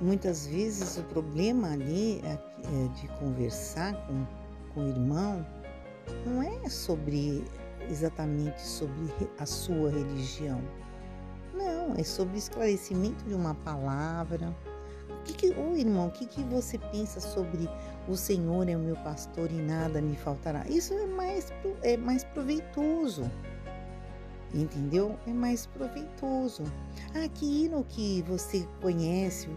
Muitas 0.00 0.46
vezes 0.46 0.96
o 0.96 1.02
problema 1.02 1.72
ali 1.72 2.22
é, 2.24 2.32
é 2.32 2.88
de 3.00 3.06
conversar 3.18 3.92
com, 4.06 4.24
com 4.72 4.86
o 4.86 4.88
irmão 4.88 5.44
não 6.26 6.42
é 6.42 6.68
sobre 6.70 7.44
exatamente 7.90 8.60
sobre 8.60 9.12
a 9.38 9.46
sua 9.46 9.90
religião. 9.90 10.60
Não, 11.54 11.94
é 11.96 12.02
sobre 12.02 12.38
esclarecimento 12.38 13.24
de 13.24 13.34
uma 13.34 13.54
palavra. 13.54 14.54
O 15.08 15.22
que, 15.24 15.34
que 15.34 15.54
oh, 15.56 15.76
irmão, 15.76 16.08
o 16.08 16.10
que, 16.10 16.26
que 16.26 16.42
você 16.44 16.78
pensa 16.78 17.20
sobre 17.20 17.68
o 18.08 18.16
Senhor 18.16 18.68
é 18.68 18.76
o 18.76 18.80
meu 18.80 18.96
pastor 18.96 19.50
e 19.50 19.62
nada 19.62 20.00
me 20.00 20.16
faltará? 20.16 20.64
Isso 20.68 20.94
é 20.94 21.06
mais, 21.06 21.52
é 21.82 21.96
mais 21.96 22.24
proveitoso. 22.24 23.30
Entendeu? 24.52 25.16
É 25.26 25.32
mais 25.32 25.66
proveitoso. 25.66 26.64
Ah, 27.14 27.28
que 27.28 27.64
hino 27.64 27.84
que 27.84 28.22
você 28.22 28.66
conhece, 28.80 29.48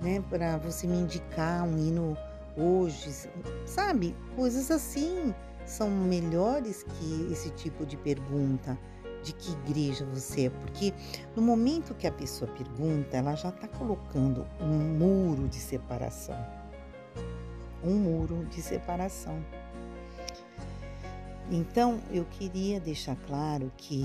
né, 0.00 0.22
para 0.28 0.58
você 0.58 0.86
me 0.86 0.98
indicar 0.98 1.64
um 1.64 1.78
hino 1.78 2.16
hoje, 2.56 3.28
sabe? 3.64 4.14
Coisas 4.34 4.70
assim 4.70 5.34
são 5.66 5.90
melhores 5.90 6.82
que 6.82 7.32
esse 7.32 7.50
tipo 7.50 7.84
de 7.84 7.96
pergunta 7.96 8.78
de 9.22 9.32
que 9.32 9.50
igreja 9.52 10.06
você 10.06 10.46
é, 10.46 10.50
porque 10.50 10.94
no 11.34 11.42
momento 11.42 11.94
que 11.94 12.06
a 12.06 12.12
pessoa 12.12 12.50
pergunta, 12.52 13.16
ela 13.16 13.34
já 13.34 13.48
está 13.48 13.66
colocando 13.66 14.46
um 14.60 14.96
muro 14.96 15.48
de 15.48 15.56
separação. 15.56 16.36
Um 17.82 17.96
muro 17.96 18.44
de 18.46 18.62
separação. 18.62 19.44
Então, 21.50 22.00
eu 22.10 22.24
queria 22.24 22.80
deixar 22.80 23.16
claro 23.16 23.72
que 23.76 24.04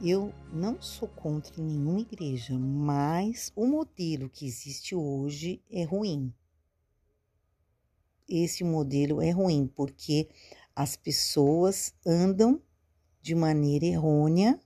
eu 0.00 0.32
não 0.52 0.80
sou 0.82 1.06
contra 1.06 1.62
nenhuma 1.62 2.00
igreja, 2.00 2.58
mas 2.58 3.52
o 3.54 3.66
modelo 3.66 4.28
que 4.28 4.46
existe 4.46 4.94
hoje 4.94 5.62
é 5.70 5.84
ruim. 5.84 6.32
Esse 8.28 8.64
modelo 8.64 9.20
é 9.20 9.30
ruim 9.30 9.70
porque 9.76 10.28
as 10.74 10.96
pessoas 10.96 11.94
andam 12.06 12.60
de 13.20 13.34
maneira 13.34 13.86
errônea 13.86 14.60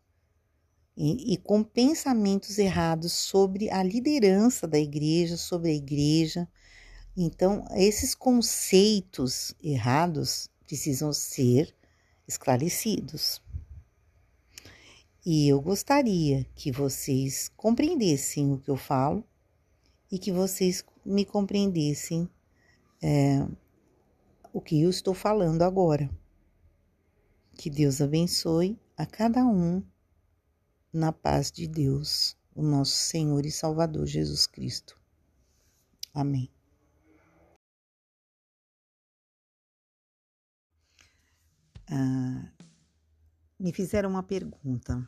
e, 0.96 1.34
e, 1.34 1.36
com 1.36 1.62
pensamentos 1.62 2.58
errados 2.58 3.12
sobre 3.12 3.70
a 3.70 3.82
liderança 3.82 4.66
da 4.66 4.78
igreja, 4.78 5.36
sobre 5.36 5.70
a 5.70 5.74
igreja. 5.74 6.48
Então, 7.14 7.64
esses 7.72 8.14
conceitos 8.14 9.54
errados 9.62 10.48
precisam 10.66 11.12
ser 11.12 11.74
esclarecidos. 12.26 13.42
E 15.24 15.48
eu 15.48 15.60
gostaria 15.60 16.46
que 16.54 16.72
vocês 16.72 17.50
compreendessem 17.56 18.52
o 18.52 18.58
que 18.58 18.70
eu 18.70 18.76
falo 18.76 19.24
e 20.10 20.18
que 20.18 20.32
vocês 20.32 20.84
me 21.04 21.24
compreendessem 21.24 22.28
é, 23.02 23.46
o 24.56 24.60
que 24.62 24.80
eu 24.80 24.88
estou 24.88 25.12
falando 25.12 25.60
agora. 25.60 26.08
Que 27.58 27.68
Deus 27.68 28.00
abençoe 28.00 28.80
a 28.96 29.04
cada 29.04 29.44
um 29.44 29.84
na 30.90 31.12
paz 31.12 31.52
de 31.52 31.66
Deus, 31.68 32.38
o 32.54 32.62
nosso 32.62 32.96
Senhor 32.96 33.44
e 33.44 33.50
Salvador 33.50 34.06
Jesus 34.06 34.46
Cristo. 34.46 34.98
Amém. 36.14 36.50
Ah, 41.90 42.50
me 43.60 43.74
fizeram 43.74 44.08
uma 44.08 44.22
pergunta. 44.22 45.06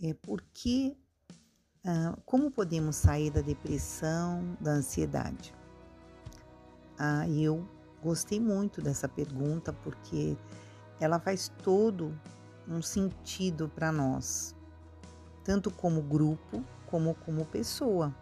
É 0.00 0.14
por 0.14 0.40
que, 0.54 0.96
ah, 1.84 2.16
como 2.24 2.48
podemos 2.48 2.94
sair 2.94 3.32
da 3.32 3.40
depressão, 3.40 4.56
da 4.60 4.70
ansiedade? 4.70 5.52
Ah, 6.96 7.28
eu 7.28 7.68
gostei 8.02 8.40
muito 8.40 8.80
dessa 8.80 9.08
pergunta 9.08 9.72
porque 9.72 10.36
ela 11.00 11.18
faz 11.18 11.52
todo 11.62 12.18
um 12.68 12.82
sentido 12.82 13.68
para 13.68 13.90
nós, 13.90 14.54
tanto 15.44 15.70
como 15.70 16.02
grupo 16.02 16.62
como 16.86 17.14
como 17.14 17.44
pessoa. 17.44 18.14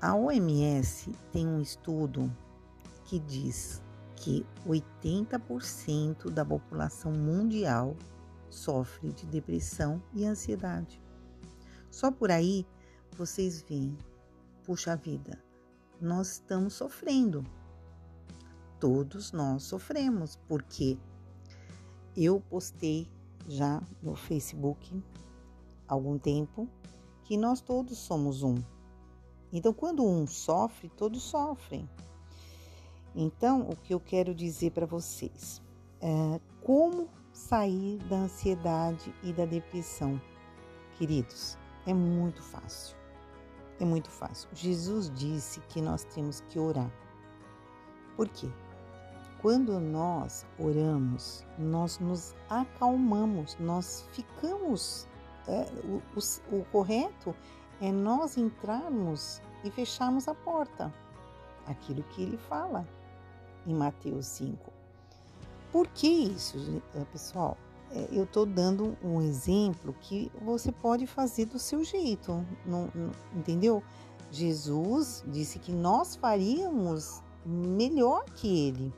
A 0.00 0.14
OMS 0.14 1.12
tem 1.30 1.46
um 1.46 1.60
estudo 1.60 2.34
que 3.04 3.18
diz 3.18 3.82
que 4.16 4.46
80% 4.66 6.30
da 6.30 6.44
população 6.44 7.12
mundial 7.12 7.96
sofre 8.48 9.12
de 9.12 9.26
depressão 9.26 10.02
e 10.14 10.24
ansiedade. 10.24 11.00
Só 11.90 12.10
por 12.10 12.30
aí 12.30 12.66
vocês 13.16 13.62
veem, 13.62 13.96
puxa 14.64 14.96
vida, 14.96 15.38
nós 16.00 16.32
estamos 16.32 16.74
sofrendo. 16.74 17.44
Todos 18.80 19.30
nós 19.30 19.64
sofremos, 19.64 20.36
porque 20.48 20.98
eu 22.16 22.40
postei 22.40 23.06
já 23.46 23.82
no 24.02 24.16
Facebook 24.16 25.02
há 25.86 25.92
algum 25.92 26.18
tempo 26.18 26.66
que 27.24 27.36
nós 27.36 27.60
todos 27.60 27.98
somos 27.98 28.42
um. 28.42 28.56
Então, 29.52 29.72
quando 29.74 30.04
um 30.04 30.26
sofre, 30.26 30.88
todos 30.88 31.22
sofrem. 31.22 31.88
Então, 33.14 33.68
o 33.68 33.76
que 33.76 33.92
eu 33.92 34.00
quero 34.00 34.34
dizer 34.34 34.70
para 34.70 34.86
vocês 34.86 35.60
é 36.00 36.40
como 36.62 37.08
sair 37.32 37.98
da 38.08 38.16
ansiedade 38.16 39.14
e 39.22 39.32
da 39.32 39.44
depressão. 39.44 40.20
Queridos, 40.96 41.58
é 41.86 41.92
muito 41.92 42.42
fácil. 42.42 42.96
É 43.78 43.84
muito 43.84 44.10
fácil. 44.10 44.48
Jesus 44.54 45.10
disse 45.10 45.60
que 45.68 45.80
nós 45.82 46.04
temos 46.04 46.40
que 46.48 46.58
orar. 46.58 46.90
Por 48.16 48.28
quê? 48.28 48.50
Quando 49.40 49.80
nós 49.80 50.44
oramos, 50.58 51.46
nós 51.58 51.98
nos 51.98 52.34
acalmamos, 52.48 53.56
nós 53.58 54.06
ficamos. 54.12 55.08
É, 55.48 55.66
o, 55.84 56.02
o, 56.14 56.58
o 56.58 56.64
correto 56.66 57.34
é 57.80 57.90
nós 57.90 58.36
entrarmos 58.36 59.40
e 59.64 59.70
fecharmos 59.70 60.28
a 60.28 60.34
porta. 60.34 60.92
Aquilo 61.66 62.02
que 62.02 62.22
ele 62.22 62.36
fala 62.36 62.86
em 63.66 63.74
Mateus 63.74 64.26
5. 64.26 64.72
Por 65.72 65.86
que 65.88 66.08
isso, 66.08 66.82
eh, 66.94 67.04
pessoal? 67.12 67.56
É, 67.92 68.08
eu 68.12 68.24
estou 68.24 68.44
dando 68.44 68.96
um 69.02 69.20
exemplo 69.20 69.94
que 70.00 70.30
você 70.42 70.70
pode 70.70 71.06
fazer 71.06 71.46
do 71.46 71.58
seu 71.58 71.82
jeito, 71.82 72.44
não, 72.66 72.90
não, 72.94 73.10
entendeu? 73.34 73.82
Jesus 74.30 75.24
disse 75.26 75.58
que 75.58 75.72
nós 75.72 76.14
faríamos 76.14 77.22
melhor 77.44 78.24
que 78.24 78.68
ele. 78.68 78.92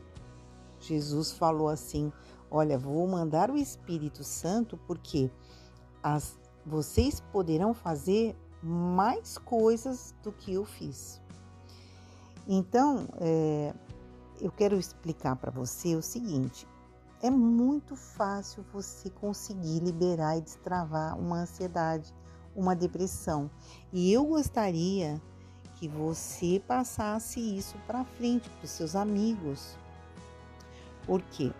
Jesus 0.87 1.33
falou 1.33 1.69
assim: 1.69 2.13
Olha, 2.51 2.79
vou 2.79 3.07
mandar 3.07 3.51
o 3.51 3.57
Espírito 3.57 4.23
Santo 4.23 4.77
porque 4.87 5.31
as, 6.03 6.39
vocês 6.65 7.21
poderão 7.33 7.73
fazer 7.73 8.37
mais 8.63 9.39
coisas 9.39 10.15
do 10.23 10.33
que 10.33 10.55
eu 10.55 10.65
fiz. 10.65 11.21
Então, 12.47 13.09
é, 13.21 13.75
eu 14.41 14.51
quero 14.51 14.77
explicar 14.77 15.37
para 15.37 15.51
você 15.51 15.95
o 15.95 16.03
seguinte: 16.03 16.67
é 17.23 17.31
muito 17.31 17.95
fácil 17.95 18.65
você 18.73 19.09
conseguir 19.09 19.79
liberar 19.81 20.37
e 20.37 20.41
destravar 20.41 21.19
uma 21.19 21.43
ansiedade, 21.43 22.13
uma 22.55 22.75
depressão. 22.75 23.51
E 23.93 24.13
eu 24.13 24.27
gostaria 24.27 25.23
que 25.77 25.89
você 25.89 26.63
passasse 26.67 27.41
isso 27.41 27.77
para 27.87 28.05
frente 28.05 28.51
para 28.51 28.65
os 28.65 28.71
seus 28.71 28.95
amigos. 28.97 29.79
Por 31.07 31.23
quê? 31.23 31.53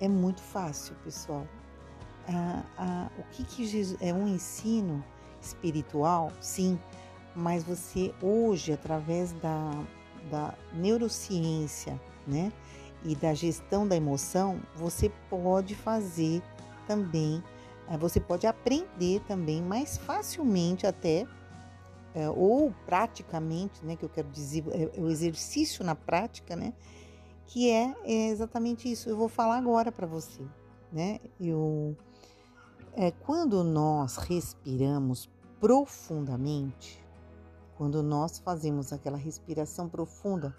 É 0.00 0.08
muito 0.08 0.40
fácil, 0.40 0.94
pessoal. 1.04 1.46
Ah, 2.28 2.62
ah, 2.76 3.10
o 3.18 3.22
que, 3.30 3.44
que 3.44 3.66
Jesus, 3.66 4.00
é 4.00 4.12
um 4.12 4.28
ensino 4.28 5.04
espiritual? 5.40 6.32
Sim, 6.40 6.78
mas 7.34 7.64
você 7.64 8.14
hoje, 8.22 8.72
através 8.72 9.32
da 9.34 9.70
da 10.30 10.54
neurociência, 10.74 12.00
né? 12.26 12.52
E 13.04 13.14
da 13.14 13.32
gestão 13.32 13.86
da 13.86 13.96
emoção, 13.96 14.60
você 14.74 15.10
pode 15.30 15.74
fazer 15.74 16.42
também, 16.86 17.42
eh, 17.88 17.96
você 17.96 18.18
pode 18.18 18.46
aprender 18.46 19.20
também 19.26 19.62
mais 19.62 19.96
facilmente 19.96 20.86
até 20.86 21.24
é, 22.14 22.28
ou 22.28 22.74
praticamente, 22.84 23.84
né, 23.84 23.94
que 23.94 24.04
eu 24.04 24.08
quero 24.08 24.28
dizer, 24.28 24.64
é 24.72 25.00
o 25.00 25.08
exercício 25.08 25.84
na 25.84 25.94
prática, 25.94 26.56
né, 26.56 26.72
que 27.48 27.70
é, 27.70 27.96
é 28.04 28.28
exatamente 28.28 28.90
isso. 28.92 29.08
Eu 29.08 29.16
vou 29.16 29.28
falar 29.28 29.56
agora 29.56 29.90
para 29.90 30.06
você, 30.06 30.46
né? 30.92 31.18
Eu, 31.40 31.96
é, 32.92 33.10
quando 33.10 33.64
nós 33.64 34.18
respiramos 34.18 35.28
profundamente, 35.58 37.02
quando 37.76 38.02
nós 38.02 38.38
fazemos 38.38 38.92
aquela 38.92 39.16
respiração 39.16 39.88
profunda, 39.88 40.54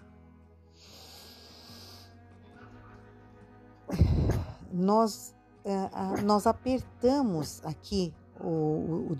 nós, 4.72 5.32
é, 5.64 6.22
nós 6.22 6.44
apertamos 6.44 7.64
aqui 7.64 8.12
o, 8.40 8.48
o, 8.48 9.06
o, 9.08 9.12
o 9.12 9.16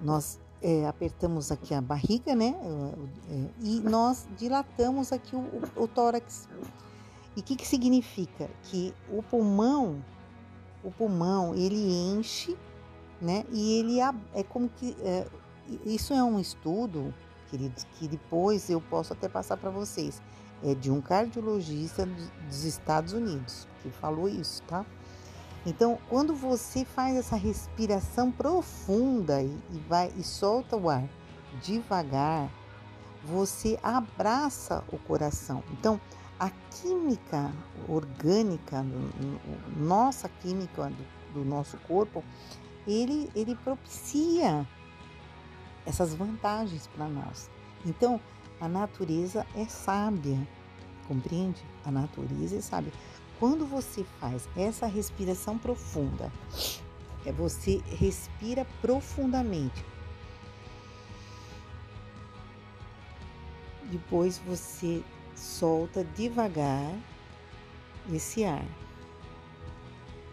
nós 0.00 0.40
é, 0.64 0.86
apertamos 0.86 1.52
aqui 1.52 1.74
a 1.74 1.80
barriga, 1.82 2.34
né? 2.34 2.56
É, 3.28 3.48
e 3.60 3.80
nós 3.80 4.26
dilatamos 4.38 5.12
aqui 5.12 5.36
o, 5.36 5.46
o 5.76 5.86
tórax. 5.86 6.48
E 7.36 7.40
o 7.40 7.42
que, 7.42 7.54
que 7.54 7.66
significa? 7.66 8.48
Que 8.62 8.94
o 9.10 9.22
pulmão, 9.22 10.02
o 10.82 10.90
pulmão, 10.90 11.54
ele 11.54 11.76
enche, 11.76 12.56
né? 13.20 13.44
E 13.52 13.78
ele 13.78 14.00
é 14.00 14.42
como 14.42 14.70
que 14.70 14.96
é, 15.02 15.26
isso 15.84 16.14
é 16.14 16.24
um 16.24 16.40
estudo, 16.40 17.12
queridos, 17.50 17.84
que 17.98 18.08
depois 18.08 18.70
eu 18.70 18.80
posso 18.80 19.12
até 19.12 19.28
passar 19.28 19.58
para 19.58 19.68
vocês. 19.68 20.22
É 20.62 20.74
de 20.74 20.90
um 20.90 20.98
cardiologista 20.98 22.08
dos 22.46 22.64
Estados 22.64 23.12
Unidos 23.12 23.68
que 23.82 23.90
falou 23.90 24.26
isso, 24.30 24.62
tá? 24.62 24.86
Então, 25.66 25.98
quando 26.08 26.34
você 26.34 26.84
faz 26.84 27.16
essa 27.16 27.36
respiração 27.36 28.30
profunda 28.30 29.42
e, 29.42 29.58
vai 29.88 30.12
e 30.16 30.22
solta 30.22 30.76
o 30.76 30.90
ar 30.90 31.08
devagar, 31.62 32.50
você 33.24 33.78
abraça 33.82 34.84
o 34.92 34.98
coração. 34.98 35.62
Então, 35.72 35.98
a 36.38 36.50
química 36.50 37.50
orgânica, 37.88 38.84
nossa 39.76 40.28
química 40.28 40.90
do, 40.90 41.40
do 41.40 41.44
nosso 41.44 41.78
corpo, 41.78 42.22
ele, 42.86 43.30
ele 43.34 43.54
propicia 43.56 44.66
essas 45.86 46.14
vantagens 46.14 46.86
para 46.88 47.08
nós. 47.08 47.50
Então, 47.86 48.20
a 48.60 48.68
natureza 48.68 49.46
é 49.54 49.64
sábia, 49.64 50.46
compreende? 51.08 51.62
A 51.84 51.90
natureza 51.90 52.56
é 52.56 52.60
sábia. 52.60 52.92
Quando 53.38 53.66
você 53.66 54.04
faz 54.20 54.48
essa 54.56 54.86
respiração 54.86 55.58
profunda, 55.58 56.32
é 57.26 57.32
você 57.32 57.82
respira 57.98 58.66
profundamente. 58.80 59.84
Depois 63.84 64.38
você 64.38 65.02
solta 65.34 66.04
devagar 66.16 66.94
esse 68.12 68.44
ar. 68.44 68.64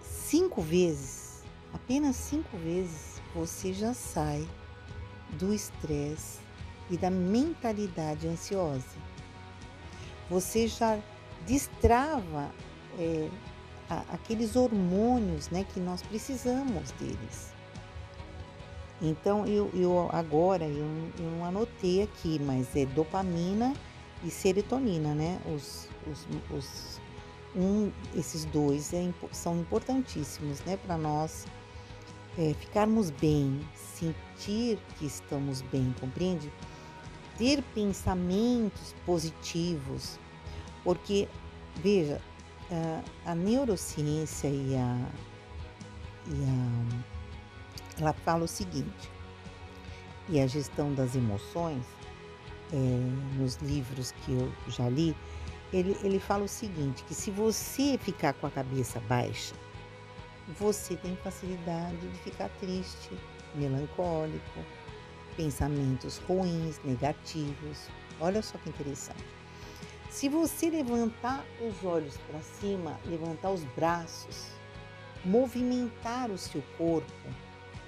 Cinco 0.02 0.62
vezes, 0.62 1.44
apenas 1.74 2.16
cinco 2.16 2.56
vezes, 2.58 3.22
você 3.34 3.74
já 3.74 3.94
sai 3.94 4.48
do 5.32 5.54
estresse 5.54 6.40
e 6.90 6.98
da 6.98 7.10
mentalidade 7.10 8.28
ansiosa. 8.28 8.98
Você 10.30 10.68
já 10.68 11.00
destrava 11.46 12.52
é, 13.00 13.30
a, 13.90 14.04
aqueles 14.14 14.56
hormônios 14.56 15.50
né, 15.50 15.66
que 15.74 15.80
nós 15.80 16.02
precisamos 16.02 16.92
deles. 16.92 17.52
Então, 19.02 19.46
eu, 19.48 19.72
eu 19.74 20.10
agora, 20.12 20.66
eu, 20.66 20.86
eu 21.18 21.32
não 21.32 21.44
anotei 21.44 22.04
aqui, 22.04 22.40
mas 22.40 22.76
é 22.76 22.86
dopamina 22.86 23.74
e 24.24 24.30
serotonina, 24.30 25.16
né? 25.16 25.42
Os, 25.48 25.90
os, 26.06 26.28
os 26.56 27.02
um, 27.56 27.92
esses 28.16 28.46
dois 28.46 28.94
é, 28.94 29.12
são 29.32 29.60
importantíssimos, 29.60 30.62
né? 30.66 30.78
Para 30.78 30.98
nós 30.98 31.48
é, 32.38 32.54
ficarmos 32.54 33.10
bem, 33.10 33.60
sentir 33.74 34.80
que 34.98 35.06
estamos 35.06 35.62
bem, 35.64 35.94
compreende? 36.00 36.52
Ter 37.38 37.64
pensamentos 37.74 38.94
positivos, 39.04 40.20
porque, 40.84 41.28
veja, 41.78 42.22
a, 43.26 43.36
neurociência 43.36 44.48
e 44.48 44.76
a, 44.76 45.10
e 46.28 46.44
a, 46.44 48.02
ela 48.02 48.14
fala 48.14 48.46
o 48.46 48.48
seguinte, 48.48 49.10
e 50.30 50.40
a 50.40 50.48
gestão 50.48 50.94
das 50.94 51.16
emoções, 51.16 51.84
é, 52.74 53.38
nos 53.38 53.56
livros 53.58 54.12
que 54.12 54.32
eu 54.32 54.52
já 54.70 54.88
li, 54.88 55.16
ele, 55.74 55.98
ele 56.04 56.20
fala 56.20 56.46
o 56.46 56.48
seguinte, 56.48 57.04
que 57.04 57.14
se 57.14 57.32
você 57.32 57.98
ficar 57.98 58.34
com 58.34 58.48
a 58.48 58.52
cabeça 58.52 59.00
baixa, 59.02 59.54
você 60.60 60.96
tem 60.96 61.16
facilidade 61.18 61.98
de 61.98 62.18
ficar 62.20 62.50
triste, 62.60 63.12
melancólico, 63.56 64.66
pensamentos 65.36 66.18
ruins, 66.20 66.80
negativos. 66.84 67.88
Olha 68.20 68.42
só 68.42 68.58
que 68.58 68.70
interessante. 68.70 69.41
Se 70.12 70.28
você 70.28 70.70
levantar 70.70 71.46
os 71.62 71.86
olhos 71.86 72.18
para 72.18 72.42
cima, 72.42 73.00
levantar 73.06 73.50
os 73.50 73.64
braços, 73.64 74.52
movimentar 75.24 76.30
o 76.30 76.38
seu 76.38 76.62
corpo, 76.78 77.10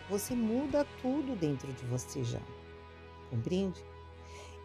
você 0.10 0.34
muda 0.34 0.88
tudo 1.02 1.36
dentro 1.36 1.72
de 1.74 1.86
você 1.86 2.24
já. 2.24 2.40
Compreende? 3.30 3.84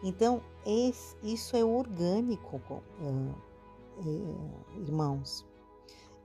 Então, 0.01 0.41
esse, 0.65 1.17
isso 1.21 1.57
é 1.57 1.63
orgânico, 1.63 2.61
irmãos. 4.77 5.45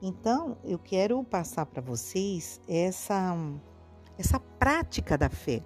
Então, 0.00 0.56
eu 0.62 0.78
quero 0.78 1.22
passar 1.24 1.66
para 1.66 1.82
vocês 1.82 2.60
essa, 2.68 3.36
essa 4.16 4.38
prática 4.38 5.18
da 5.18 5.28
fé, 5.28 5.64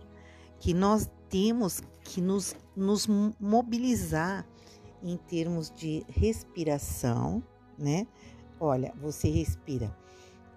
que 0.58 0.72
nós 0.72 1.10
temos 1.28 1.82
que 2.00 2.22
nos, 2.22 2.56
nos 2.74 3.06
mobilizar 3.38 4.46
em 5.02 5.16
termos 5.16 5.70
de 5.70 6.04
respiração, 6.08 7.42
né? 7.78 8.06
Olha, 8.60 8.92
você 9.00 9.28
respira 9.28 9.94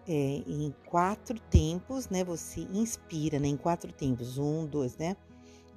é, 0.07 0.43
em 0.47 0.73
quatro 0.89 1.39
tempos, 1.39 2.09
né? 2.09 2.23
Você 2.23 2.61
inspira 2.61 3.39
né? 3.39 3.47
em 3.47 3.57
quatro 3.57 3.91
tempos. 3.91 4.37
Um, 4.37 4.65
dois, 4.65 4.97
né? 4.97 5.15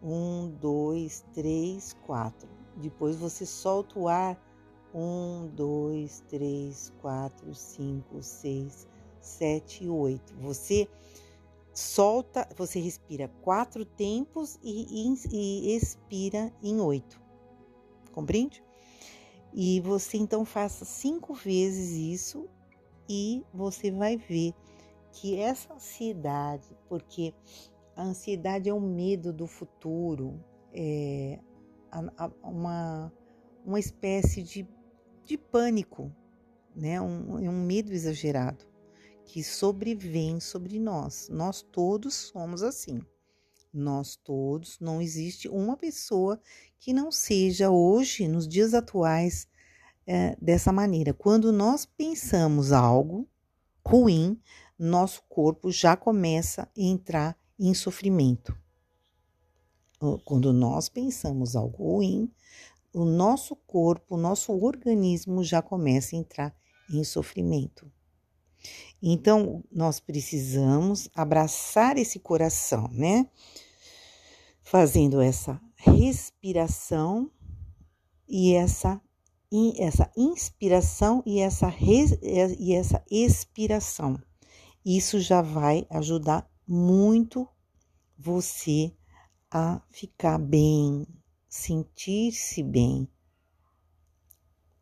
Um, 0.02 0.50
dois, 0.60 1.24
três, 1.32 1.94
quatro. 2.06 2.48
Depois 2.76 3.16
você 3.16 3.44
solta 3.44 3.98
o 3.98 4.08
ar. 4.08 4.40
Um, 4.94 5.48
dois, 5.54 6.22
três, 6.28 6.92
quatro, 7.00 7.52
cinco, 7.54 8.22
seis, 8.22 8.86
sete, 9.20 9.88
oito. 9.88 10.34
Você 10.36 10.88
solta, 11.72 12.48
você 12.56 12.78
respira 12.78 13.28
quatro 13.42 13.84
tempos 13.84 14.58
e, 14.62 15.04
e, 15.04 15.36
e 15.36 15.76
expira 15.76 16.52
em 16.62 16.80
oito 16.80 17.23
compreende? 18.14 18.62
E 19.52 19.80
você 19.80 20.16
então 20.16 20.44
faça 20.44 20.84
cinco 20.84 21.34
vezes 21.34 21.90
isso 21.92 22.48
e 23.08 23.44
você 23.52 23.90
vai 23.90 24.16
ver 24.16 24.52
que 25.12 25.36
essa 25.36 25.74
ansiedade, 25.74 26.68
porque 26.88 27.34
a 27.94 28.02
ansiedade 28.02 28.68
é 28.68 28.74
o 28.74 28.80
medo 28.80 29.32
do 29.32 29.46
futuro, 29.46 30.42
é 30.72 31.38
uma, 32.42 33.12
uma 33.64 33.78
espécie 33.78 34.42
de, 34.42 34.68
de 35.24 35.38
pânico, 35.38 36.10
né? 36.74 37.00
um, 37.00 37.38
é 37.38 37.48
um 37.48 37.64
medo 37.64 37.92
exagerado 37.92 38.66
que 39.24 39.42
sobrevém 39.42 40.40
sobre 40.40 40.78
nós. 40.78 41.28
Nós 41.30 41.62
todos 41.62 42.14
somos 42.14 42.62
assim. 42.62 43.00
Nós 43.74 44.14
todos, 44.14 44.78
não 44.78 45.02
existe 45.02 45.48
uma 45.48 45.76
pessoa 45.76 46.40
que 46.78 46.92
não 46.92 47.10
seja 47.10 47.70
hoje, 47.70 48.28
nos 48.28 48.46
dias 48.46 48.72
atuais, 48.72 49.48
é, 50.06 50.36
dessa 50.40 50.72
maneira. 50.72 51.12
Quando 51.12 51.52
nós 51.52 51.84
pensamos 51.84 52.70
algo 52.70 53.28
ruim, 53.84 54.40
nosso 54.78 55.22
corpo 55.28 55.72
já 55.72 55.96
começa 55.96 56.62
a 56.62 56.68
entrar 56.76 57.36
em 57.58 57.74
sofrimento. 57.74 58.56
Quando 60.24 60.52
nós 60.52 60.88
pensamos 60.88 61.56
algo 61.56 61.96
ruim, 61.96 62.30
o 62.92 63.04
nosso 63.04 63.56
corpo, 63.56 64.14
o 64.14 64.18
nosso 64.18 64.52
organismo 64.52 65.42
já 65.42 65.62
começa 65.62 66.14
a 66.14 66.18
entrar 66.18 66.56
em 66.90 67.02
sofrimento. 67.02 67.90
Então, 69.02 69.64
nós 69.70 70.00
precisamos 70.00 71.08
abraçar 71.14 71.96
esse 71.96 72.18
coração, 72.18 72.88
né? 72.92 73.26
Fazendo 74.64 75.20
essa 75.20 75.60
respiração 75.76 77.30
e 78.26 78.54
essa, 78.54 79.00
essa 79.78 80.10
inspiração 80.16 81.22
e 81.24 81.38
essa, 81.38 81.72
e 82.58 82.74
essa 82.74 83.04
expiração. 83.10 84.18
Isso 84.84 85.20
já 85.20 85.42
vai 85.42 85.86
ajudar 85.90 86.50
muito 86.66 87.46
você 88.18 88.92
a 89.50 89.80
ficar 89.90 90.38
bem, 90.38 91.06
sentir-se 91.48 92.62
bem. 92.62 93.06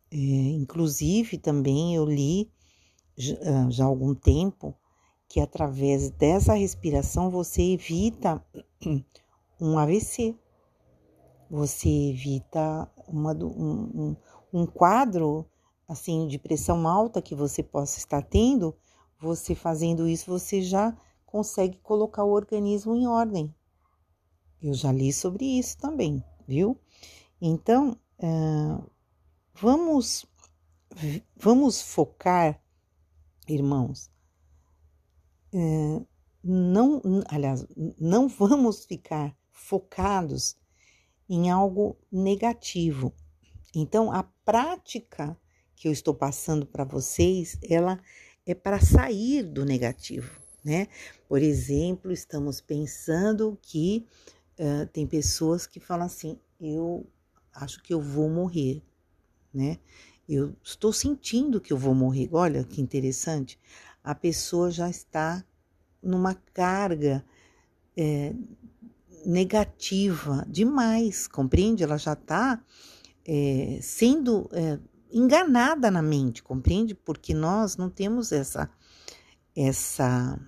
É, 0.09 0.15
inclusive, 0.15 1.37
também 1.37 1.95
eu 1.95 2.05
li 2.05 2.49
já, 3.17 3.69
já 3.69 3.83
há 3.83 3.87
algum 3.87 4.15
tempo 4.15 4.75
que 5.27 5.39
através 5.39 6.09
dessa 6.11 6.53
respiração 6.53 7.29
você 7.29 7.73
evita 7.73 8.43
um 9.63 9.79
AVC, 9.79 10.37
você 11.49 11.87
evita 11.87 12.91
uma, 13.07 13.33
um, 13.33 14.15
um, 14.51 14.65
quadro 14.65 15.49
assim 15.87 16.27
de 16.27 16.37
pressão 16.37 16.85
alta 16.85 17.21
que 17.21 17.33
você 17.33 17.63
possa 17.63 17.97
estar 17.97 18.21
tendo. 18.23 18.75
Você 19.21 19.55
fazendo 19.55 20.05
isso, 20.05 20.29
você 20.29 20.61
já 20.61 20.93
consegue 21.25 21.77
colocar 21.77 22.25
o 22.25 22.31
organismo 22.31 22.93
em 22.93 23.07
ordem. 23.07 23.55
Eu 24.61 24.73
já 24.73 24.91
li 24.91 25.13
sobre 25.13 25.45
isso 25.45 25.77
também, 25.77 26.21
viu? 26.45 26.77
Então, 27.39 27.97
uh, 28.19 28.91
vamos, 29.53 30.25
vamos 31.37 31.81
focar, 31.81 32.61
irmãos, 33.47 34.11
uh, 35.53 36.05
não, 36.43 37.01
aliás, 37.29 37.65
não 37.97 38.27
vamos 38.27 38.83
ficar 38.83 39.33
focados 39.53 40.57
em 41.29 41.49
algo 41.49 41.97
negativo. 42.11 43.13
Então, 43.73 44.11
a 44.11 44.23
prática 44.23 45.37
que 45.75 45.87
eu 45.87 45.91
estou 45.91 46.13
passando 46.13 46.65
para 46.65 46.83
vocês, 46.83 47.57
ela 47.63 47.99
é 48.45 48.53
para 48.53 48.79
sair 48.79 49.43
do 49.43 49.63
negativo, 49.63 50.39
né? 50.63 50.87
Por 51.27 51.41
exemplo, 51.41 52.11
estamos 52.11 52.59
pensando 52.59 53.57
que 53.61 54.05
uh, 54.59 54.85
tem 54.87 55.07
pessoas 55.07 55.65
que 55.65 55.79
falam 55.79 56.05
assim: 56.05 56.37
eu 56.59 57.05
acho 57.53 57.81
que 57.81 57.93
eu 57.93 58.01
vou 58.01 58.29
morrer, 58.29 58.83
né? 59.53 59.79
Eu 60.27 60.55
estou 60.63 60.93
sentindo 60.93 61.59
que 61.59 61.73
eu 61.73 61.77
vou 61.77 61.93
morrer. 61.93 62.29
Olha 62.31 62.63
que 62.63 62.81
interessante. 62.81 63.59
A 64.03 64.15
pessoa 64.15 64.71
já 64.71 64.89
está 64.89 65.43
numa 66.01 66.35
carga 66.35 67.25
é, 67.95 68.33
negativa 69.25 70.45
demais, 70.47 71.27
compreende? 71.27 71.83
Ela 71.83 71.97
já 71.97 72.13
está 72.13 72.61
é, 73.25 73.79
sendo 73.81 74.49
é, 74.51 74.79
enganada 75.11 75.89
na 75.91 76.01
mente, 76.01 76.43
compreende? 76.43 76.93
Porque 76.95 77.33
nós 77.33 77.77
não 77.77 77.89
temos 77.89 78.31
essa 78.31 78.69
essa 79.55 80.39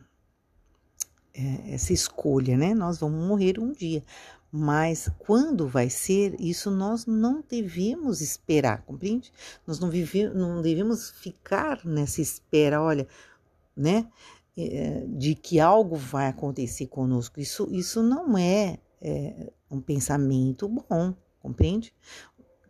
é, 1.34 1.73
essa 1.73 1.93
escolha, 1.93 2.57
né? 2.57 2.73
Nós 2.73 2.99
vamos 2.99 3.28
morrer 3.28 3.59
um 3.59 3.71
dia, 3.71 4.03
mas 4.51 5.09
quando 5.19 5.67
vai 5.67 5.89
ser, 5.89 6.36
isso 6.39 6.71
nós 6.71 7.05
não 7.05 7.43
devemos 7.47 8.21
esperar, 8.21 8.84
compreende? 8.84 9.32
Nós 9.67 9.80
não, 9.80 9.91
não 10.34 10.61
devemos 10.61 11.11
ficar 11.11 11.86
nessa 11.86 12.21
espera, 12.21 12.82
olha, 12.82 13.07
né? 13.76 14.07
É, 14.58 15.03
de 15.08 15.36
que 15.36 15.60
algo 15.60 15.97
vai 15.97 16.28
acontecer 16.28 16.88
conosco. 16.88 17.41
Isso, 17.41 17.68
isso 17.72 18.01
não 18.01 18.38
é, 18.38 18.80
é 19.01 19.51
um 19.70 19.82
pensamento 19.82 20.70
bom, 20.70 21.14
compreende? 21.41 21.93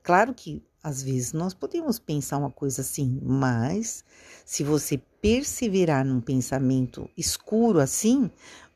Claro 0.01 0.33
que 0.33 0.63
às 0.81 1.01
vezes 1.01 1.33
nós 1.33 1.53
podemos 1.53 1.97
pensar 1.97 2.37
uma 2.37 2.51
coisa 2.51 2.81
assim, 2.81 3.19
mas 3.23 4.03
se 4.45 4.63
você 4.63 4.99
perseverar 5.19 6.05
num 6.05 6.21
pensamento 6.21 7.09
escuro 7.17 7.79
assim, 7.79 8.29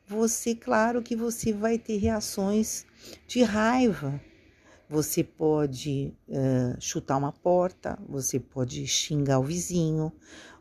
você, 0.08 0.56
claro 0.56 1.02
que 1.02 1.14
você 1.14 1.52
vai 1.52 1.78
ter 1.78 1.98
reações 1.98 2.84
de 3.28 3.44
raiva. 3.44 4.20
Você 4.88 5.22
pode 5.22 6.12
uh, 6.28 6.80
chutar 6.80 7.16
uma 7.16 7.30
porta, 7.30 7.96
você 8.08 8.40
pode 8.40 8.84
xingar 8.88 9.38
o 9.38 9.44
vizinho, 9.44 10.12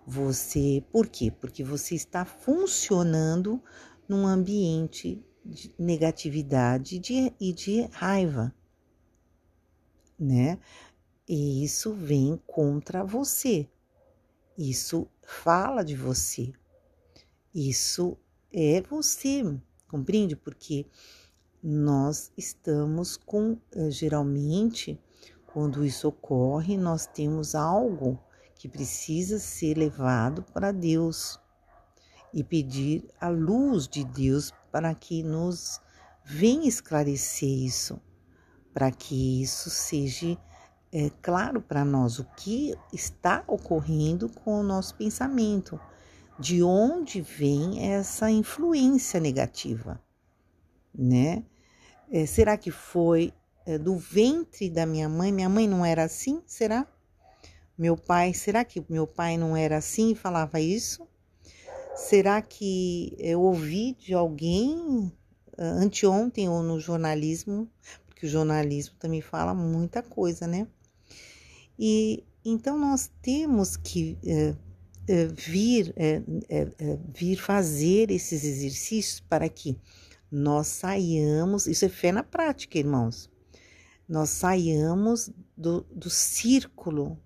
você. 0.10 0.84
Por 0.92 1.08
quê? 1.08 1.32
Porque 1.32 1.64
você 1.64 1.94
está 1.94 2.26
funcionando 2.26 3.62
num 4.08 4.26
ambiente 4.26 5.24
de 5.46 5.74
negatividade 5.78 6.98
de, 7.00 7.34
e 7.40 7.54
de 7.54 7.82
raiva, 7.92 8.54
né? 10.20 10.60
E 11.28 11.64
isso 11.64 11.94
vem 11.94 12.42
contra 12.48 13.04
você. 13.04 13.70
Isso 14.58 15.08
fala 15.22 15.84
de 15.84 15.96
você. 15.96 16.52
Isso 17.54 18.18
é 18.52 18.82
você, 18.82 19.44
compreende? 19.88 20.36
Porque 20.36 20.88
nós 21.62 22.32
estamos 22.36 23.16
com, 23.16 23.58
eh, 23.76 23.92
geralmente, 23.92 25.00
quando 25.46 25.86
isso 25.86 26.08
ocorre, 26.08 26.78
nós 26.78 27.06
temos 27.06 27.54
algo 27.54 28.20
que 28.60 28.68
precisa 28.68 29.40
ser 29.40 29.78
levado 29.78 30.44
para 30.44 30.74
Deus 30.74 31.40
e 32.34 32.44
pedir 32.44 33.10
a 33.20 33.30
luz 33.30 33.88
de 33.88 34.04
Deus 34.04 34.54
para 34.70 34.94
que 34.94 35.24
nos 35.24 35.80
venha 36.26 36.68
esclarecer 36.68 37.48
isso, 37.48 38.02
para 38.74 38.92
que 38.92 39.42
isso 39.42 39.70
seja 39.70 40.38
é, 40.92 41.10
claro 41.22 41.62
para 41.62 41.86
nós 41.86 42.20
o 42.20 42.26
que 42.36 42.76
está 42.92 43.46
ocorrendo 43.48 44.28
com 44.28 44.60
o 44.60 44.64
nosso 44.64 44.94
pensamento 44.96 45.80
de 46.38 46.62
onde 46.62 47.22
vem 47.22 47.94
essa 47.94 48.30
influência 48.30 49.22
negativa, 49.22 50.04
né? 50.94 51.46
É, 52.12 52.26
será 52.26 52.58
que 52.58 52.72
foi 52.72 53.34
é, 53.66 53.78
do 53.78 53.96
ventre 53.96 54.70
da 54.70 54.86
minha 54.86 55.08
mãe? 55.08 55.32
Minha 55.32 55.48
mãe 55.48 55.66
não 55.66 55.86
era 55.86 56.04
assim? 56.04 56.44
Será? 56.46 56.86
Meu 57.80 57.96
pai, 57.96 58.34
será 58.34 58.66
que 58.66 58.84
meu 58.90 59.08
pai 59.08 59.38
não 59.38 59.56
era 59.56 59.78
assim 59.78 60.12
e 60.12 60.16
falava 60.16 60.60
isso? 60.60 61.08
Será 61.96 62.42
que 62.42 63.16
eu 63.18 63.42
ouvi 63.42 63.96
de 63.98 64.14
alguém 64.14 65.10
é, 65.58 65.64
anteontem 65.64 66.50
ou 66.50 66.62
no 66.62 66.78
jornalismo? 66.78 67.72
Porque 68.06 68.26
o 68.26 68.30
jornalismo 68.30 68.98
também 69.00 69.22
fala 69.22 69.54
muita 69.54 70.04
coisa, 70.04 70.46
né? 70.46 70.68
E 71.80 72.26
então 72.44 72.78
nós 72.78 73.10
temos 73.22 73.78
que 73.78 74.18
é, 74.26 74.56
é, 75.08 75.28
vir, 75.28 75.94
é, 75.96 76.22
vir 77.16 77.38
fazer 77.38 78.12
esses 78.12 78.44
exercícios 78.44 79.22
para 79.22 79.48
que 79.48 79.80
nós 80.30 80.68
saiamos, 80.68 81.66
isso 81.66 81.86
é 81.86 81.90
fé 81.90 82.12
na 82.12 82.24
prática, 82.24 82.78
irmãos, 82.78 83.32
nós 84.06 84.32
saiamos 84.32 85.32
do, 85.56 85.86
do 85.90 86.10
círculo 86.10 87.18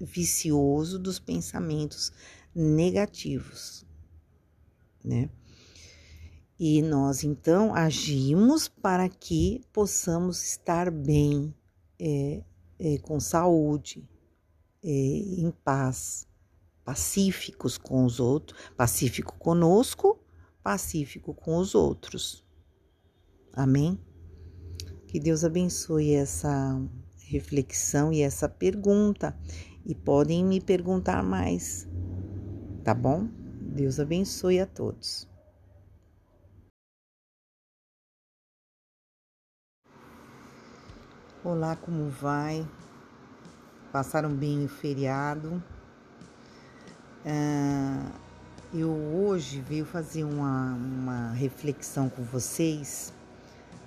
vicioso 0.00 0.98
dos 0.98 1.18
pensamentos 1.18 2.12
negativos, 2.54 3.86
né? 5.04 5.30
E 6.58 6.82
nós 6.82 7.22
então 7.22 7.72
agimos 7.72 8.66
para 8.66 9.08
que 9.08 9.62
possamos 9.72 10.42
estar 10.42 10.90
bem, 10.90 11.54
é, 12.00 12.42
é, 12.80 12.98
com 12.98 13.20
saúde, 13.20 14.08
é, 14.82 14.90
em 14.90 15.52
paz, 15.62 16.26
pacíficos 16.84 17.78
com 17.78 18.04
os 18.04 18.18
outros, 18.18 18.58
pacífico 18.76 19.38
conosco, 19.38 20.18
pacífico 20.62 21.32
com 21.32 21.58
os 21.58 21.76
outros. 21.76 22.44
Amém? 23.52 23.98
Que 25.06 25.20
Deus 25.20 25.44
abençoe 25.44 26.12
essa 26.12 26.80
reflexão 27.28 28.12
e 28.12 28.20
essa 28.20 28.48
pergunta. 28.48 29.38
E 29.88 29.94
podem 29.94 30.44
me 30.44 30.60
perguntar 30.60 31.22
mais, 31.22 31.88
tá 32.84 32.92
bom? 32.92 33.26
Deus 33.74 33.98
abençoe 33.98 34.60
a 34.60 34.66
todos. 34.66 35.26
Olá, 41.42 41.74
como 41.74 42.10
vai? 42.10 42.68
Passaram 43.90 44.28
bem 44.36 44.66
o 44.66 44.68
feriado? 44.68 45.62
Uh, 47.24 48.12
eu 48.74 48.90
hoje 48.90 49.62
veio 49.62 49.86
fazer 49.86 50.22
uma, 50.22 50.74
uma 50.74 51.30
reflexão 51.30 52.10
com 52.10 52.22
vocês 52.24 53.10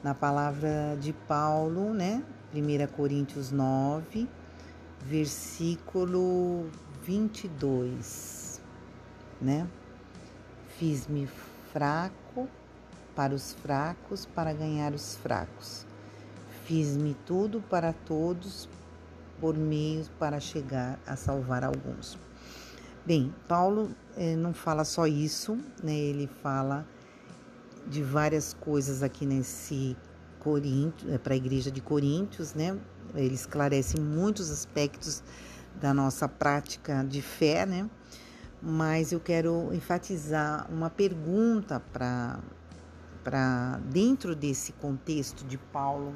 na 0.04 0.16
palavra 0.16 0.98
de 1.00 1.14
Paulo, 1.14 1.94
né? 1.94 2.24
1 2.52 2.88
Coríntios 2.92 3.52
9, 3.52 4.28
versículo 5.06 6.70
22, 7.04 8.62
né? 9.42 9.68
Fiz-me 10.78 11.28
fraco 11.72 12.48
para 13.16 13.34
os 13.34 13.54
fracos, 13.54 14.26
para 14.26 14.54
ganhar 14.54 14.94
os 14.94 15.16
fracos. 15.16 15.86
Fiz-me 16.66 17.16
tudo 17.26 17.62
para 17.62 17.94
todos, 17.94 18.70
por 19.40 19.58
meios 19.58 20.10
para 20.20 20.40
chegar 20.40 21.00
a 21.06 21.16
salvar 21.16 21.64
alguns. 21.64 22.18
Bem, 23.06 23.34
Paulo 23.48 23.92
eh, 24.16 24.36
não 24.36 24.54
fala 24.54 24.86
só 24.86 25.08
isso, 25.08 25.58
né? 25.84 25.94
Ele 25.94 26.28
fala 26.28 26.86
de 27.88 28.04
várias 28.04 28.54
coisas 28.54 29.02
aqui 29.02 29.26
nesse 29.26 29.98
Coríntios, 30.40 31.12
é, 31.12 31.18
para 31.20 31.34
a 31.34 31.38
igreja 31.38 31.72
de 31.72 31.82
Coríntios, 31.82 32.54
né? 32.56 32.78
Ele 33.16 33.36
esclarece 33.36 34.00
muitos 34.00 34.50
aspectos 34.50 35.24
da 35.80 35.94
nossa 35.94 36.28
prática 36.28 37.04
de 37.04 37.22
fé, 37.22 37.66
né? 37.66 37.90
Mas 38.62 39.12
eu 39.12 39.20
quero 39.20 39.74
enfatizar 39.74 40.68
uma 40.72 40.90
pergunta 40.90 41.80
para 41.94 43.80
dentro 43.86 44.36
desse 44.36 44.72
contexto 44.74 45.44
de 45.46 45.58
Paulo, 45.58 46.14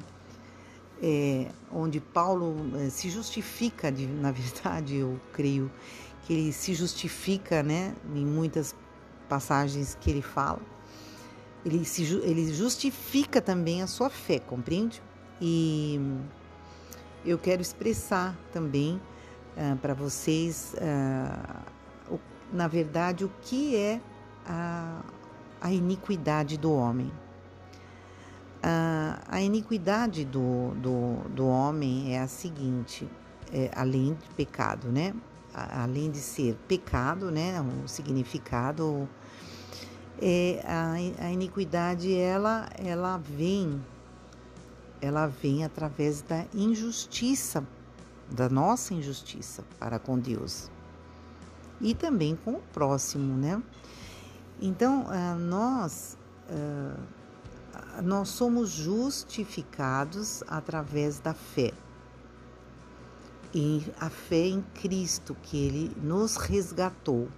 é, 1.02 1.48
onde 1.72 2.00
Paulo 2.00 2.54
é, 2.76 2.88
se 2.88 3.10
justifica, 3.10 3.90
de, 3.90 4.06
na 4.06 4.30
verdade, 4.32 4.96
eu 4.96 5.20
creio 5.32 5.70
que 6.22 6.32
ele 6.32 6.52
se 6.52 6.74
justifica, 6.74 7.62
né, 7.62 7.94
em 8.14 8.24
muitas 8.24 8.74
passagens 9.28 9.96
que 10.00 10.10
ele 10.10 10.22
fala 10.22 10.60
ele, 11.66 11.84
se, 11.84 12.04
ele 12.22 12.54
justifica 12.54 13.42
também 13.42 13.82
a 13.82 13.88
sua 13.88 14.08
fé, 14.08 14.38
compreende? 14.38 15.02
E 15.40 16.00
eu 17.26 17.38
quero 17.38 17.60
expressar 17.60 18.36
também 18.52 19.00
uh, 19.56 19.76
para 19.76 19.94
vocês, 19.94 20.74
uh, 20.78 22.14
o, 22.14 22.20
na 22.52 22.68
verdade, 22.68 23.24
o 23.24 23.30
que 23.42 23.76
é 23.76 24.00
a, 24.46 25.00
a 25.60 25.72
iniquidade 25.72 26.56
do 26.56 26.72
homem. 26.72 27.12
Uh, 28.58 29.20
a 29.28 29.40
iniquidade 29.40 30.24
do, 30.24 30.70
do, 30.76 31.28
do 31.30 31.46
homem 31.46 32.14
é 32.14 32.20
a 32.20 32.26
seguinte, 32.26 33.08
é, 33.52 33.70
além 33.74 34.14
de 34.14 34.28
pecado, 34.30 34.88
né? 34.88 35.14
além 35.54 36.10
de 36.10 36.18
ser 36.18 36.54
pecado, 36.68 37.30
né? 37.30 37.64
O 37.82 37.88
significado 37.88 39.08
é, 40.20 40.62
a, 40.64 41.24
a 41.26 41.30
iniquidade 41.30 42.14
ela, 42.14 42.68
ela 42.78 43.18
vem, 43.18 43.82
ela 45.06 45.26
vem 45.26 45.64
através 45.64 46.22
da 46.22 46.44
injustiça, 46.54 47.66
da 48.30 48.48
nossa 48.48 48.92
injustiça 48.92 49.64
para 49.78 49.98
com 49.98 50.18
Deus. 50.18 50.70
E 51.80 51.94
também 51.94 52.36
com 52.36 52.54
o 52.54 52.62
próximo, 52.72 53.36
né? 53.36 53.62
Então 54.60 55.06
nós 55.38 56.16
nós 58.02 58.28
somos 58.28 58.70
justificados 58.70 60.42
através 60.46 61.18
da 61.18 61.34
fé. 61.34 61.72
E 63.54 63.86
a 63.98 64.10
fé 64.10 64.46
em 64.48 64.62
Cristo 64.74 65.36
que 65.42 65.56
Ele 65.56 65.96
nos 66.02 66.36
resgatou. 66.36 67.28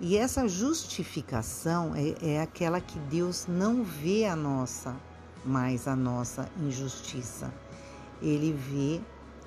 E 0.00 0.16
essa 0.16 0.48
justificação 0.48 1.94
é, 1.94 2.36
é 2.36 2.40
aquela 2.40 2.80
que 2.80 2.98
Deus 3.00 3.46
não 3.46 3.84
vê 3.84 4.24
a 4.24 4.34
nossa, 4.34 4.96
mais 5.44 5.88
a 5.88 5.96
nossa 5.96 6.48
injustiça. 6.58 7.52
Ele 8.22 8.52
vê, 8.52 9.00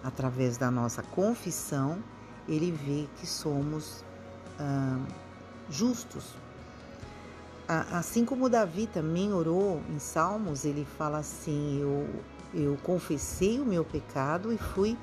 através 0.04 0.58
da 0.58 0.72
nossa 0.72 1.04
confissão, 1.04 2.04
ele 2.48 2.72
vê 2.72 3.08
que 3.18 3.28
somos 3.28 4.04
ah, 4.60 5.00
justos. 5.70 6.36
Assim 7.68 8.26
como 8.26 8.50
Davi 8.50 8.88
também 8.88 9.32
orou 9.32 9.82
em 9.90 9.98
Salmos, 9.98 10.66
ele 10.66 10.86
fala 10.98 11.20
assim: 11.20 11.80
eu, 11.80 12.10
eu 12.54 12.78
confessei 12.84 13.60
o 13.60 13.66
meu 13.66 13.86
pecado 13.86 14.52
e 14.52 14.58
fui 14.58 14.98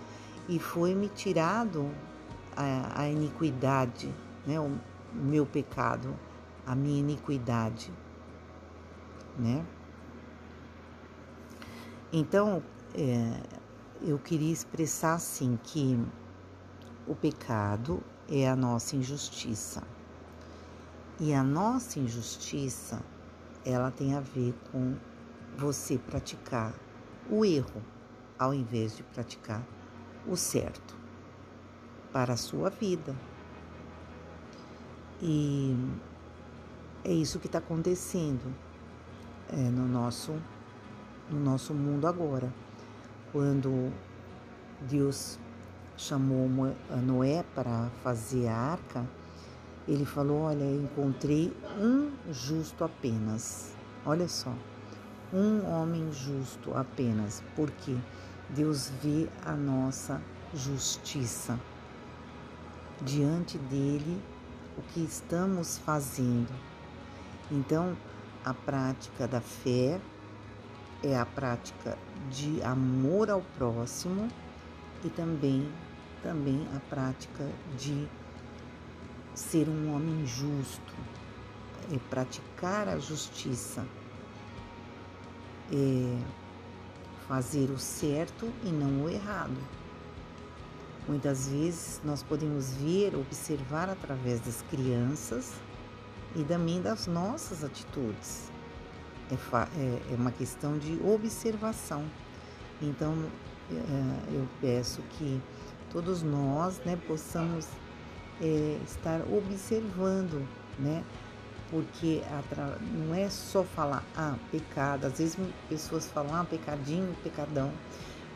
e 0.49 0.59
foi 0.59 0.95
me 0.95 1.09
tirado 1.09 1.91
a, 2.57 3.03
a 3.03 3.09
iniquidade, 3.09 4.13
né? 4.47 4.61
o 4.61 4.79
meu 5.15 5.47
pecado, 5.47 6.15
a 6.67 6.75
minha 6.75 7.01
iniquidade, 7.01 7.91
né? 9.39 9.65
Então, 12.13 12.63
é, 12.95 13.41
eu 14.03 14.19
queria 14.19 14.53
expressar 14.53 15.15
assim 15.15 15.59
que 15.63 15.99
o 17.07 17.15
pecado 17.15 18.03
é 18.29 18.49
a 18.49 18.57
nossa 18.57 18.97
injustiça. 18.97 19.83
E 21.19 21.33
a 21.35 21.43
nossa 21.43 21.99
injustiça, 21.99 23.01
ela 23.65 23.91
tem 23.91 24.15
a 24.15 24.21
ver 24.21 24.55
com 24.73 24.97
você 25.57 25.99
praticar 25.99 26.75
o 27.31 27.45
erro 27.45 27.83
ao 28.39 28.55
invés 28.55 28.97
de 28.97 29.03
praticar 29.03 29.63
o 30.27 30.35
certo 30.35 30.97
para 32.11 32.33
a 32.33 32.37
sua 32.37 32.71
vida, 32.71 33.15
e 35.23 35.77
é 37.05 37.13
isso 37.13 37.39
que 37.39 37.47
está 37.47 37.59
acontecendo 37.59 38.55
é, 39.51 39.57
no, 39.57 39.87
nosso, 39.87 40.35
no 41.31 41.39
nosso 41.39 41.73
mundo 41.73 42.07
agora. 42.07 42.53
Quando 43.33 43.93
Deus 44.83 45.39
chamou 45.97 46.49
Noé 47.03 47.45
para 47.55 47.91
fazer 48.03 48.49
a 48.49 48.57
arca, 48.57 49.07
ele 49.87 50.05
falou: 50.05 50.43
Olha, 50.43 50.65
encontrei 50.65 51.53
um 51.79 52.11
justo 52.33 52.85
apenas. 52.85 53.75
Olha 54.05 54.29
só, 54.29 54.53
um 55.33 55.65
homem 55.71 56.11
justo 56.13 56.77
apenas, 56.77 57.43
porque 57.55 57.97
Deus 58.49 58.91
vê 59.03 59.29
a 59.45 59.53
nossa 59.53 60.21
justiça. 60.55 61.59
Diante 63.03 63.57
dele 63.57 64.21
o 64.77 64.83
que 64.83 65.01
estamos 65.01 65.79
fazendo. 65.79 66.53
Então, 67.51 67.97
a 68.45 68.55
prática 68.55 69.27
da 69.27 69.41
fé 69.41 70.01
é 71.03 71.19
a 71.19 71.27
prática 71.27 71.97
de 72.31 72.63
amor 72.63 73.31
ao 73.31 73.43
próximo 73.57 74.29
e 75.05 75.09
também 75.09 75.69
também 76.23 76.67
a 76.77 76.81
prática 76.81 77.49
de 77.79 78.07
ser 79.35 79.69
um 79.69 79.95
homem 79.95 80.27
justo, 80.27 80.95
é 81.93 81.99
praticar 82.11 82.89
a 82.89 82.99
justiça, 82.99 83.85
é 85.73 86.19
fazer 87.27 87.71
o 87.71 87.79
certo 87.79 88.53
e 88.65 88.69
não 88.69 89.05
o 89.05 89.09
errado. 89.09 89.57
Muitas 91.09 91.49
vezes 91.49 92.01
nós 92.05 92.23
podemos 92.23 92.75
ver, 92.75 93.17
observar 93.17 93.89
através 93.89 94.41
das 94.41 94.63
crianças 94.63 95.53
e 96.37 96.45
também 96.45 96.81
das 96.83 97.07
nossas 97.07 97.65
atitudes. 97.65 98.50
É, 99.31 99.35
é, 99.81 100.13
é 100.13 100.15
uma 100.15 100.31
questão 100.31 100.79
de 100.79 101.01
observação. 101.05 102.05
Então 102.81 103.15
é, 103.71 104.35
eu 104.35 104.49
peço 104.61 105.03
que 105.11 105.41
todos 105.91 106.23
nós 106.23 106.81
né, 106.85 106.99
possamos 107.07 107.69
é, 108.41 108.79
estar 108.85 109.21
observando, 109.31 110.47
né? 110.79 111.05
Porque 111.71 112.21
não 112.93 113.15
é 113.15 113.29
só 113.29 113.63
falar, 113.63 114.05
ah, 114.17 114.37
pecado. 114.51 115.07
Às 115.07 115.19
vezes 115.19 115.39
pessoas 115.69 116.07
falam, 116.09 116.35
ah, 116.35 116.45
pecadinho, 116.45 117.15
pecadão. 117.23 117.71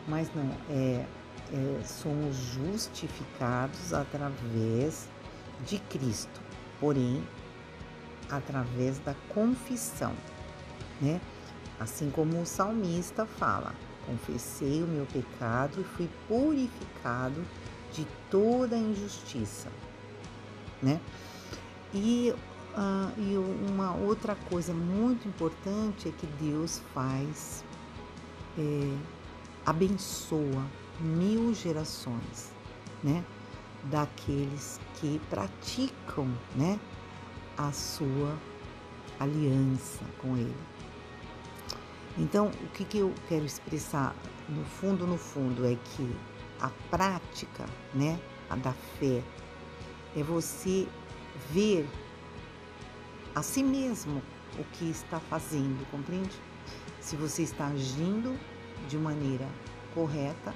Mas 0.07 0.33
não, 0.33 0.49
é 0.69 1.05
é, 1.53 1.83
somos 1.83 2.35
justificados 2.35 3.93
através 3.93 5.07
de 5.65 5.79
Cristo, 5.79 6.41
porém, 6.79 7.23
através 8.29 8.99
da 8.99 9.13
confissão, 9.29 10.13
né? 11.01 11.19
Assim 11.79 12.09
como 12.09 12.41
o 12.41 12.45
salmista 12.45 13.25
fala: 13.25 13.73
confessei 14.05 14.83
o 14.83 14.87
meu 14.87 15.05
pecado 15.05 15.81
e 15.81 15.83
fui 15.83 16.09
purificado 16.27 17.45
de 17.91 18.05
toda 18.29 18.77
injustiça, 18.77 19.69
né? 20.81 20.99
E, 21.93 22.33
uh, 22.75 23.21
e 23.21 23.37
uma 23.69 23.95
outra 23.95 24.35
coisa 24.35 24.73
muito 24.73 25.27
importante 25.27 26.09
é 26.09 26.11
que 26.11 26.27
Deus 26.43 26.81
faz, 26.93 27.63
é, 28.57 28.97
abençoa 29.65 30.65
mil 30.99 31.53
gerações, 31.53 32.51
né? 33.03 33.23
Daqueles 33.85 34.79
que 34.95 35.21
praticam, 35.29 36.27
né? 36.55 36.79
A 37.57 37.71
sua 37.71 38.37
aliança 39.19 40.03
com 40.19 40.35
Ele. 40.35 40.74
Então, 42.17 42.47
o 42.47 42.67
que, 42.69 42.85
que 42.85 42.99
eu 42.99 43.13
quero 43.27 43.45
expressar 43.45 44.15
no 44.47 44.63
fundo, 44.63 45.05
no 45.05 45.17
fundo, 45.17 45.65
é 45.65 45.75
que 45.75 46.15
a 46.61 46.69
prática, 46.89 47.65
né? 47.93 48.19
A 48.49 48.55
da 48.55 48.71
fé, 48.71 49.21
é 50.15 50.23
você 50.23 50.87
ver 51.51 51.87
a 53.33 53.41
si 53.41 53.61
mesmo 53.61 54.21
o 54.57 54.63
que 54.63 54.89
está 54.89 55.19
fazendo, 55.19 55.85
compreende? 55.91 56.35
Se 57.01 57.17
você 57.17 57.43
está 57.43 57.67
agindo 57.67 58.39
de 58.87 58.97
maneira 58.97 59.47
correta 59.93 60.53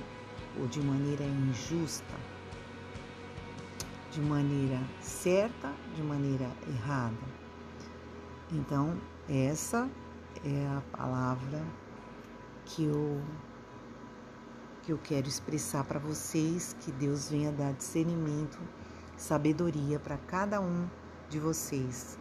ou 0.58 0.66
de 0.68 0.80
maneira 0.80 1.24
injusta, 1.26 2.16
de 4.12 4.22
maneira 4.22 4.82
certa, 5.02 5.74
de 5.96 6.02
maneira 6.02 6.50
errada. 6.68 7.40
Então, 8.52 8.98
essa 9.28 9.90
é 10.44 10.68
a 10.68 10.82
palavra 10.98 11.62
que 12.66 12.86
eu 12.86 13.22
que 14.82 14.94
eu 14.94 14.98
quero 14.98 15.28
expressar 15.28 15.84
para 15.84 16.00
vocês, 16.00 16.76
que 16.80 16.92
Deus 16.92 17.30
venha 17.30 17.52
dar 17.52 17.74
discernimento, 17.74 18.58
sabedoria 19.18 20.00
para 20.00 20.18
cada 20.18 20.60
um 20.60 20.88
de 21.30 21.40
vocês. 21.40 22.18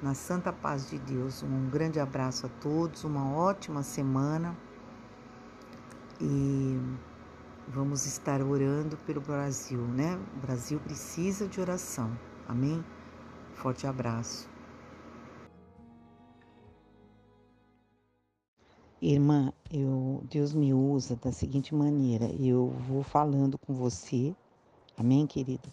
Na 0.00 0.14
santa 0.14 0.52
paz 0.52 0.88
de 0.88 0.98
Deus, 0.98 1.42
um 1.42 1.68
grande 1.70 1.98
abraço 1.98 2.46
a 2.46 2.48
todos, 2.60 3.02
uma 3.04 3.32
ótima 3.32 3.82
semana 3.82 4.56
e 6.20 6.78
vamos 7.66 8.06
estar 8.06 8.40
orando 8.42 8.96
pelo 8.98 9.20
Brasil, 9.20 9.80
né? 9.80 10.18
O 10.36 10.40
Brasil 10.40 10.78
precisa 10.78 11.48
de 11.48 11.60
oração. 11.60 12.16
Amém? 12.46 12.84
Forte 13.54 13.86
abraço. 13.86 14.53
Irmã, 19.06 19.52
eu, 19.70 20.24
Deus 20.30 20.54
me 20.54 20.72
usa 20.72 21.14
da 21.16 21.30
seguinte 21.30 21.74
maneira: 21.74 22.24
eu 22.40 22.68
vou 22.88 23.02
falando 23.02 23.58
com 23.58 23.74
você, 23.74 24.34
amém, 24.96 25.26
querida? 25.26 25.68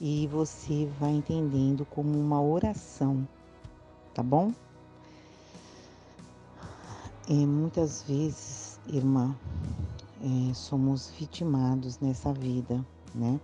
E 0.00 0.26
você 0.26 0.86
vai 0.98 1.12
entendendo 1.12 1.86
como 1.86 2.18
uma 2.18 2.42
oração, 2.42 3.28
tá 4.12 4.24
bom? 4.24 4.52
E 7.28 7.46
muitas 7.46 8.02
vezes, 8.02 8.80
irmã, 8.88 9.36
é, 10.20 10.52
somos 10.52 11.12
vitimados 11.16 12.00
nessa 12.00 12.32
vida, 12.32 12.84
né? 13.14 13.40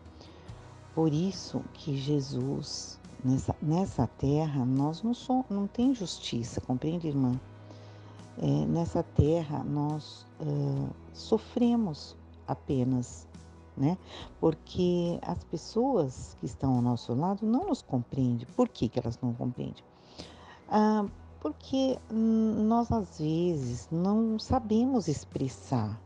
Por 0.93 1.13
isso 1.13 1.63
que 1.75 1.97
Jesus, 1.97 2.99
nessa, 3.25 3.55
nessa 3.63 4.09
terra, 4.09 4.65
nós 4.65 5.05
não, 5.05 5.15
somos, 5.15 5.47
não 5.49 5.69
tem 5.69 5.95
justiça, 5.95 6.61
compreende, 6.61 7.07
irmã? 7.07 7.41
É, 8.43 8.67
nessa 8.67 9.03
terra 9.03 9.63
nós 9.65 10.27
uh, 10.41 10.89
sofremos 11.13 12.17
apenas, 12.47 13.29
né? 13.77 13.99
Porque 14.41 15.19
as 15.21 15.45
pessoas 15.45 16.37
que 16.41 16.47
estão 16.47 16.77
ao 16.77 16.83
nosso 16.83 17.13
lado 17.15 17.45
não 17.45 17.67
nos 17.67 17.83
compreendem. 17.83 18.47
Por 18.57 18.69
que, 18.69 18.89
que 18.89 18.99
elas 18.99 19.19
não 19.21 19.35
compreendem? 19.35 19.85
Ah, 20.71 21.05
porque 21.41 21.99
nós 22.11 22.91
às 22.91 23.19
vezes 23.19 23.89
não 23.91 24.39
sabemos 24.39 25.09
expressar, 25.09 26.01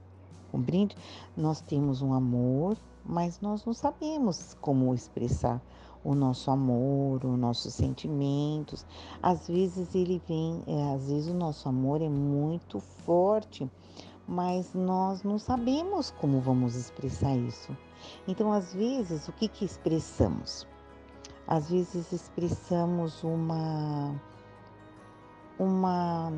compreende? 0.51 0.97
Nós 1.37 1.61
temos 1.61 2.03
um 2.03 2.13
amor, 2.13 2.77
mas 3.05 3.41
nós 3.41 3.65
não 3.65 3.75
sabemos 3.75 4.57
como 4.61 4.95
expressar 4.95 5.61
o 6.05 6.15
nosso 6.15 6.51
amor, 6.51 7.25
os 7.25 7.39
nossos 7.39 7.73
sentimentos. 7.73 8.85
Às 9.23 9.49
vezes 9.49 9.95
ele 9.95 10.21
vem, 10.29 10.63
é, 10.67 10.95
às 10.95 11.09
vezes 11.09 11.29
o 11.29 11.35
nosso 11.35 11.69
amor 11.69 12.03
é 12.03 12.09
muito 12.09 12.79
forte, 12.79 13.69
mas 14.29 14.75
nós 14.75 15.23
não 15.23 15.39
sabemos 15.39 16.11
como 16.11 16.41
vamos 16.41 16.77
expressar 16.77 17.35
isso. 17.37 17.77
Então, 18.29 18.53
às 18.53 18.75
vezes, 18.75 19.27
o 19.29 19.33
que 19.33 19.49
que 19.49 19.65
expressamos? 19.65 20.67
Às 21.47 21.71
vezes 21.71 22.13
expressamos 22.13 23.23
uma 23.23 24.15
uma 25.59 26.33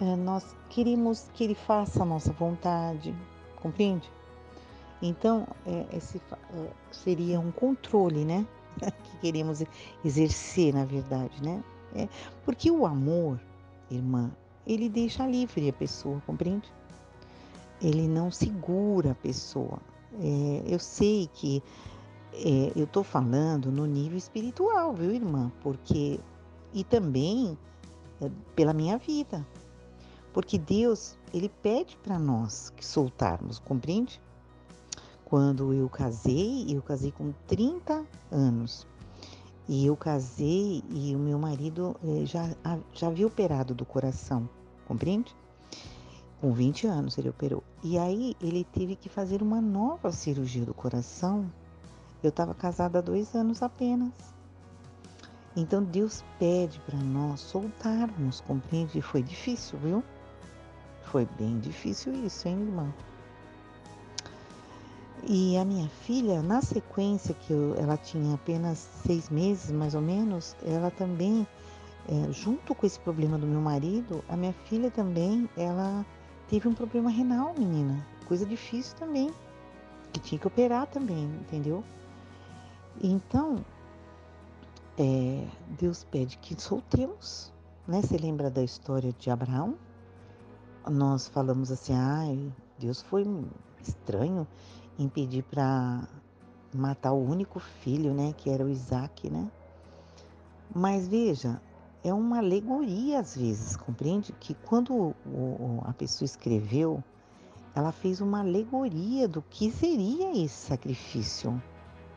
é, 0.00 0.16
nós 0.16 0.56
queremos 0.68 1.30
que 1.34 1.44
ele 1.44 1.54
faça 1.54 2.02
a 2.02 2.06
nossa 2.06 2.32
vontade, 2.32 3.14
compreende? 3.60 4.10
Então, 5.02 5.46
é, 5.66 5.86
esse 5.96 6.18
é, 6.18 6.70
seria 6.90 7.38
um 7.40 7.50
controle, 7.50 8.24
né? 8.24 8.46
que 8.80 9.18
queremos 9.20 9.62
exercer, 10.04 10.74
na 10.74 10.84
verdade, 10.84 11.42
né? 11.42 11.62
É, 11.94 12.08
porque 12.44 12.70
o 12.70 12.86
amor, 12.86 13.40
irmã, 13.90 14.30
ele 14.66 14.88
deixa 14.88 15.26
livre 15.26 15.68
a 15.68 15.72
pessoa, 15.72 16.22
compreende? 16.26 16.72
Ele 17.80 18.08
não 18.08 18.30
segura 18.30 19.12
a 19.12 19.14
pessoa. 19.14 19.78
É, 20.20 20.62
eu 20.66 20.78
sei 20.78 21.28
que 21.34 21.62
é, 22.32 22.72
eu 22.74 22.84
estou 22.84 23.04
falando 23.04 23.70
no 23.70 23.86
nível 23.86 24.18
espiritual, 24.18 24.92
viu, 24.92 25.12
irmã? 25.12 25.52
Porque 25.60 26.18
e 26.72 26.82
também 26.82 27.56
é, 28.20 28.30
pela 28.56 28.72
minha 28.72 28.98
vida, 28.98 29.46
porque 30.32 30.58
Deus 30.58 31.16
ele 31.32 31.48
pede 31.48 31.96
para 31.98 32.18
nós 32.18 32.70
que 32.76 32.84
soltarmos, 32.84 33.58
compreende? 33.60 34.20
Quando 35.24 35.72
eu 35.72 35.88
casei, 35.88 36.66
eu 36.68 36.82
casei 36.82 37.10
com 37.10 37.32
30 37.46 38.04
anos. 38.30 38.86
E 39.66 39.86
eu 39.86 39.96
casei 39.96 40.84
e 40.90 41.16
o 41.16 41.18
meu 41.18 41.38
marido 41.38 41.96
eh, 42.04 42.26
já, 42.26 42.50
já 42.92 43.06
havia 43.06 43.26
operado 43.26 43.74
do 43.74 43.84
coração, 43.84 44.48
compreende? 44.86 45.34
Com 46.40 46.52
20 46.52 46.86
anos 46.86 47.16
ele 47.16 47.30
operou. 47.30 47.64
E 47.82 47.98
aí 47.98 48.36
ele 48.42 48.64
teve 48.64 48.94
que 48.94 49.08
fazer 49.08 49.42
uma 49.42 49.62
nova 49.62 50.12
cirurgia 50.12 50.66
do 50.66 50.74
coração. 50.74 51.50
Eu 52.22 52.28
estava 52.28 52.54
casada 52.54 52.98
há 52.98 53.02
dois 53.02 53.34
anos 53.34 53.62
apenas. 53.62 54.12
Então 55.56 55.82
Deus 55.82 56.22
pede 56.38 56.78
para 56.80 56.98
nós 56.98 57.40
soltarmos, 57.40 58.42
compreende? 58.42 58.98
E 58.98 59.02
foi 59.02 59.22
difícil, 59.22 59.78
viu? 59.78 60.04
Foi 61.04 61.26
bem 61.38 61.58
difícil 61.60 62.12
isso, 62.26 62.46
hein, 62.46 62.60
irmão? 62.60 62.92
E 65.26 65.56
a 65.56 65.64
minha 65.64 65.88
filha, 65.88 66.42
na 66.42 66.60
sequência 66.60 67.34
que 67.34 67.50
eu, 67.50 67.74
ela 67.76 67.96
tinha 67.96 68.34
apenas 68.34 68.78
seis 69.06 69.30
meses, 69.30 69.70
mais 69.70 69.94
ou 69.94 70.02
menos, 70.02 70.54
ela 70.62 70.90
também, 70.90 71.46
é, 72.06 72.30
junto 72.30 72.74
com 72.74 72.84
esse 72.84 73.00
problema 73.00 73.38
do 73.38 73.46
meu 73.46 73.60
marido, 73.60 74.22
a 74.28 74.36
minha 74.36 74.52
filha 74.52 74.90
também, 74.90 75.48
ela 75.56 76.04
teve 76.48 76.68
um 76.68 76.74
problema 76.74 77.08
renal, 77.08 77.54
menina. 77.56 78.06
Coisa 78.26 78.44
difícil 78.44 78.94
também, 78.98 79.30
que 80.12 80.20
tinha 80.20 80.38
que 80.38 80.46
operar 80.46 80.86
também, 80.88 81.24
entendeu? 81.24 81.82
Então, 83.02 83.64
é, 84.98 85.46
Deus 85.80 86.04
pede 86.04 86.36
que 86.36 86.60
soltemos, 86.60 87.50
né? 87.88 88.02
Você 88.02 88.18
lembra 88.18 88.50
da 88.50 88.62
história 88.62 89.12
de 89.18 89.30
Abraão? 89.30 89.74
Nós 90.86 91.28
falamos 91.28 91.72
assim, 91.72 91.94
ai, 91.94 92.52
Deus 92.78 93.00
foi 93.00 93.26
estranho 93.80 94.46
em 94.98 95.08
pedir 95.08 95.42
para 95.42 96.06
matar 96.72 97.12
o 97.12 97.22
único 97.22 97.58
filho, 97.60 98.12
né, 98.12 98.34
que 98.36 98.50
era 98.50 98.64
o 98.64 98.68
Isaac, 98.68 99.30
né? 99.30 99.50
Mas 100.74 101.06
veja, 101.06 101.60
é 102.02 102.12
uma 102.12 102.38
alegoria 102.38 103.20
às 103.20 103.36
vezes, 103.36 103.76
compreende? 103.76 104.32
Que 104.32 104.54
quando 104.54 104.92
o, 104.92 105.14
o, 105.26 105.82
a 105.84 105.92
pessoa 105.92 106.26
escreveu, 106.26 107.02
ela 107.74 107.92
fez 107.92 108.20
uma 108.20 108.40
alegoria 108.40 109.26
do 109.26 109.42
que 109.42 109.70
seria 109.70 110.30
esse 110.32 110.66
sacrifício, 110.66 111.62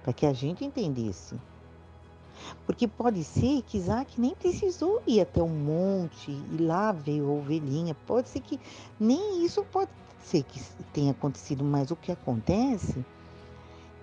para 0.04 0.14
que 0.14 0.26
a 0.26 0.34
gente 0.34 0.66
entendesse. 0.66 1.36
Porque 2.66 2.88
pode 2.88 3.24
ser 3.24 3.64
que 3.64 3.78
Isaac 3.78 4.20
nem 4.20 4.36
precisou 4.36 5.02
ir 5.08 5.22
até 5.22 5.42
um 5.42 5.50
monte 5.50 6.32
e 6.32 6.58
lá 6.58 6.92
veio 6.92 7.28
a 7.30 7.34
ovelhinha. 7.34 7.96
Pode 8.06 8.30
ser 8.30 8.42
que 8.42 8.60
nem 9.00 9.44
isso 9.44 9.64
pode 9.66 9.90
ser 10.20 10.44
que 10.44 10.62
tenha 10.94 11.12
acontecido, 11.12 11.64
mas 11.64 11.92
o 11.92 11.96
que 11.96 12.12
acontece 12.12 13.06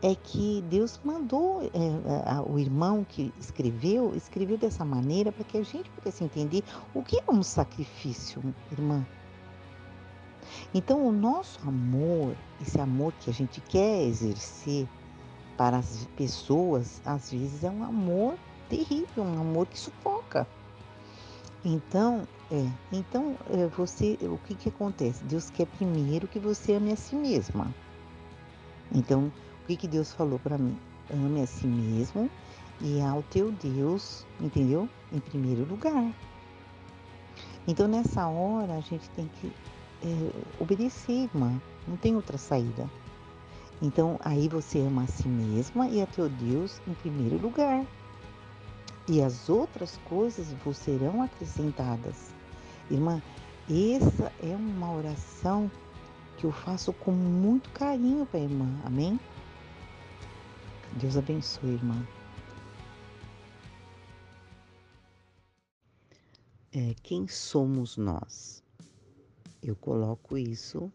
é 0.03 0.15
que 0.15 0.63
Deus 0.69 1.01
mandou 1.03 1.63
é, 1.63 2.31
a, 2.31 2.43
o 2.43 2.59
irmão 2.59 3.07
que 3.09 3.33
escreveu, 3.41 4.15
escreveu 4.15 4.59
dessa 4.59 4.85
maneira 4.85 5.33
para 5.33 5.45
que 5.45 5.57
a 5.57 5.63
gente 5.63 5.89
pudesse 5.91 6.23
entender 6.23 6.63
o 6.93 7.03
que 7.03 7.19
é 7.19 7.25
um 7.31 7.43
sacrifício, 7.43 8.43
irmã. 8.71 9.07
Então, 10.75 11.07
o 11.07 11.11
nosso 11.11 11.59
amor, 11.67 12.37
esse 12.61 12.79
amor 12.79 13.15
que 13.21 13.31
a 13.31 13.33
gente 13.33 13.61
quer 13.63 14.03
exercer 14.03 14.87
para 15.57 15.79
as 15.79 16.07
pessoas, 16.17 17.01
às 17.07 17.31
vezes 17.31 17.65
é 17.65 17.71
um 17.71 17.83
amor 17.83 18.35
terrível, 18.69 19.25
um 19.25 19.41
amor 19.41 19.67
que 19.67 19.79
sufoca. 19.79 20.47
Então, 21.65 22.29
é, 22.55 22.71
então 22.93 23.37
é, 23.51 23.67
você, 23.67 24.17
o 24.23 24.39
que 24.39 24.55
que 24.55 24.69
acontece? 24.69 25.25
Deus 25.25 25.51
quer 25.51 25.67
primeiro 25.67 26.29
que 26.29 26.39
você 26.39 26.75
ame 26.75 26.93
a 26.93 26.97
si 26.97 27.17
mesma. 27.17 27.75
Então, 28.95 29.33
o 29.63 29.67
que 29.67 29.77
que 29.77 29.89
Deus 29.89 30.13
falou 30.13 30.39
para 30.39 30.57
mim? 30.57 30.79
Ame 31.13 31.43
a 31.43 31.47
si 31.47 31.67
mesmo 31.67 32.31
e 32.81 33.01
ao 33.01 33.25
teu 33.25 33.51
Deus, 33.51 34.25
entendeu? 34.41 34.89
Em 35.13 35.19
primeiro 35.19 35.65
lugar. 35.65 36.15
Então, 37.67 37.89
nessa 37.89 38.29
hora, 38.29 38.75
a 38.75 38.81
gente 38.81 39.11
tem 39.11 39.29
que 39.41 39.53
é, 40.05 40.63
obedecer, 40.63 41.25
irmã. 41.25 41.61
Não 41.89 41.97
tem 41.97 42.15
outra 42.15 42.39
saída. 42.39 42.89
Então, 43.83 44.17
aí 44.21 44.49
você 44.49 44.79
ama 44.79 45.03
a 45.03 45.07
si 45.09 45.27
mesma 45.27 45.89
e 45.89 46.01
a 46.01 46.07
teu 46.07 46.29
Deus 46.29 46.81
em 46.87 46.95
primeiro 46.95 47.37
lugar 47.39 47.85
e 49.09 49.23
as 49.23 49.49
outras 49.49 49.99
coisas 50.05 50.53
vos 50.65 50.77
serão 50.77 51.23
acrescentadas. 51.23 52.34
Irmã, 52.91 53.23
essa 53.69 54.33
é 54.43 54.55
uma 54.55 54.93
oração 54.93 55.71
que 56.37 56.45
eu 56.45 56.53
faço 56.53 56.93
com 56.93 57.13
muito 57.13 57.71
carinho 57.71 58.27
para 58.27 58.41
a 58.41 58.43
irmã. 58.43 58.69
Amém? 58.85 59.19
Deus 61.01 61.17
abençoe, 61.17 61.71
irmã. 61.71 62.07
é 66.75 66.93
quem 67.03 67.29
somos 67.29 67.97
nós. 67.97 68.63
Eu 69.63 69.77
coloco 69.77 70.37
isso 70.37 70.93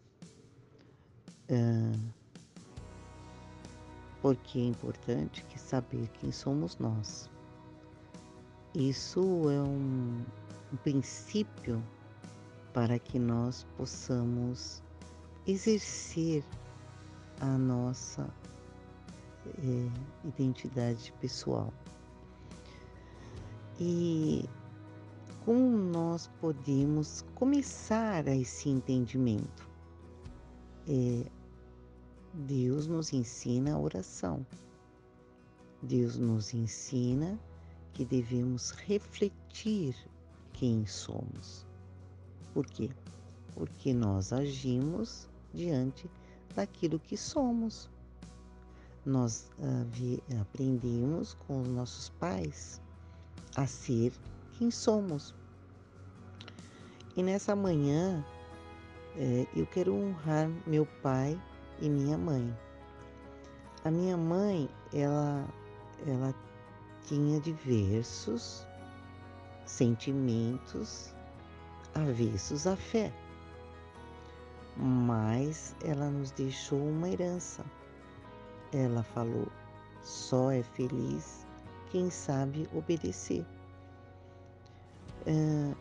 uh, 1.50 2.12
porque 4.20 4.58
é 4.58 4.64
importante 4.64 5.42
que 5.46 5.58
saber 5.58 6.06
quem 6.08 6.30
somos 6.30 6.76
nós. 6.76 7.30
Isso 8.74 9.20
é 9.50 9.60
um, 9.62 10.22
um 10.72 10.76
princípio 10.76 11.82
para 12.72 12.98
que 12.98 13.18
nós 13.18 13.66
possamos 13.76 14.82
exercer 15.46 16.44
a 17.40 17.58
nossa 17.58 18.28
é, 19.46 20.28
identidade 20.28 21.12
pessoal. 21.20 21.72
E 23.78 24.48
como 25.44 25.76
nós 25.76 26.28
podemos 26.40 27.24
começar 27.34 28.28
a 28.28 28.36
esse 28.36 28.68
entendimento? 28.68 29.68
É, 30.86 31.24
Deus 32.34 32.86
nos 32.86 33.12
ensina 33.12 33.74
a 33.74 33.78
oração. 33.78 34.46
Deus 35.82 36.18
nos 36.18 36.52
ensina 36.52 37.40
que 37.94 38.04
devemos 38.04 38.70
refletir 38.70 39.96
quem 40.60 40.84
somos. 40.84 41.66
Por 42.52 42.66
quê? 42.66 42.90
Porque 43.54 43.94
nós 43.94 44.30
agimos 44.30 45.26
diante 45.54 46.08
daquilo 46.54 46.98
que 47.00 47.16
somos. 47.16 47.88
Nós 49.02 49.50
uh, 49.58 50.38
aprendemos 50.38 51.32
com 51.32 51.62
os 51.62 51.68
nossos 51.68 52.10
pais 52.10 52.78
a 53.56 53.66
ser 53.66 54.12
quem 54.58 54.70
somos. 54.70 55.34
E 57.16 57.22
nessa 57.22 57.56
manhã 57.56 58.22
é, 59.16 59.46
eu 59.56 59.66
quero 59.66 59.94
honrar 59.94 60.50
meu 60.66 60.84
pai 61.02 61.40
e 61.80 61.88
minha 61.88 62.18
mãe. 62.18 62.54
A 63.82 63.90
minha 63.90 64.18
mãe, 64.18 64.68
ela, 64.92 65.48
ela 66.06 66.34
tinha 67.06 67.40
diversos 67.40 68.68
sentimentos 69.70 71.14
avessos 71.94 72.66
à 72.66 72.76
fé, 72.76 73.12
mas 74.76 75.74
ela 75.84 76.10
nos 76.10 76.30
deixou 76.32 76.78
uma 76.78 77.08
herança. 77.08 77.64
Ela 78.72 79.02
falou: 79.02 79.48
só 80.02 80.50
é 80.50 80.62
feliz 80.62 81.46
quem 81.90 82.10
sabe 82.10 82.68
obedecer. 82.74 83.44
É, 85.26 85.74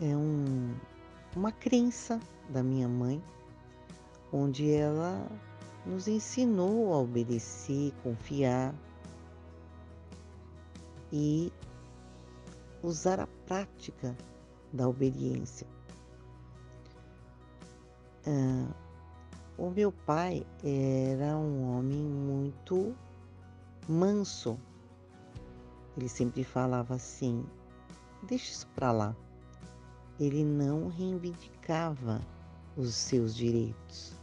é 0.00 0.16
um, 0.16 0.74
uma 1.36 1.52
crença 1.52 2.20
da 2.48 2.62
minha 2.62 2.88
mãe, 2.88 3.22
onde 4.32 4.70
ela 4.70 5.26
nos 5.86 6.06
ensinou 6.08 6.92
a 6.92 6.98
obedecer, 6.98 7.92
confiar 8.02 8.74
e 11.12 11.52
usar 12.82 13.20
a 13.20 13.26
prática 13.46 14.16
da 14.72 14.88
obediência. 14.88 15.66
Ah, 18.26 18.74
o 19.58 19.70
meu 19.70 19.92
pai 19.92 20.46
era 20.64 21.36
um 21.36 21.76
homem 21.76 22.02
muito 22.02 22.94
manso. 23.88 24.58
Ele 25.96 26.08
sempre 26.08 26.42
falava 26.42 26.94
assim: 26.94 27.44
deixa 28.22 28.50
isso 28.52 28.66
para 28.68 28.92
lá. 28.92 29.16
Ele 30.18 30.44
não 30.44 30.88
reivindicava 30.88 32.20
os 32.76 32.94
seus 32.94 33.34
direitos. 33.34 34.14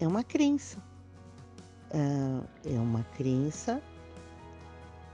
É 0.00 0.06
uma 0.06 0.24
crença. 0.24 0.82
Uh, 1.94 2.44
é 2.64 2.78
uma 2.80 3.04
crença 3.16 3.80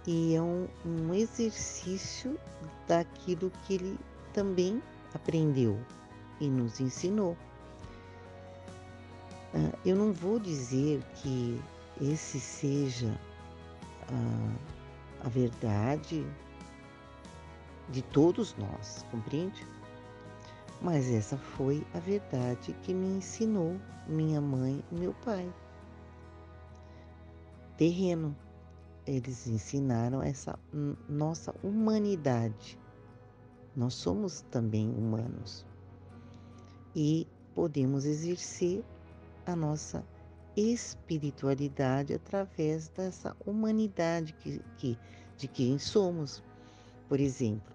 e 0.06 0.35
é 0.35 0.43
um, 0.43 0.66
um 0.85 1.14
exercício 1.14 2.39
daquilo 2.86 3.51
que 3.64 3.74
ele 3.74 3.98
também 4.32 4.82
aprendeu 5.14 5.78
e 6.40 6.48
nos 6.48 6.81
ensinou. 6.81 7.36
Uh, 9.52 9.77
eu 9.85 9.97
não 9.97 10.12
vou 10.12 10.39
dizer 10.39 11.02
que 11.16 11.60
esse 12.01 12.40
seja 12.40 13.18
a, 14.09 15.27
a 15.27 15.28
verdade 15.28 16.24
de 17.90 18.02
todos 18.02 18.56
nós, 18.56 19.05
compreende? 19.10 19.66
Mas 20.81 21.10
essa 21.10 21.36
foi 21.36 21.85
a 21.93 21.98
verdade 21.98 22.74
que 22.82 22.94
me 22.94 23.18
ensinou 23.18 23.77
minha 24.06 24.40
mãe 24.40 24.82
e 24.90 24.94
meu 24.94 25.12
pai. 25.24 25.52
Terreno. 27.77 28.35
Eles 29.11 29.45
ensinaram 29.49 30.23
essa 30.23 30.57
nossa 31.09 31.53
humanidade. 31.65 32.78
Nós 33.74 33.95
somos 33.95 34.43
também 34.53 34.89
humanos 34.89 35.66
e 36.95 37.27
podemos 37.53 38.05
exercer 38.05 38.85
a 39.45 39.57
nossa 39.57 40.07
espiritualidade 40.57 42.15
através 42.15 42.89
dessa 42.91 43.37
humanidade 43.45 44.32
que, 44.35 44.62
que, 44.77 44.97
de 45.37 45.49
quem 45.49 45.77
somos. 45.77 46.41
Por 47.09 47.19
exemplo, 47.19 47.74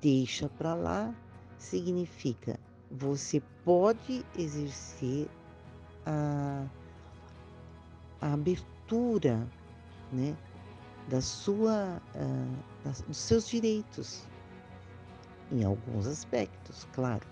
deixa 0.00 0.48
para 0.48 0.74
lá 0.74 1.14
significa 1.58 2.58
você 2.90 3.42
pode 3.66 4.24
exercer 4.34 5.28
a, 6.06 6.66
a 8.18 8.32
abertura 8.32 9.46
né, 10.10 10.34
da 11.08 11.20
sua, 11.20 12.00
uh, 12.14 12.90
dos 13.06 13.16
seus 13.16 13.48
direitos, 13.48 14.22
em 15.52 15.64
alguns 15.64 16.06
aspectos, 16.06 16.86
claro, 16.92 17.26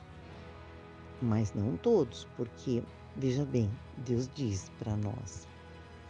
mas 1.21 1.53
não 1.55 1.77
todos, 1.79 2.27
porque, 2.37 2.83
veja 3.17 3.45
bem, 3.45 3.71
Deus 3.99 4.29
diz 4.35 4.71
para 4.79 4.97
nós: 4.97 5.47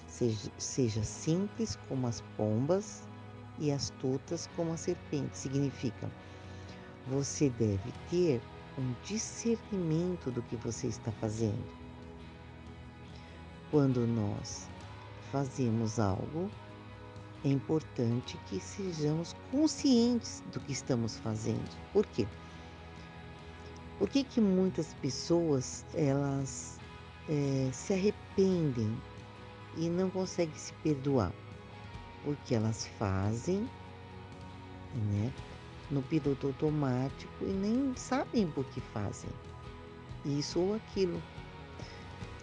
seja, 0.09 0.51
seja 0.59 1.03
simples 1.05 1.79
como 1.89 2.07
as 2.07 2.21
pombas 2.37 3.09
e 3.59 3.71
astutas 3.71 4.49
como 4.57 4.73
a 4.73 4.77
serpente. 4.77 5.37
Significa, 5.37 6.11
você 7.07 7.51
deve 7.51 7.93
ter 8.11 8.43
um 8.79 8.95
discernimento 9.05 10.31
do 10.31 10.43
que 10.43 10.57
você 10.57 10.89
está 10.89 11.13
fazendo. 11.13 11.65
Quando 13.71 14.07
nós 14.07 14.69
fazemos 15.31 15.99
algo, 15.99 16.51
é 17.45 17.49
importante 17.49 18.39
que 18.47 18.61
sejamos 18.61 19.35
conscientes 19.51 20.43
do 20.53 20.61
que 20.61 20.73
estamos 20.73 21.17
fazendo. 21.19 21.71
Por 21.93 22.07
quê? 22.07 22.27
Por 23.99 24.09
que, 24.09 24.25
que 24.25 24.41
muitas 24.41 24.95
pessoas 24.95 25.85
elas 25.95 26.79
é, 27.29 27.71
se 27.73 27.93
arrependem 27.93 28.97
e 29.77 29.89
não 29.89 30.11
conseguem 30.11 30.57
se 30.57 30.73
perdoar? 30.75 31.33
Porque 32.25 32.55
elas 32.55 32.87
fazem, 32.99 33.69
né, 34.95 35.33
no 35.91 36.03
piloto 36.03 36.49
automático 36.49 37.45
e 37.45 37.53
nem 37.53 37.95
sabem 37.97 38.51
por 38.51 38.65
que 38.67 38.81
fazem 38.81 39.31
isso 40.25 40.61
ou 40.61 40.75
aquilo. 40.75 41.23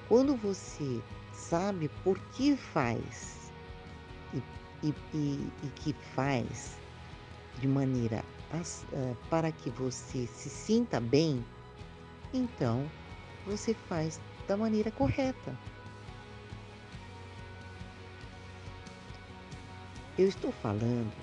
Quando 0.08 0.36
você 0.36 1.02
sabe 1.34 1.90
por 2.04 2.20
que 2.32 2.56
faz 2.56 3.52
e, 4.34 4.42
e, 4.84 4.94
e, 5.14 5.52
e 5.64 5.68
que 5.76 5.94
faz 6.16 6.78
de 7.60 7.68
maneira 7.68 8.24
uh, 8.54 9.16
para 9.30 9.52
que 9.52 9.70
você 9.70 10.26
se 10.28 10.50
sinta 10.50 11.00
bem, 11.00 11.44
então 12.34 12.90
você 13.46 13.74
faz 13.74 14.20
da 14.48 14.56
maneira 14.58 14.92
correta. 14.92 15.58
Eu 20.18 20.28
estou 20.28 20.52
falando, 20.52 21.14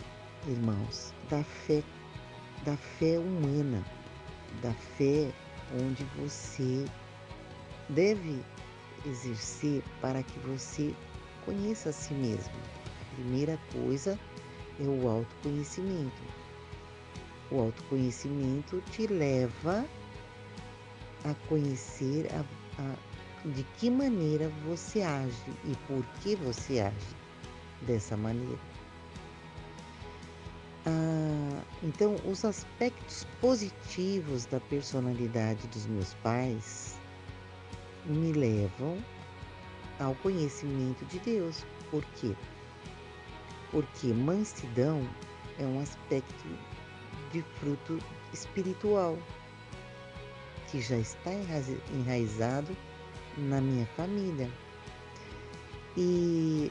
irmãos, 0.47 1.13
da 1.29 1.43
fé, 1.45 1.83
da 2.65 2.77
fé 2.77 3.19
humana, 3.19 3.85
da 4.63 4.73
fé 4.73 5.31
onde 5.75 6.05
você 6.17 6.87
deve 7.89 8.43
exercer 9.05 9.83
para 10.01 10.23
que 10.23 10.39
você 10.41 10.95
conheça 11.45 11.91
a 11.91 11.93
si 11.93 12.15
mesmo. 12.15 12.76
Primeira 13.17 13.59
coisa 13.73 14.19
é 14.79 14.85
o 14.85 15.09
autoconhecimento. 15.09 16.23
O 17.51 17.61
autoconhecimento 17.61 18.81
te 18.93 19.07
leva 19.07 19.85
a 21.25 21.35
conhecer 21.49 22.29
a, 22.33 22.45
a, 22.83 23.49
de 23.49 23.63
que 23.79 23.91
maneira 23.91 24.49
você 24.67 25.03
age 25.03 25.51
e 25.65 25.75
por 25.87 26.05
que 26.21 26.37
você 26.37 26.81
age 26.81 27.17
dessa 27.83 28.17
maneira. 28.17 28.59
Ah, 30.85 31.63
então, 31.83 32.17
os 32.25 32.45
aspectos 32.45 33.27
positivos 33.41 34.47
da 34.47 34.61
personalidade 34.61 35.67
dos 35.69 35.87
meus 35.87 36.15
pais 36.15 36.99
me 38.05 38.33
levam 38.33 38.99
ao 39.99 40.15
conhecimento 40.17 41.05
de 41.07 41.19
Deus. 41.19 41.65
Por 41.91 42.05
quê? 42.17 42.37
Porque 43.71 44.09
mansidão 44.09 45.09
é 45.59 45.65
um 45.65 45.81
aspecto 45.81 46.49
de 47.33 47.43
fruto 47.59 47.99
espiritual 48.33 49.19
que 50.71 50.81
já 50.81 50.97
está 50.97 51.31
enraizado 51.93 52.77
na 53.37 53.61
minha 53.61 53.87
família. 53.97 54.51
E 55.97 56.71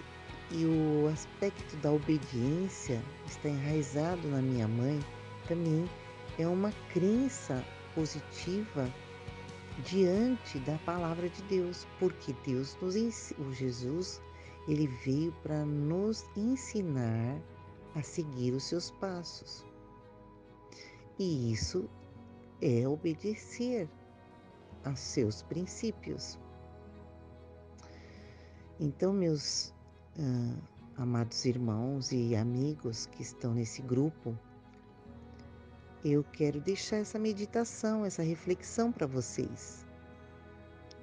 e 0.51 0.63
o 0.65 1.07
aspecto 1.07 1.75
da 1.77 1.91
obediência 1.91 3.01
está 3.25 3.49
enraizado 3.49 4.27
na 4.27 4.41
minha 4.41 4.67
mãe 4.67 4.99
também 5.47 5.89
é 6.37 6.47
uma 6.47 6.71
crença 6.93 7.65
positiva 7.93 8.91
diante 9.83 10.59
da 10.59 10.77
palavra 10.79 11.29
de 11.29 11.41
Deus, 11.43 11.87
porque 11.99 12.33
Deus 12.45 12.77
nos 12.81 12.95
o 13.39 13.51
Jesus, 13.53 14.21
ele 14.67 14.87
veio 14.87 15.31
para 15.43 15.65
nos 15.65 16.25
ensinar 16.35 17.39
a 17.93 18.01
seguir 18.01 18.53
os 18.53 18.63
seus 18.63 18.91
passos. 18.91 19.65
E 21.17 21.51
isso 21.51 21.89
é 22.61 22.87
obedecer 22.87 23.87
a 24.83 24.95
seus 24.95 25.41
princípios. 25.43 26.37
Então, 28.79 29.13
meus 29.13 29.73
ah, 30.19 30.57
amados 30.97 31.45
irmãos 31.45 32.11
e 32.11 32.35
amigos 32.35 33.05
que 33.07 33.21
estão 33.21 33.53
nesse 33.53 33.81
grupo, 33.81 34.37
eu 36.03 36.23
quero 36.23 36.59
deixar 36.59 36.97
essa 36.97 37.17
meditação, 37.17 38.05
essa 38.05 38.21
reflexão 38.21 38.91
para 38.91 39.07
vocês. 39.07 39.85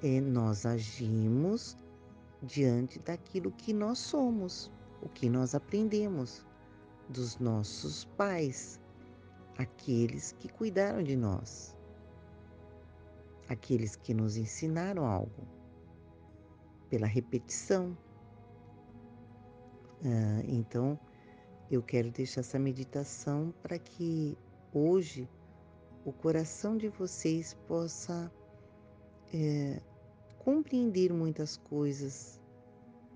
É, 0.02 0.20
nós 0.20 0.66
agimos 0.66 1.76
diante 2.42 2.98
daquilo 2.98 3.52
que 3.52 3.72
nós 3.72 3.98
somos, 3.98 4.70
o 5.00 5.08
que 5.08 5.28
nós 5.28 5.54
aprendemos 5.54 6.46
dos 7.08 7.38
nossos 7.38 8.04
pais, 8.16 8.80
aqueles 9.58 10.32
que 10.32 10.48
cuidaram 10.48 11.02
de 11.02 11.16
nós, 11.16 11.76
aqueles 13.48 13.96
que 13.96 14.14
nos 14.14 14.36
ensinaram 14.36 15.06
algo, 15.06 15.46
pela 16.88 17.06
repetição, 17.06 17.96
ah, 20.04 20.42
então, 20.48 20.98
eu 21.70 21.80
quero 21.80 22.10
deixar 22.10 22.40
essa 22.40 22.58
meditação 22.58 23.54
para 23.62 23.78
que 23.78 24.36
hoje 24.74 25.28
o 26.04 26.12
coração 26.12 26.76
de 26.76 26.88
vocês 26.88 27.54
possa 27.68 28.30
é, 29.32 29.80
compreender 30.44 31.12
muitas 31.12 31.56
coisas 31.56 32.40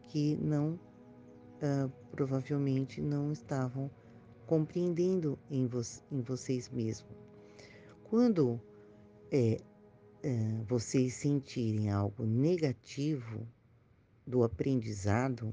que 0.02 0.36
não, 0.36 0.74
uh, 0.74 1.90
provavelmente 2.12 3.00
não 3.00 3.32
estavam 3.32 3.90
compreendendo 4.46 5.36
em, 5.50 5.66
vo 5.66 5.80
em 6.10 6.20
vocês 6.20 6.68
mesmos. 6.70 7.10
Quando 8.04 8.60
é, 9.32 9.60
é, 10.22 10.62
vocês 10.68 11.14
sentirem 11.14 11.90
algo 11.90 12.24
negativo 12.24 13.46
do 14.24 14.44
aprendizado, 14.44 15.52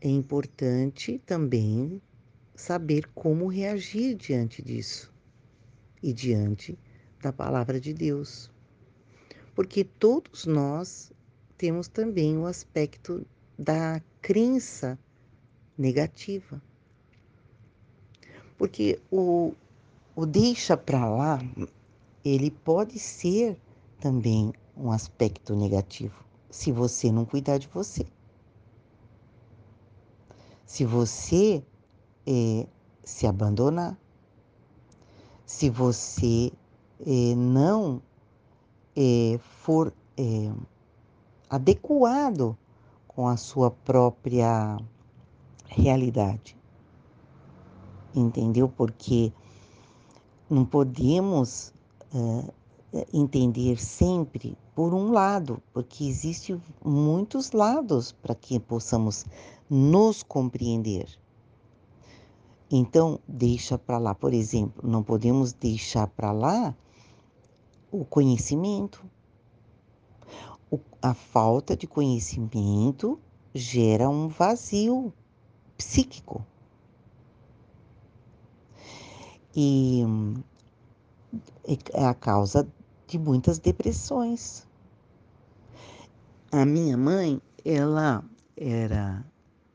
é 0.00 0.08
importante 0.08 1.18
também 1.26 2.00
saber 2.54 3.06
como 3.14 3.46
reagir 3.46 4.14
diante 4.14 4.62
disso 4.62 5.12
e 6.02 6.12
diante 6.12 6.78
da 7.20 7.32
palavra 7.32 7.78
de 7.78 7.92
Deus. 7.92 8.53
Porque 9.54 9.84
todos 9.84 10.46
nós 10.46 11.12
temos 11.56 11.88
também 11.88 12.36
o 12.36 12.46
aspecto 12.46 13.24
da 13.58 14.00
crença 14.20 14.98
negativa. 15.78 16.60
Porque 18.58 19.00
o, 19.10 19.54
o 20.16 20.26
deixa 20.26 20.76
para 20.76 21.08
lá, 21.08 21.38
ele 22.24 22.50
pode 22.50 22.98
ser 22.98 23.58
também 24.00 24.52
um 24.76 24.90
aspecto 24.90 25.54
negativo, 25.54 26.24
se 26.50 26.72
você 26.72 27.12
não 27.12 27.24
cuidar 27.24 27.58
de 27.58 27.68
você. 27.68 28.04
Se 30.66 30.84
você 30.84 31.62
é, 32.26 32.66
se 33.04 33.26
abandonar, 33.26 33.96
se 35.46 35.70
você 35.70 36.52
é, 37.06 37.34
não 37.36 38.02
é, 38.96 39.38
for 39.38 39.92
adequado 41.50 42.56
com 43.08 43.28
a 43.28 43.36
sua 43.36 43.70
própria 43.70 44.76
realidade. 45.66 46.56
Entendeu? 48.14 48.68
Porque 48.68 49.32
não 50.48 50.64
podemos 50.64 51.72
entender 53.12 53.80
sempre 53.80 54.56
por 54.74 54.94
um 54.94 55.10
lado, 55.10 55.60
porque 55.72 56.04
existem 56.04 56.60
muitos 56.84 57.52
lados 57.52 58.12
para 58.12 58.34
que 58.34 58.60
possamos 58.60 59.24
nos 59.68 60.22
compreender. 60.22 61.08
Então, 62.70 63.20
deixa 63.26 63.78
para 63.78 63.98
lá, 63.98 64.14
por 64.14 64.32
exemplo, 64.32 64.88
não 64.88 65.02
podemos 65.02 65.52
deixar 65.52 66.06
para 66.08 66.32
lá 66.32 66.74
o 68.00 68.04
conhecimento. 68.04 69.08
O, 70.68 70.80
a 71.00 71.14
falta 71.14 71.76
de 71.76 71.86
conhecimento 71.86 73.20
gera 73.54 74.08
um 74.08 74.26
vazio 74.26 75.12
psíquico. 75.76 76.44
E 79.54 80.02
é 81.92 82.04
a 82.04 82.14
causa 82.14 82.66
de 83.06 83.16
muitas 83.16 83.60
depressões. 83.60 84.66
A 86.50 86.64
minha 86.64 86.96
mãe, 86.96 87.40
ela 87.64 88.24
era 88.56 89.24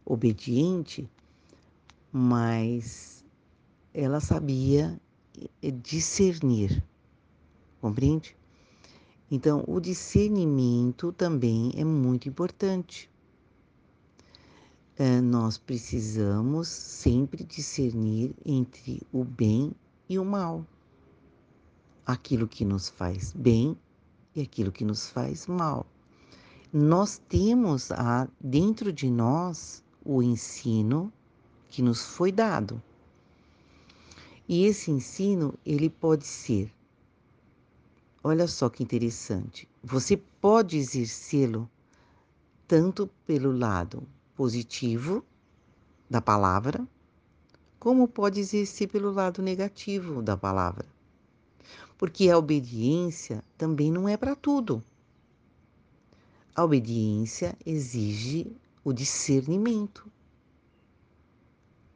obediente, 0.05 1.09
mas 2.11 3.23
ela 3.93 4.19
sabia 4.19 4.99
discernir, 5.81 6.83
compreende? 7.79 8.35
Então, 9.31 9.63
o 9.67 9.79
discernimento 9.79 11.11
também 11.11 11.71
é 11.75 11.83
muito 11.83 12.27
importante. 12.27 13.09
É, 14.97 15.21
nós 15.21 15.57
precisamos 15.57 16.67
sempre 16.67 17.43
discernir 17.43 18.35
entre 18.45 19.01
o 19.13 19.23
bem 19.23 19.71
e 20.09 20.17
o 20.17 20.25
mal, 20.25 20.65
aquilo 22.05 22.47
que 22.47 22.65
nos 22.65 22.89
faz 22.89 23.31
bem 23.31 23.77
e 24.35 24.41
aquilo 24.41 24.71
que 24.71 24.83
nos 24.83 25.09
faz 25.09 25.47
mal. 25.47 25.85
Nós 26.73 27.17
temos 27.29 27.91
a, 27.91 28.27
dentro 28.39 28.91
de 28.91 29.09
nós 29.09 29.83
o 30.03 30.21
ensino 30.21 31.13
que 31.69 31.81
nos 31.81 32.03
foi 32.03 32.31
dado. 32.31 32.81
E 34.47 34.65
esse 34.65 34.89
ensino, 34.89 35.53
ele 35.63 35.89
pode 35.89 36.25
ser, 36.25 36.73
olha 38.23 38.47
só 38.47 38.69
que 38.69 38.83
interessante, 38.83 39.67
você 39.83 40.17
pode 40.17 40.77
exercê-lo 40.77 41.69
tanto 42.67 43.09
pelo 43.25 43.51
lado 43.51 44.07
positivo 44.35 45.25
da 46.09 46.21
palavra, 46.21 46.87
como 47.79 48.07
pode 48.07 48.39
exercer 48.39 48.89
pelo 48.89 49.11
lado 49.11 49.41
negativo 49.41 50.21
da 50.21 50.35
palavra. 50.35 50.85
Porque 51.97 52.29
a 52.29 52.37
obediência 52.37 53.43
também 53.57 53.91
não 53.91 54.07
é 54.07 54.15
para 54.15 54.35
tudo. 54.35 54.83
A 56.55 56.63
obediência 56.63 57.57
exige 57.65 58.55
o 58.83 58.91
discernimento. 58.91 60.11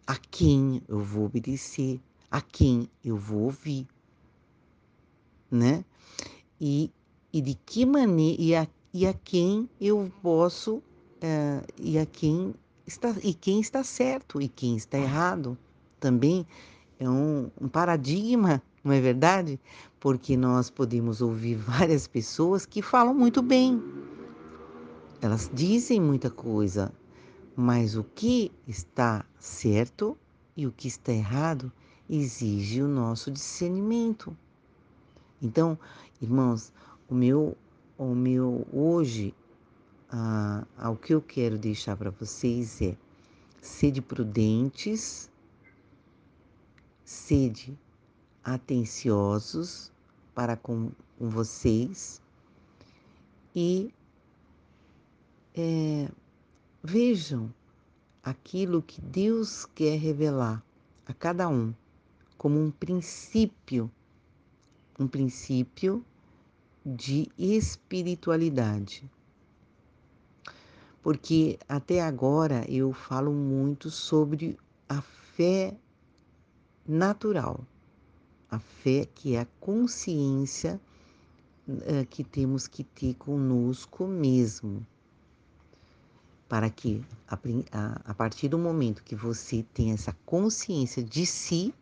A 0.06 0.18
quem 0.18 0.82
eu 0.88 1.00
vou 1.00 1.26
obedecer, 1.26 2.00
a 2.30 2.42
quem 2.42 2.90
eu 3.04 3.16
vou 3.16 3.44
ouvir, 3.44 3.88
né? 5.50 5.86
E, 6.66 6.90
e 7.34 7.42
de 7.42 7.56
que 7.56 7.86
maneira, 7.86 8.42
e 8.42 8.56
a, 8.56 8.66
e 8.94 9.06
a 9.06 9.14
quem 9.14 9.70
eu 9.82 10.10
posso, 10.22 10.76
uh, 10.78 10.82
e 11.78 12.00
a 12.00 12.06
quem 12.06 12.56
está, 12.88 13.14
e 13.22 13.34
quem 13.34 13.60
está 13.60 13.84
certo 13.84 14.42
e 14.42 14.48
quem 14.48 14.78
está 14.78 14.98
errado. 14.98 15.58
Também 16.00 16.48
é 16.98 17.10
um, 17.10 17.52
um 17.60 17.68
paradigma, 17.68 18.64
não 18.82 18.94
é 18.94 19.02
verdade? 19.02 19.60
Porque 20.00 20.38
nós 20.38 20.70
podemos 20.70 21.22
ouvir 21.22 21.56
várias 21.68 22.08
pessoas 22.08 22.66
que 22.66 22.82
falam 22.82 23.14
muito 23.14 23.42
bem, 23.42 23.84
elas 25.22 25.52
dizem 25.54 26.00
muita 26.00 26.30
coisa, 26.30 26.94
Mas 27.58 27.98
o 27.98 28.06
que 28.06 28.54
está 28.66 29.26
certo 29.38 30.18
e 30.56 30.66
o 30.66 30.72
que 30.72 30.88
está 30.88 31.12
errado 31.12 31.70
exige 32.10 32.82
o 32.82 32.88
nosso 32.88 33.30
discernimento. 33.30 34.36
Então, 35.42 35.78
irmãos, 36.22 36.72
o 37.10 37.16
meu, 37.16 37.58
o 37.98 38.16
meu 38.16 38.68
hoje, 38.72 39.34
ah, 40.10 40.66
o 40.90 40.96
que 40.96 41.14
eu 41.14 41.22
quero 41.22 41.58
deixar 41.58 41.98
para 41.98 42.12
vocês 42.12 42.82
é 42.82 42.96
sede 43.62 44.02
prudentes, 44.02 45.30
sede 47.04 47.78
atenciosos 48.44 49.92
para 50.36 50.58
com, 50.58 50.92
com 51.18 51.30
vocês 51.30 52.22
e 53.56 53.94
é, 55.56 56.10
vejam 56.84 57.54
aquilo 58.24 58.82
que 58.82 59.00
Deus 59.00 59.66
quer 59.66 59.98
revelar 59.98 60.64
a 61.06 61.14
cada 61.14 61.48
um 61.48 61.74
como 62.38 62.60
um 62.60 62.72
princípio, 62.72 63.90
um 65.00 65.08
princípio 65.08 66.06
de 66.86 67.30
espiritualidade. 67.38 69.10
Porque 71.02 71.60
até 71.68 72.02
agora 72.02 72.66
eu 72.70 72.94
falo 72.94 73.32
muito 73.34 73.90
sobre 73.90 74.58
a 74.88 75.02
fé 75.02 75.76
natural, 76.88 77.66
a 78.50 78.60
fé 78.60 79.08
que 79.14 79.36
é 79.36 79.42
a 79.42 79.48
consciência 79.60 80.80
uh, 81.68 82.06
que 82.10 82.24
temos 82.24 82.68
que 82.68 82.84
ter 82.84 83.16
conosco 83.16 84.08
mesmo. 84.08 84.86
Para 86.48 86.70
que, 86.70 87.04
a 87.28 88.14
partir 88.14 88.48
do 88.48 88.60
momento 88.60 89.04
que 89.04 89.16
você 89.16 89.66
tem 89.74 89.92
essa 89.92 90.16
consciência 90.24 91.04
de 91.04 91.26
si, 91.26 91.74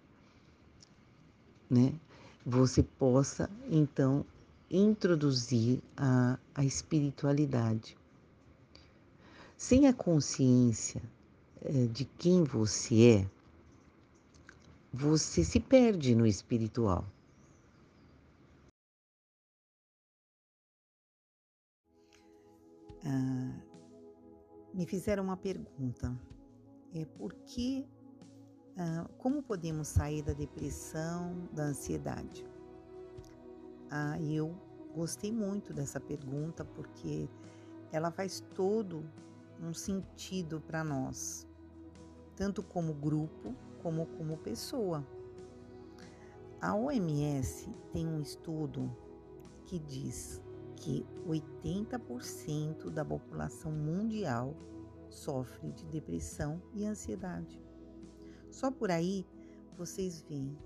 né, 1.70 1.94
você 2.46 2.84
possa 2.84 3.50
então 3.70 4.26
introduzir 4.70 5.82
a, 5.96 6.40
a 6.56 6.64
espiritualidade. 6.64 7.98
Sem 9.58 9.88
a 9.88 9.94
consciência 9.94 11.02
eh, 11.62 11.88
de 11.88 12.06
quem 12.06 12.44
você 12.44 13.22
é, 13.22 13.30
você 14.92 15.44
se 15.44 15.60
perde 15.60 16.16
no 16.16 16.26
espiritual. 16.26 17.06
Ah, 23.06 23.60
me 24.74 24.86
fizeram 24.86 25.24
uma 25.24 25.38
pergunta. 25.38 26.16
É 26.94 27.06
por 27.06 27.34
que, 27.34 27.86
como 29.18 29.44
podemos 29.44 29.88
sair 29.88 30.22
da 30.22 30.34
depressão, 30.34 31.48
da 31.52 31.64
ansiedade? 31.64 32.46
Ah, 33.90 34.20
eu 34.22 34.56
gostei 34.96 35.32
muito 35.32 35.74
dessa 35.74 36.00
pergunta 36.00 36.64
porque 36.64 37.30
ela 37.92 38.12
faz 38.12 38.42
todo 38.56 39.04
um 39.62 39.74
sentido 39.74 40.62
para 40.62 40.84
nós, 40.84 41.48
tanto 42.36 42.64
como 42.64 42.94
grupo 42.94 43.54
como 43.82 44.06
como 44.18 44.38
pessoa. 44.38 45.06
A 46.62 46.76
OMS 46.76 47.70
tem 47.92 48.08
um 48.08 48.22
estudo 48.22 48.96
que 49.66 49.80
diz 49.80 50.42
que 50.76 51.06
80% 51.28 52.90
da 52.90 53.04
população 53.04 53.72
mundial 53.72 54.56
sofre 55.10 55.72
de 55.72 55.86
depressão 55.86 56.62
e 56.74 56.86
ansiedade. 56.86 57.62
Só 58.52 58.70
por 58.70 58.92
aí 58.92 59.26
vocês 59.78 60.22
veem, 60.30 60.58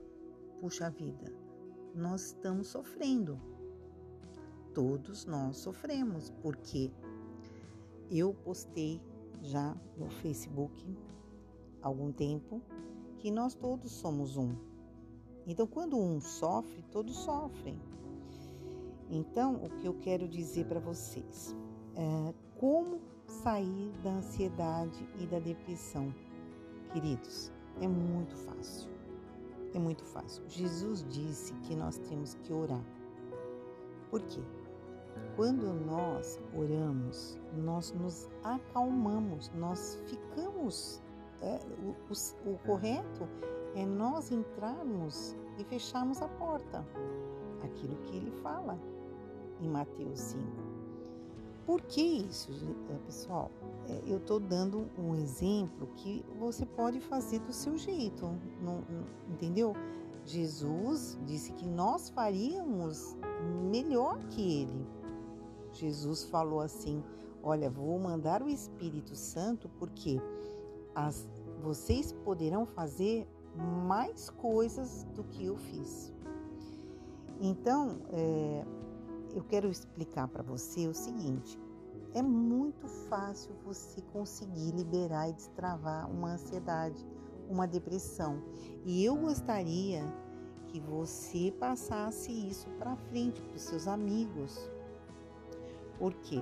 puxa 0.60 0.90
vida, 0.90 1.32
nós 1.94 2.28
estamos 2.28 2.68
sofrendo. 2.68 3.40
Todos 4.74 5.26
nós 5.26 5.57
sofremos, 5.57 6.32
porque 6.41 6.91
eu 8.12 8.34
postei 8.34 8.99
já 9.41 9.78
no 9.98 10.10
Facebook 10.10 10.98
há 11.82 11.88
algum 11.88 12.12
tempo 12.12 12.62
que 13.20 13.30
nós 13.30 13.53
todos 13.53 13.91
somos 13.91 14.36
um. 14.36 14.56
Então, 15.45 15.68
quando 15.68 15.98
um 15.98 16.20
sofre, 16.20 16.84
todos 16.91 17.16
sofrem. 17.18 17.80
Então, 19.10 19.64
o 19.64 19.70
que 19.70 19.86
eu 19.86 19.94
quero 19.99 20.28
dizer 20.28 20.66
para 20.66 20.80
vocês 20.80 21.56
é 21.95 22.34
como 22.60 22.99
sair 23.28 23.91
da 24.03 24.16
ansiedade 24.16 25.07
e 25.20 25.28
da 25.28 25.40
depressão. 25.40 26.14
Queridos, 26.91 27.52
é 27.81 27.88
muito 27.88 28.35
fácil. 28.35 28.89
É 29.73 29.80
muito 29.80 30.03
fácil. 30.06 30.43
Jesus 30.47 31.06
disse 31.10 31.53
que 31.64 31.76
nós 31.76 31.97
temos 31.97 32.35
que 32.35 32.53
orar. 32.53 32.84
Por 34.10 34.22
quê? 34.22 34.41
Quando 35.35 35.73
nós 35.85 36.39
oramos, 36.53 37.38
nós 37.57 37.91
nos 37.91 38.30
acalmamos, 38.43 39.52
nós 39.56 39.99
ficamos. 40.06 41.02
É, 41.41 41.60
o, 41.84 41.89
o, 41.89 42.53
o 42.53 42.57
correto 42.60 43.27
é 43.76 43.85
nós 43.85 44.31
entrarmos 44.31 45.35
e 45.57 45.64
fecharmos 45.65 46.22
a 46.22 46.27
porta. 46.27 46.85
Aquilo 47.61 47.95
que 48.03 48.15
ele 48.15 48.31
fala 48.41 48.80
em 49.60 49.68
Mateus 49.68 50.19
5. 50.19 50.45
Por 51.65 51.81
que 51.81 52.02
isso, 52.02 52.52
eh, 52.89 52.97
pessoal? 53.06 53.52
É, 53.88 54.02
eu 54.06 54.18
estou 54.18 54.40
dando 54.40 54.90
um 54.98 55.16
exemplo 55.16 55.88
que 55.95 56.26
você 56.40 56.66
pode 56.66 56.99
fazer 56.99 57.40
do 57.40 57.53
seu 57.53 57.78
jeito, 57.78 58.26
não, 58.62 58.82
não, 58.82 59.06
entendeu? 59.30 59.74
Jesus 60.26 61.20
disse 61.26 61.52
que 61.53 61.68
nós 61.68 62.10
faríamos 62.10 63.16
melhor 63.70 64.18
que 64.30 64.62
ele. 64.62 64.88
Jesus 65.72 66.24
falou 66.24 66.62
assim: 66.62 67.03
Olha, 67.44 67.70
vou 67.70 67.99
mandar 67.99 68.41
o 68.41 68.49
Espírito 68.49 69.16
Santo 69.16 69.70
porque 69.78 70.20
as, 70.95 71.30
vocês 71.62 72.12
poderão 72.12 72.66
fazer 72.66 73.28
mais 73.86 74.30
coisas 74.30 75.03
do 75.14 75.24
que 75.24 75.45
eu 75.45 75.57
fiz. 75.57 76.12
Então, 77.40 77.99
é, 78.12 78.66
eu 79.34 79.44
quero 79.44 79.70
explicar 79.70 80.28
para 80.28 80.41
você 80.41 80.88
o 80.88 80.94
seguinte: 80.94 81.60
é 82.15 82.21
muito 82.21 82.87
fácil 82.87 83.53
você 83.65 84.01
conseguir 84.13 84.71
liberar 84.71 85.29
e 85.29 85.33
destravar 85.33 86.09
uma 86.09 86.31
ansiedade, 86.31 87.05
uma 87.49 87.67
depressão. 87.67 88.41
E 88.85 89.03
eu 89.03 89.15
gostaria 89.17 90.01
que 90.67 90.79
você 90.79 91.53
passasse 91.59 92.31
isso 92.31 92.67
para 92.79 92.95
frente 92.95 93.41
para 93.41 93.55
os 93.55 93.61
seus 93.61 93.85
amigos. 93.85 94.57
Por 95.99 96.13
quê? 96.13 96.41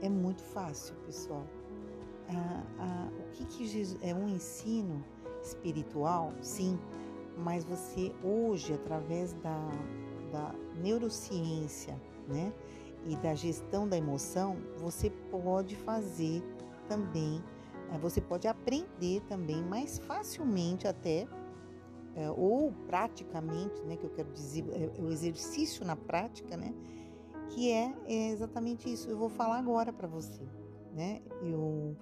É 0.00 0.08
muito 0.08 0.42
fácil, 0.42 0.94
pessoal. 1.06 1.46
Ah, 2.28 2.64
ah, 2.78 3.08
o 3.20 3.30
que, 3.32 3.44
que 3.44 3.66
Jesus, 3.66 4.00
é 4.02 4.14
um 4.14 4.28
ensino 4.28 5.04
espiritual? 5.42 6.32
Sim, 6.40 6.78
mas 7.36 7.64
você 7.64 8.14
hoje, 8.24 8.72
através 8.72 9.34
da 9.34 9.68
da 10.30 10.54
neurociência, 10.76 12.00
né? 12.28 12.52
E 13.06 13.16
da 13.16 13.34
gestão 13.34 13.88
da 13.88 13.96
emoção, 13.96 14.56
você 14.78 15.10
pode 15.30 15.76
fazer 15.76 16.42
também, 16.86 17.42
eh, 17.92 17.98
você 17.98 18.20
pode 18.20 18.46
aprender 18.46 19.22
também 19.28 19.62
mais 19.64 19.98
facilmente 19.98 20.86
até 20.86 21.26
eh, 22.14 22.30
ou 22.36 22.72
praticamente, 22.86 23.80
né, 23.82 23.96
que 23.96 24.04
eu 24.04 24.10
quero 24.10 24.30
dizer, 24.32 24.64
é 24.68 25.00
o 25.00 25.10
exercício 25.10 25.84
na 25.84 25.96
prática, 25.96 26.56
né, 26.56 26.74
que 27.50 27.70
é, 27.70 27.94
é 28.06 28.28
exatamente 28.30 28.92
isso. 28.92 29.08
Eu 29.08 29.16
vou 29.16 29.28
falar 29.28 29.58
agora 29.58 29.92
para 29.92 30.06
você, 30.06 30.42
né? 30.92 31.20
Eu, 31.42 31.96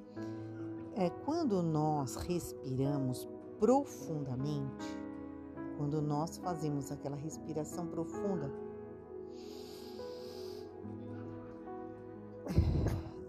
é, 0.95 1.11
quando 1.25 1.63
nós 1.63 2.17
respiramos 2.17 3.29
profundamente, 3.59 4.87
quando 5.77 6.03
nós 6.03 6.39
fazemos 6.39 6.91
aquela 6.91 7.17
respiração 7.17 7.87
profunda, 7.87 8.53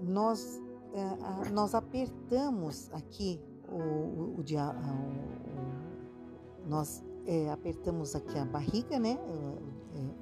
nós, 0.09 0.61
é, 0.93 1.49
nós 1.51 1.73
apertamos 1.73 2.89
aqui 2.93 3.39
o, 3.67 3.75
o, 3.75 4.35
o, 4.37 4.39
o 4.39 4.43
nós 6.67 7.03
é, 7.25 7.49
apertamos 7.51 8.15
aqui 8.15 8.37
a 8.37 8.45
barriga, 8.45 8.99
né? 8.99 9.17
É, 9.21 9.69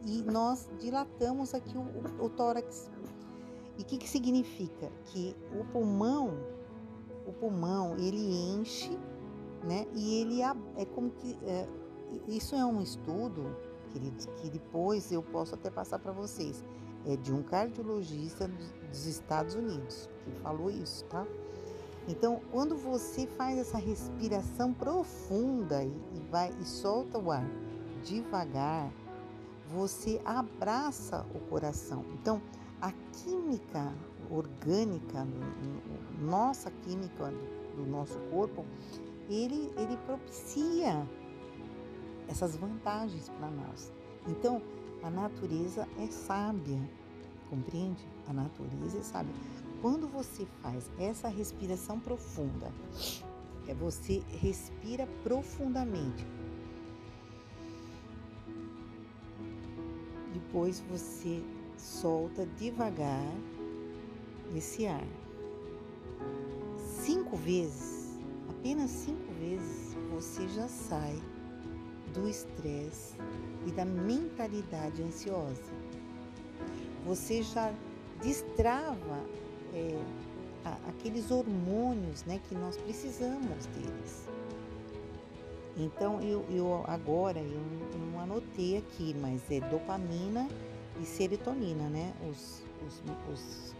e 0.05 0.23
nós 0.23 0.69
dilatamos 0.79 1.53
aqui 1.53 1.77
o, 1.77 1.85
o 2.23 2.29
tórax. 2.29 2.89
E 3.77 3.81
o 3.81 3.85
que, 3.85 3.97
que 3.97 4.09
significa? 4.09 4.91
Que 5.05 5.35
o 5.59 5.63
pulmão, 5.65 6.33
o 7.25 7.33
pulmão, 7.33 7.95
ele 7.97 8.33
enche, 8.53 8.97
né? 9.63 9.85
E 9.93 10.21
ele 10.21 10.41
é 10.41 10.85
como 10.85 11.11
que 11.11 11.37
é, 11.43 11.67
isso 12.27 12.55
é 12.55 12.65
um 12.65 12.81
estudo, 12.81 13.55
queridos, 13.91 14.25
que 14.37 14.49
depois 14.49 15.11
eu 15.11 15.21
posso 15.21 15.55
até 15.55 15.69
passar 15.69 15.99
para 15.99 16.11
vocês. 16.11 16.63
É 17.05 17.15
de 17.15 17.31
um 17.31 17.41
cardiologista 17.41 18.49
dos 18.89 19.05
Estados 19.05 19.55
Unidos 19.55 20.09
que 20.23 20.31
falou 20.41 20.69
isso, 20.69 21.05
tá? 21.05 21.25
Então, 22.07 22.41
quando 22.51 22.75
você 22.75 23.27
faz 23.27 23.57
essa 23.57 23.77
respiração 23.77 24.73
profunda 24.73 25.83
e, 25.83 25.91
vai 26.31 26.53
e 26.61 26.65
solta 26.65 27.17
o 27.17 27.31
ar 27.31 27.45
devagar, 28.03 28.91
você 29.67 30.21
abraça 30.23 31.25
o 31.35 31.39
coração. 31.49 32.05
Então, 32.13 32.41
a 32.81 32.91
química 32.91 33.93
orgânica, 34.29 35.27
nossa 36.21 36.71
química 36.71 37.33
do 37.75 37.85
nosso 37.85 38.17
corpo, 38.31 38.65
ele, 39.29 39.73
ele 39.75 39.97
propicia 40.05 41.05
essas 42.29 42.55
vantagens 42.55 43.29
para 43.29 43.49
nós. 43.49 43.91
Então, 44.27 44.61
a 45.03 45.09
natureza 45.09 45.87
é 45.99 46.07
sábia, 46.07 46.79
compreende? 47.49 48.07
A 48.27 48.33
natureza 48.33 49.01
sábia. 49.03 49.33
Quando 49.81 50.07
você 50.07 50.45
faz 50.61 50.89
essa 50.97 51.27
respiração 51.27 51.99
profunda, 51.99 52.71
é 53.67 53.73
você 53.73 54.21
respira 54.41 55.07
profundamente. 55.23 56.25
Depois 60.33 60.83
você 60.89 61.43
solta 61.77 62.45
devagar 62.57 63.33
esse 64.55 64.87
ar. 64.87 65.07
Cinco 66.77 67.37
vezes, 67.37 68.19
apenas 68.49 68.89
cinco 68.89 69.31
vezes, 69.39 69.95
você 70.11 70.47
já 70.49 70.67
sai 70.67 71.21
do 72.13 72.27
estresse 72.27 73.15
e 73.65 73.71
da 73.71 73.85
mentalidade 73.85 75.03
ansiosa. 75.03 75.71
Você 77.05 77.43
já 77.43 77.73
destrava 78.21 79.23
é, 79.73 79.99
a, 80.65 80.89
aqueles 80.89 81.31
hormônios 81.31 82.23
né, 82.23 82.39
que 82.47 82.55
nós 82.55 82.77
precisamos 82.77 83.65
deles. 83.67 84.27
Então 85.77 86.19
eu, 86.21 86.43
eu 86.49 86.83
agora 86.87 87.39
eu 87.39 87.61
não 88.11 88.19
anotei 88.19 88.77
aqui, 88.77 89.15
mas 89.21 89.41
é 89.51 89.59
dopamina 89.59 90.47
e 90.99 91.05
serotonina, 91.05 91.87
né? 91.87 92.13
Os, 92.27 92.63
os, 92.85 93.03
os 93.31 93.75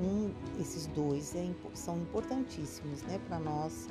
um, 0.00 0.30
esses 0.58 0.86
dois 0.88 1.34
é, 1.34 1.48
são 1.74 1.98
importantíssimos, 1.98 3.02
né, 3.02 3.20
para 3.28 3.38
nós 3.38 3.88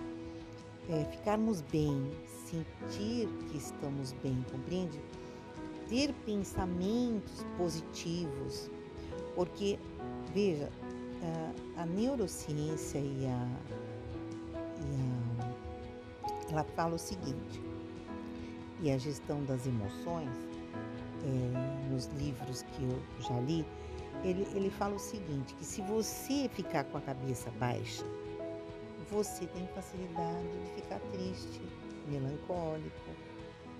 é, 0.90 1.06
ficarmos 1.06 1.61
bem, 1.61 2.11
sentir 2.49 3.28
que 3.49 3.57
estamos 3.57 4.11
bem, 4.24 4.44
compreende? 4.52 4.99
Ter 5.88 6.14
pensamentos 6.26 7.45
positivos, 7.57 8.70
porque, 9.35 9.80
veja, 10.34 10.69
a, 11.77 11.85
neurociência 11.85 12.99
e 12.99 13.26
a, 13.26 13.47
e 14.80 14.95
a, 15.49 16.51
ela 16.51 16.64
fala 16.64 16.95
o 16.95 16.99
seguinte, 16.99 17.61
e 18.81 18.91
a 18.91 18.97
gestão 18.97 19.43
das 19.45 19.65
emoções, 19.65 20.30
é, 21.26 21.89
nos 21.89 22.07
livros 22.18 22.64
que 22.64 22.84
eu 22.84 23.01
já 23.22 23.39
li, 23.41 23.65
ele, 24.23 24.47
ele 24.53 24.69
fala 24.69 24.95
o 24.95 24.99
seguinte, 24.99 25.53
que 25.55 25.65
se 25.65 25.81
você 25.81 26.49
ficar 26.49 26.84
com 26.85 26.97
a 26.97 27.01
cabeça 27.01 27.49
baixa, 27.51 28.03
você 29.10 29.45
tem 29.47 29.68
facilidade 29.68 30.47
de 30.47 30.81
ficar 30.81 30.99
triste, 31.11 31.61
melancólico, 32.07 33.11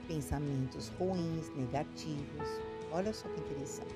pensamentos 0.08 0.90
ruins, 1.00 1.50
negativos. 1.56 2.48
Olha 2.92 3.12
só 3.14 3.28
que 3.30 3.40
interessante. 3.40 3.96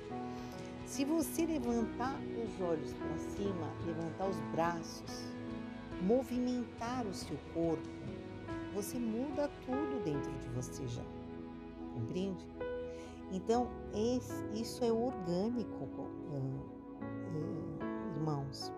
Se 0.88 1.04
você 1.04 1.44
levantar 1.44 2.18
os 2.42 2.60
olhos 2.62 2.94
para 2.94 3.18
cima, 3.18 3.70
levantar 3.84 4.26
os 4.26 4.40
braços, 4.52 5.28
movimentar 6.02 7.06
o 7.06 7.12
seu 7.12 7.36
corpo, 7.52 7.86
você 8.74 8.98
muda 8.98 9.50
tudo 9.66 10.02
dentro 10.02 10.32
de 10.38 10.48
você 10.48 10.88
já. 10.88 11.04
Compreende? 11.92 12.48
Então, 13.30 13.68
esse, 13.92 14.32
isso 14.54 14.82
é 14.82 14.90
orgânico, 14.90 15.86
irmãos. 18.16 18.72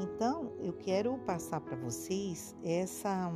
Então, 0.00 0.52
eu 0.58 0.72
quero 0.72 1.16
passar 1.18 1.60
para 1.60 1.76
vocês 1.76 2.56
essa, 2.64 3.32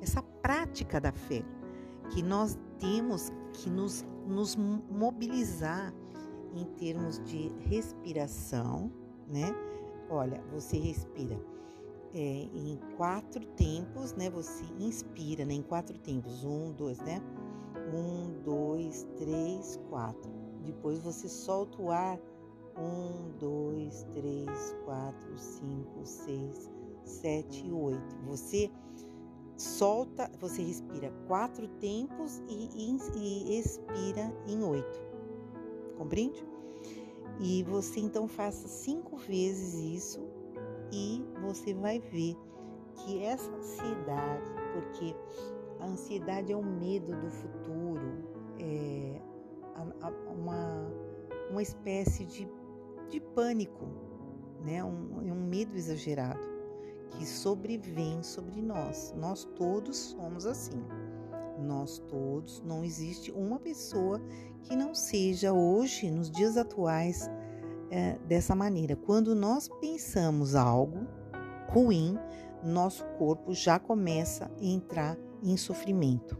essa 0.00 0.22
prática 0.22 1.00
da 1.00 1.10
fé, 1.10 1.42
que 2.10 2.22
nós 2.22 2.56
temos 2.78 3.32
que 3.54 3.68
nos, 3.68 4.06
nos 4.24 4.54
mobilizar 4.54 5.92
em 6.54 6.64
termos 6.76 7.22
de 7.24 7.48
respiração, 7.60 8.90
né? 9.26 9.54
Olha, 10.10 10.42
você 10.52 10.78
respira 10.78 11.38
é, 12.14 12.18
em 12.18 12.78
quatro 12.96 13.44
tempos, 13.48 14.14
né? 14.14 14.30
Você 14.30 14.64
inspira 14.78 15.44
né? 15.44 15.54
em 15.54 15.62
quatro 15.62 15.98
tempos. 15.98 16.44
Um, 16.44 16.72
dois, 16.72 16.98
né? 17.00 17.20
Um, 17.94 18.42
dois, 18.42 19.06
três, 19.16 19.78
quatro. 19.88 20.30
Depois 20.64 21.00
você 21.00 21.28
solta 21.28 21.80
o 21.80 21.90
ar 21.90 22.18
um, 22.78 23.36
dois, 23.38 24.04
três, 24.12 24.76
quatro, 24.84 25.36
cinco, 25.36 26.04
seis, 26.04 26.70
sete, 27.04 27.70
oito. 27.70 28.16
Você 28.26 28.70
solta, 29.56 30.30
você 30.38 30.62
respira 30.62 31.12
quatro 31.26 31.66
tempos 31.80 32.40
e, 32.48 32.68
e, 32.74 32.98
e 33.16 33.58
expira 33.58 34.32
em 34.46 34.62
oito. 34.62 35.07
Compreende? 35.98 36.46
E 37.40 37.62
você 37.64 38.00
então 38.00 38.26
faça 38.26 38.66
cinco 38.66 39.16
vezes 39.16 39.74
isso 39.74 40.26
e 40.90 41.22
você 41.42 41.74
vai 41.74 42.00
ver 42.00 42.34
que 42.94 43.22
essa 43.22 43.50
ansiedade, 43.50 44.50
porque 44.72 45.14
a 45.80 45.86
ansiedade 45.86 46.52
é 46.52 46.56
o 46.56 46.64
medo 46.64 47.14
do 47.20 47.30
futuro, 47.30 48.24
é 48.58 49.20
uma, 50.34 50.90
uma 51.50 51.62
espécie 51.62 52.24
de 52.24 52.48
de 53.08 53.20
pânico, 53.20 53.86
né? 54.64 54.84
um, 54.84 55.32
um 55.32 55.48
medo 55.48 55.76
exagerado 55.76 56.46
que 57.10 57.26
sobrevém 57.26 58.22
sobre 58.22 58.60
nós. 58.60 59.14
Nós 59.16 59.44
todos 59.56 59.96
somos 59.96 60.46
assim. 60.46 60.84
Nós 61.58 61.98
todos, 62.08 62.62
não 62.62 62.84
existe 62.84 63.32
uma 63.32 63.58
pessoa 63.58 64.20
que 64.68 64.76
não 64.76 64.94
seja 64.94 65.50
hoje, 65.50 66.10
nos 66.10 66.30
dias 66.30 66.58
atuais, 66.58 67.30
é, 67.90 68.18
dessa 68.26 68.54
maneira. 68.54 68.94
Quando 68.94 69.34
nós 69.34 69.66
pensamos 69.80 70.54
algo 70.54 71.06
ruim, 71.70 72.18
nosso 72.62 73.02
corpo 73.18 73.54
já 73.54 73.78
começa 73.78 74.44
a 74.44 74.64
entrar 74.64 75.16
em 75.42 75.56
sofrimento. 75.56 76.36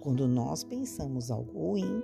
Quando 0.00 0.28
nós 0.28 0.62
pensamos 0.62 1.30
algo 1.30 1.70
ruim, 1.70 2.02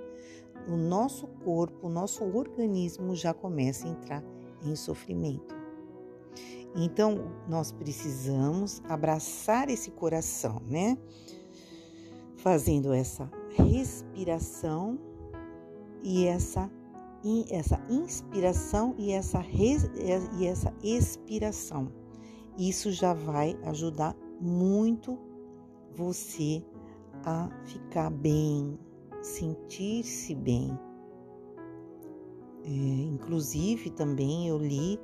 o 0.67 0.75
nosso 0.75 1.27
corpo, 1.27 1.85
o 1.85 1.89
nosso 1.89 2.23
organismo 2.23 3.15
já 3.15 3.35
começa 3.35 3.85
a 3.87 3.91
entrar 3.91 4.23
em 4.63 4.75
sofrimento. 4.75 5.55
Então, 6.75 7.31
nós 7.47 7.71
precisamos 7.71 8.81
abraçar 8.89 9.69
esse 9.69 9.91
coração, 9.91 10.59
né? 10.67 10.97
Fazendo 12.37 12.91
essa 12.93 13.29
respiração 13.57 14.99
e 16.03 16.25
essa, 16.25 16.71
essa 17.49 17.81
inspiração 17.89 18.95
e 18.97 19.11
essa, 19.11 19.43
e 20.39 20.45
essa 20.45 20.73
expiração. 20.83 21.91
Isso 22.57 22.91
já 22.91 23.13
vai 23.13 23.57
ajudar 23.63 24.15
muito 24.39 25.17
você 25.95 26.63
a 27.23 27.49
ficar 27.65 28.09
bem, 28.09 28.79
sentir-se 29.21 30.33
bem. 30.35 30.77
É, 32.63 32.69
inclusive, 32.69 33.89
também 33.91 34.47
eu 34.47 34.57
li 34.57 34.99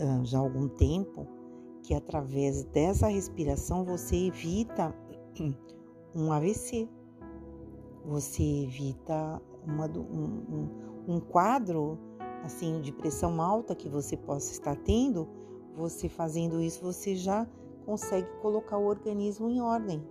ah, 0.00 0.24
já 0.24 0.38
há 0.38 0.40
algum 0.40 0.68
tempo 0.68 1.26
que 1.82 1.94
através 1.94 2.64
dessa 2.64 3.08
respiração 3.08 3.84
você 3.84 4.16
evita 4.26 4.94
um 6.14 6.32
AVC, 6.32 6.88
você 8.08 8.42
evita 8.42 9.40
uma, 9.64 9.86
um, 9.86 10.68
um 11.06 11.20
quadro 11.20 11.98
assim 12.42 12.80
de 12.80 12.92
pressão 12.92 13.40
alta 13.40 13.74
que 13.74 13.88
você 13.88 14.16
possa 14.16 14.52
estar 14.52 14.76
tendo. 14.76 15.28
Você 15.76 16.08
fazendo 16.08 16.60
isso, 16.60 16.82
você 16.82 17.14
já 17.14 17.46
consegue 17.86 18.28
colocar 18.40 18.78
o 18.78 18.86
organismo 18.86 19.48
em 19.48 19.60
ordem. 19.60 20.02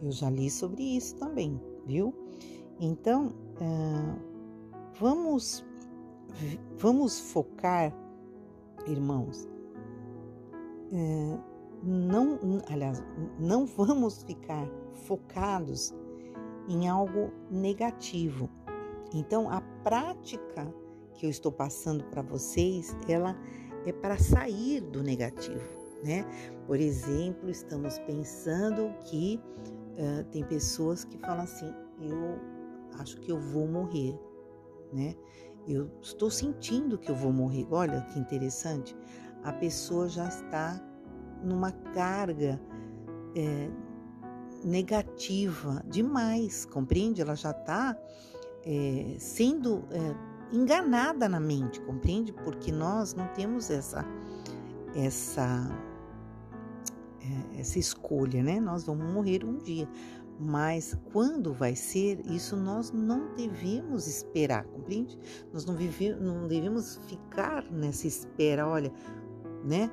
Eu 0.00 0.12
já 0.12 0.30
li 0.30 0.48
sobre 0.48 0.82
isso 0.82 1.16
também 1.16 1.60
viu? 1.86 2.14
Então, 2.80 3.32
vamos, 4.98 5.64
vamos 6.78 7.20
focar, 7.32 7.92
irmãos, 8.86 9.48
não, 11.82 12.38
aliás, 12.68 13.02
não 13.38 13.66
vamos 13.66 14.22
ficar 14.22 14.68
focados 14.94 15.94
em 16.68 16.88
algo 16.88 17.32
negativo. 17.50 18.48
Então, 19.14 19.50
a 19.50 19.60
prática 19.82 20.72
que 21.14 21.26
eu 21.26 21.30
estou 21.30 21.52
passando 21.52 22.04
para 22.04 22.22
vocês, 22.22 22.96
ela 23.08 23.36
é 23.84 23.92
para 23.92 24.18
sair 24.18 24.80
do 24.80 25.02
negativo, 25.02 25.62
né? 26.02 26.24
Por 26.66 26.80
exemplo, 26.80 27.50
estamos 27.50 27.98
pensando 28.00 28.92
que 29.04 29.40
uh, 29.98 30.24
tem 30.30 30.44
pessoas 30.44 31.04
que 31.04 31.18
falam 31.18 31.42
assim: 31.42 31.72
eu 32.00 32.40
acho 32.98 33.20
que 33.20 33.30
eu 33.30 33.38
vou 33.38 33.66
morrer, 33.66 34.18
né? 34.92 35.14
Eu 35.66 35.90
estou 36.00 36.30
sentindo 36.30 36.98
que 36.98 37.10
eu 37.10 37.14
vou 37.14 37.32
morrer. 37.32 37.66
Olha 37.70 38.00
que 38.12 38.18
interessante. 38.18 38.96
A 39.44 39.52
pessoa 39.52 40.08
já 40.08 40.28
está 40.28 40.80
numa 41.42 41.70
carga 41.70 42.60
é, 43.36 43.70
negativa 44.64 45.82
demais, 45.86 46.64
compreende? 46.64 47.20
Ela 47.20 47.34
já 47.34 47.50
está 47.50 47.96
é, 48.64 49.16
sendo 49.18 49.84
é, 49.90 50.56
enganada 50.56 51.28
na 51.28 51.40
mente, 51.40 51.80
compreende? 51.80 52.32
Porque 52.32 52.70
nós 52.70 53.14
não 53.14 53.26
temos 53.28 53.70
essa 53.70 54.04
essa 54.94 55.70
é, 57.20 57.60
essa 57.60 57.78
escolha, 57.78 58.42
né? 58.42 58.60
Nós 58.60 58.84
vamos 58.84 59.06
morrer 59.12 59.44
um 59.44 59.56
dia, 59.58 59.88
mas 60.38 60.96
quando 61.12 61.52
vai 61.52 61.76
ser, 61.76 62.20
isso 62.26 62.56
nós 62.56 62.90
não 62.90 63.34
devemos 63.34 64.06
esperar, 64.06 64.64
compreende? 64.64 65.18
Nós 65.52 65.64
não, 65.64 65.74
vive, 65.74 66.14
não 66.14 66.48
devemos 66.48 66.96
ficar 67.06 67.64
nessa 67.70 68.06
espera, 68.06 68.66
olha, 68.66 68.92
né? 69.64 69.90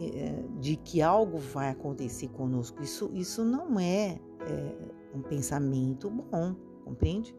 É, 0.00 0.44
de 0.60 0.76
que 0.76 1.02
algo 1.02 1.38
vai 1.38 1.70
acontecer 1.70 2.28
conosco. 2.28 2.80
Isso, 2.82 3.10
isso 3.12 3.44
não 3.44 3.80
é, 3.80 4.20
é 4.46 4.76
um 5.12 5.20
pensamento 5.22 6.08
bom, 6.08 6.54
compreende? 6.84 7.34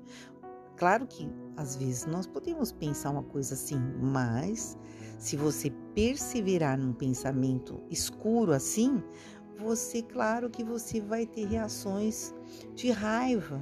Claro 0.76 1.08
que 1.08 1.30
às 1.56 1.76
vezes 1.76 2.06
nós 2.06 2.28
podemos 2.28 2.72
pensar 2.72 3.12
uma 3.12 3.24
coisa 3.24 3.54
assim, 3.54 3.80
mas 4.02 4.78
se 5.18 5.36
você 5.36 5.70
perseverar 5.94 6.78
num 6.78 6.94
pensamento 6.94 7.82
escuro 7.90 8.54
assim, 8.54 9.04
você, 9.58 10.02
claro 10.02 10.50
que 10.50 10.64
você 10.64 11.02
vai 11.02 11.26
ter 11.26 11.46
reações 11.46 12.34
de 12.76 12.92
raiva. 12.92 13.60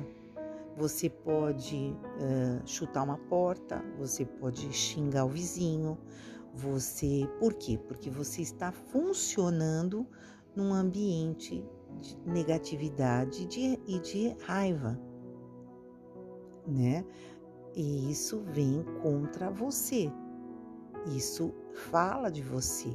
Você 0.77 1.09
pode 1.09 1.95
uh, 1.95 2.61
chutar 2.67 3.01
uma 3.01 3.17
porta, 3.17 3.83
você 3.97 4.23
pode 4.23 4.71
xingar 4.71 5.25
o 5.25 5.29
vizinho, 5.29 5.97
você. 6.57 7.29
Por 7.39 7.53
quê? 7.53 7.77
Porque 7.87 8.09
você 8.09 8.41
está 8.41 8.71
funcionando 8.71 10.05
num 10.55 10.73
ambiente 10.73 11.63
de 12.01 12.17
negatividade 12.25 13.45
de, 13.45 13.79
e 13.85 13.99
de 13.99 14.29
raiva, 14.41 14.99
né? 16.67 17.05
E 17.75 18.11
isso 18.11 18.43
vem 18.51 18.83
contra 19.01 19.51
você. 19.51 20.11
Isso 21.15 21.53
fala 21.91 22.29
de 22.29 22.41
você. 22.41 22.89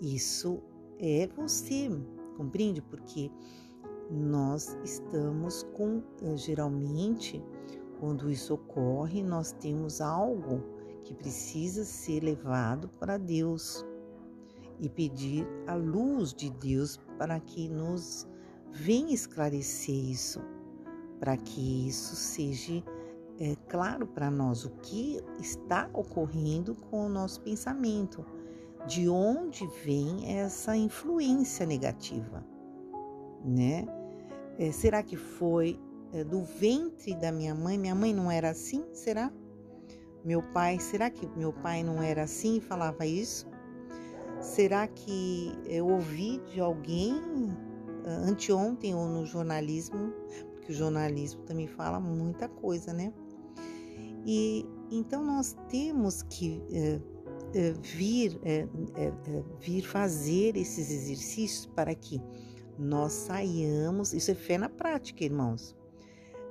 Isso 0.00 0.62
é 0.98 1.26
você, 1.28 1.90
compreende? 2.36 2.80
Porque 2.80 3.30
nós 4.10 4.76
estamos 4.82 5.62
com, 5.74 6.02
eh, 6.22 6.36
geralmente, 6.36 7.42
quando 8.00 8.30
isso 8.30 8.54
ocorre, 8.54 9.22
nós 9.22 9.52
temos 9.52 10.00
algo 10.00 10.75
que 11.06 11.14
precisa 11.14 11.84
ser 11.84 12.20
levado 12.20 12.88
para 12.98 13.16
Deus 13.16 13.86
e 14.80 14.88
pedir 14.88 15.46
a 15.66 15.74
luz 15.74 16.34
de 16.34 16.50
Deus 16.50 16.98
para 17.16 17.38
que 17.38 17.68
nos 17.68 18.26
venha 18.72 19.14
esclarecer 19.14 19.94
isso, 19.94 20.40
para 21.20 21.36
que 21.36 21.86
isso 21.88 22.16
seja 22.16 22.82
é, 23.38 23.54
claro 23.68 24.06
para 24.06 24.30
nós 24.30 24.64
o 24.64 24.70
que 24.82 25.20
está 25.38 25.88
ocorrendo 25.92 26.74
com 26.74 27.06
o 27.06 27.08
nosso 27.08 27.40
pensamento 27.40 28.26
de 28.88 29.08
onde 29.08 29.64
vem 29.84 30.38
essa 30.38 30.76
influência 30.76 31.64
negativa, 31.64 32.44
né? 33.44 33.86
É, 34.58 34.72
será 34.72 35.02
que 35.02 35.16
foi 35.16 35.78
é, 36.12 36.24
do 36.24 36.42
ventre 36.42 37.14
da 37.14 37.30
minha 37.30 37.54
mãe? 37.54 37.78
Minha 37.78 37.94
mãe 37.94 38.12
não 38.12 38.30
era 38.30 38.50
assim? 38.50 38.84
Será? 38.92 39.30
Meu 40.26 40.42
pai, 40.42 40.80
será 40.80 41.08
que 41.08 41.24
meu 41.38 41.52
pai 41.52 41.84
não 41.84 42.02
era 42.02 42.24
assim 42.24 42.56
e 42.56 42.60
falava 42.60 43.06
isso? 43.06 43.46
Será 44.40 44.88
que 44.88 45.52
eu 45.66 45.86
ouvi 45.86 46.42
de 46.52 46.58
alguém 46.60 47.14
é, 48.04 48.10
anteontem 48.28 48.92
ou 48.92 49.06
no 49.06 49.24
jornalismo? 49.24 50.12
Porque 50.50 50.72
o 50.72 50.74
jornalismo 50.74 51.42
também 51.42 51.68
fala 51.68 52.00
muita 52.00 52.48
coisa, 52.48 52.92
né? 52.92 53.14
E 54.26 54.66
então 54.90 55.22
nós 55.22 55.56
temos 55.68 56.22
que 56.22 56.60
é, 56.72 57.00
é, 57.54 57.72
vir, 57.74 58.36
é, 58.42 58.66
vir 59.60 59.82
fazer 59.82 60.56
esses 60.56 60.90
exercícios 60.90 61.66
para 61.66 61.94
que 61.94 62.20
nós 62.76 63.12
saiamos, 63.12 64.12
isso 64.12 64.32
é 64.32 64.34
fé 64.34 64.58
na 64.58 64.68
prática, 64.68 65.22
irmãos, 65.22 65.76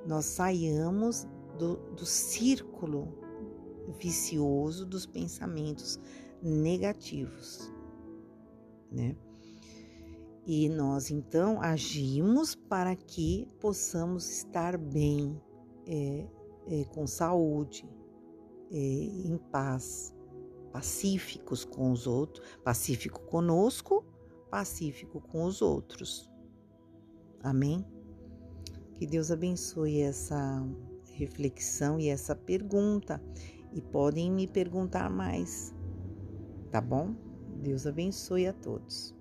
nós 0.06 0.24
saiamos 0.24 1.28
do, 1.58 1.76
do 1.92 2.06
círculo 2.06 3.25
vicioso 3.92 4.84
dos 4.86 5.06
pensamentos 5.06 6.00
negativos, 6.42 7.72
né? 8.90 9.16
E 10.46 10.68
nós 10.68 11.10
então 11.10 11.60
agimos 11.60 12.54
para 12.54 12.94
que 12.94 13.48
possamos 13.60 14.30
estar 14.30 14.78
bem, 14.78 15.40
é, 15.84 16.26
é, 16.68 16.84
com 16.84 17.04
saúde, 17.04 17.88
é, 18.70 18.76
em 18.76 19.36
paz, 19.50 20.14
pacíficos 20.72 21.64
com 21.64 21.90
os 21.90 22.06
outros, 22.06 22.46
pacífico 22.62 23.22
conosco, 23.22 24.04
pacífico 24.48 25.20
com 25.20 25.44
os 25.44 25.60
outros. 25.60 26.30
Amém? 27.42 27.84
Que 28.94 29.06
Deus 29.06 29.30
abençoe 29.32 30.00
essa 30.00 30.64
reflexão 31.12 31.98
e 31.98 32.08
essa 32.08 32.36
pergunta. 32.36 33.20
E 33.76 33.82
podem 33.82 34.32
me 34.32 34.46
perguntar 34.46 35.10
mais, 35.10 35.74
tá 36.70 36.80
bom? 36.80 37.14
Deus 37.62 37.86
abençoe 37.86 38.46
a 38.46 38.52
todos. 38.54 39.15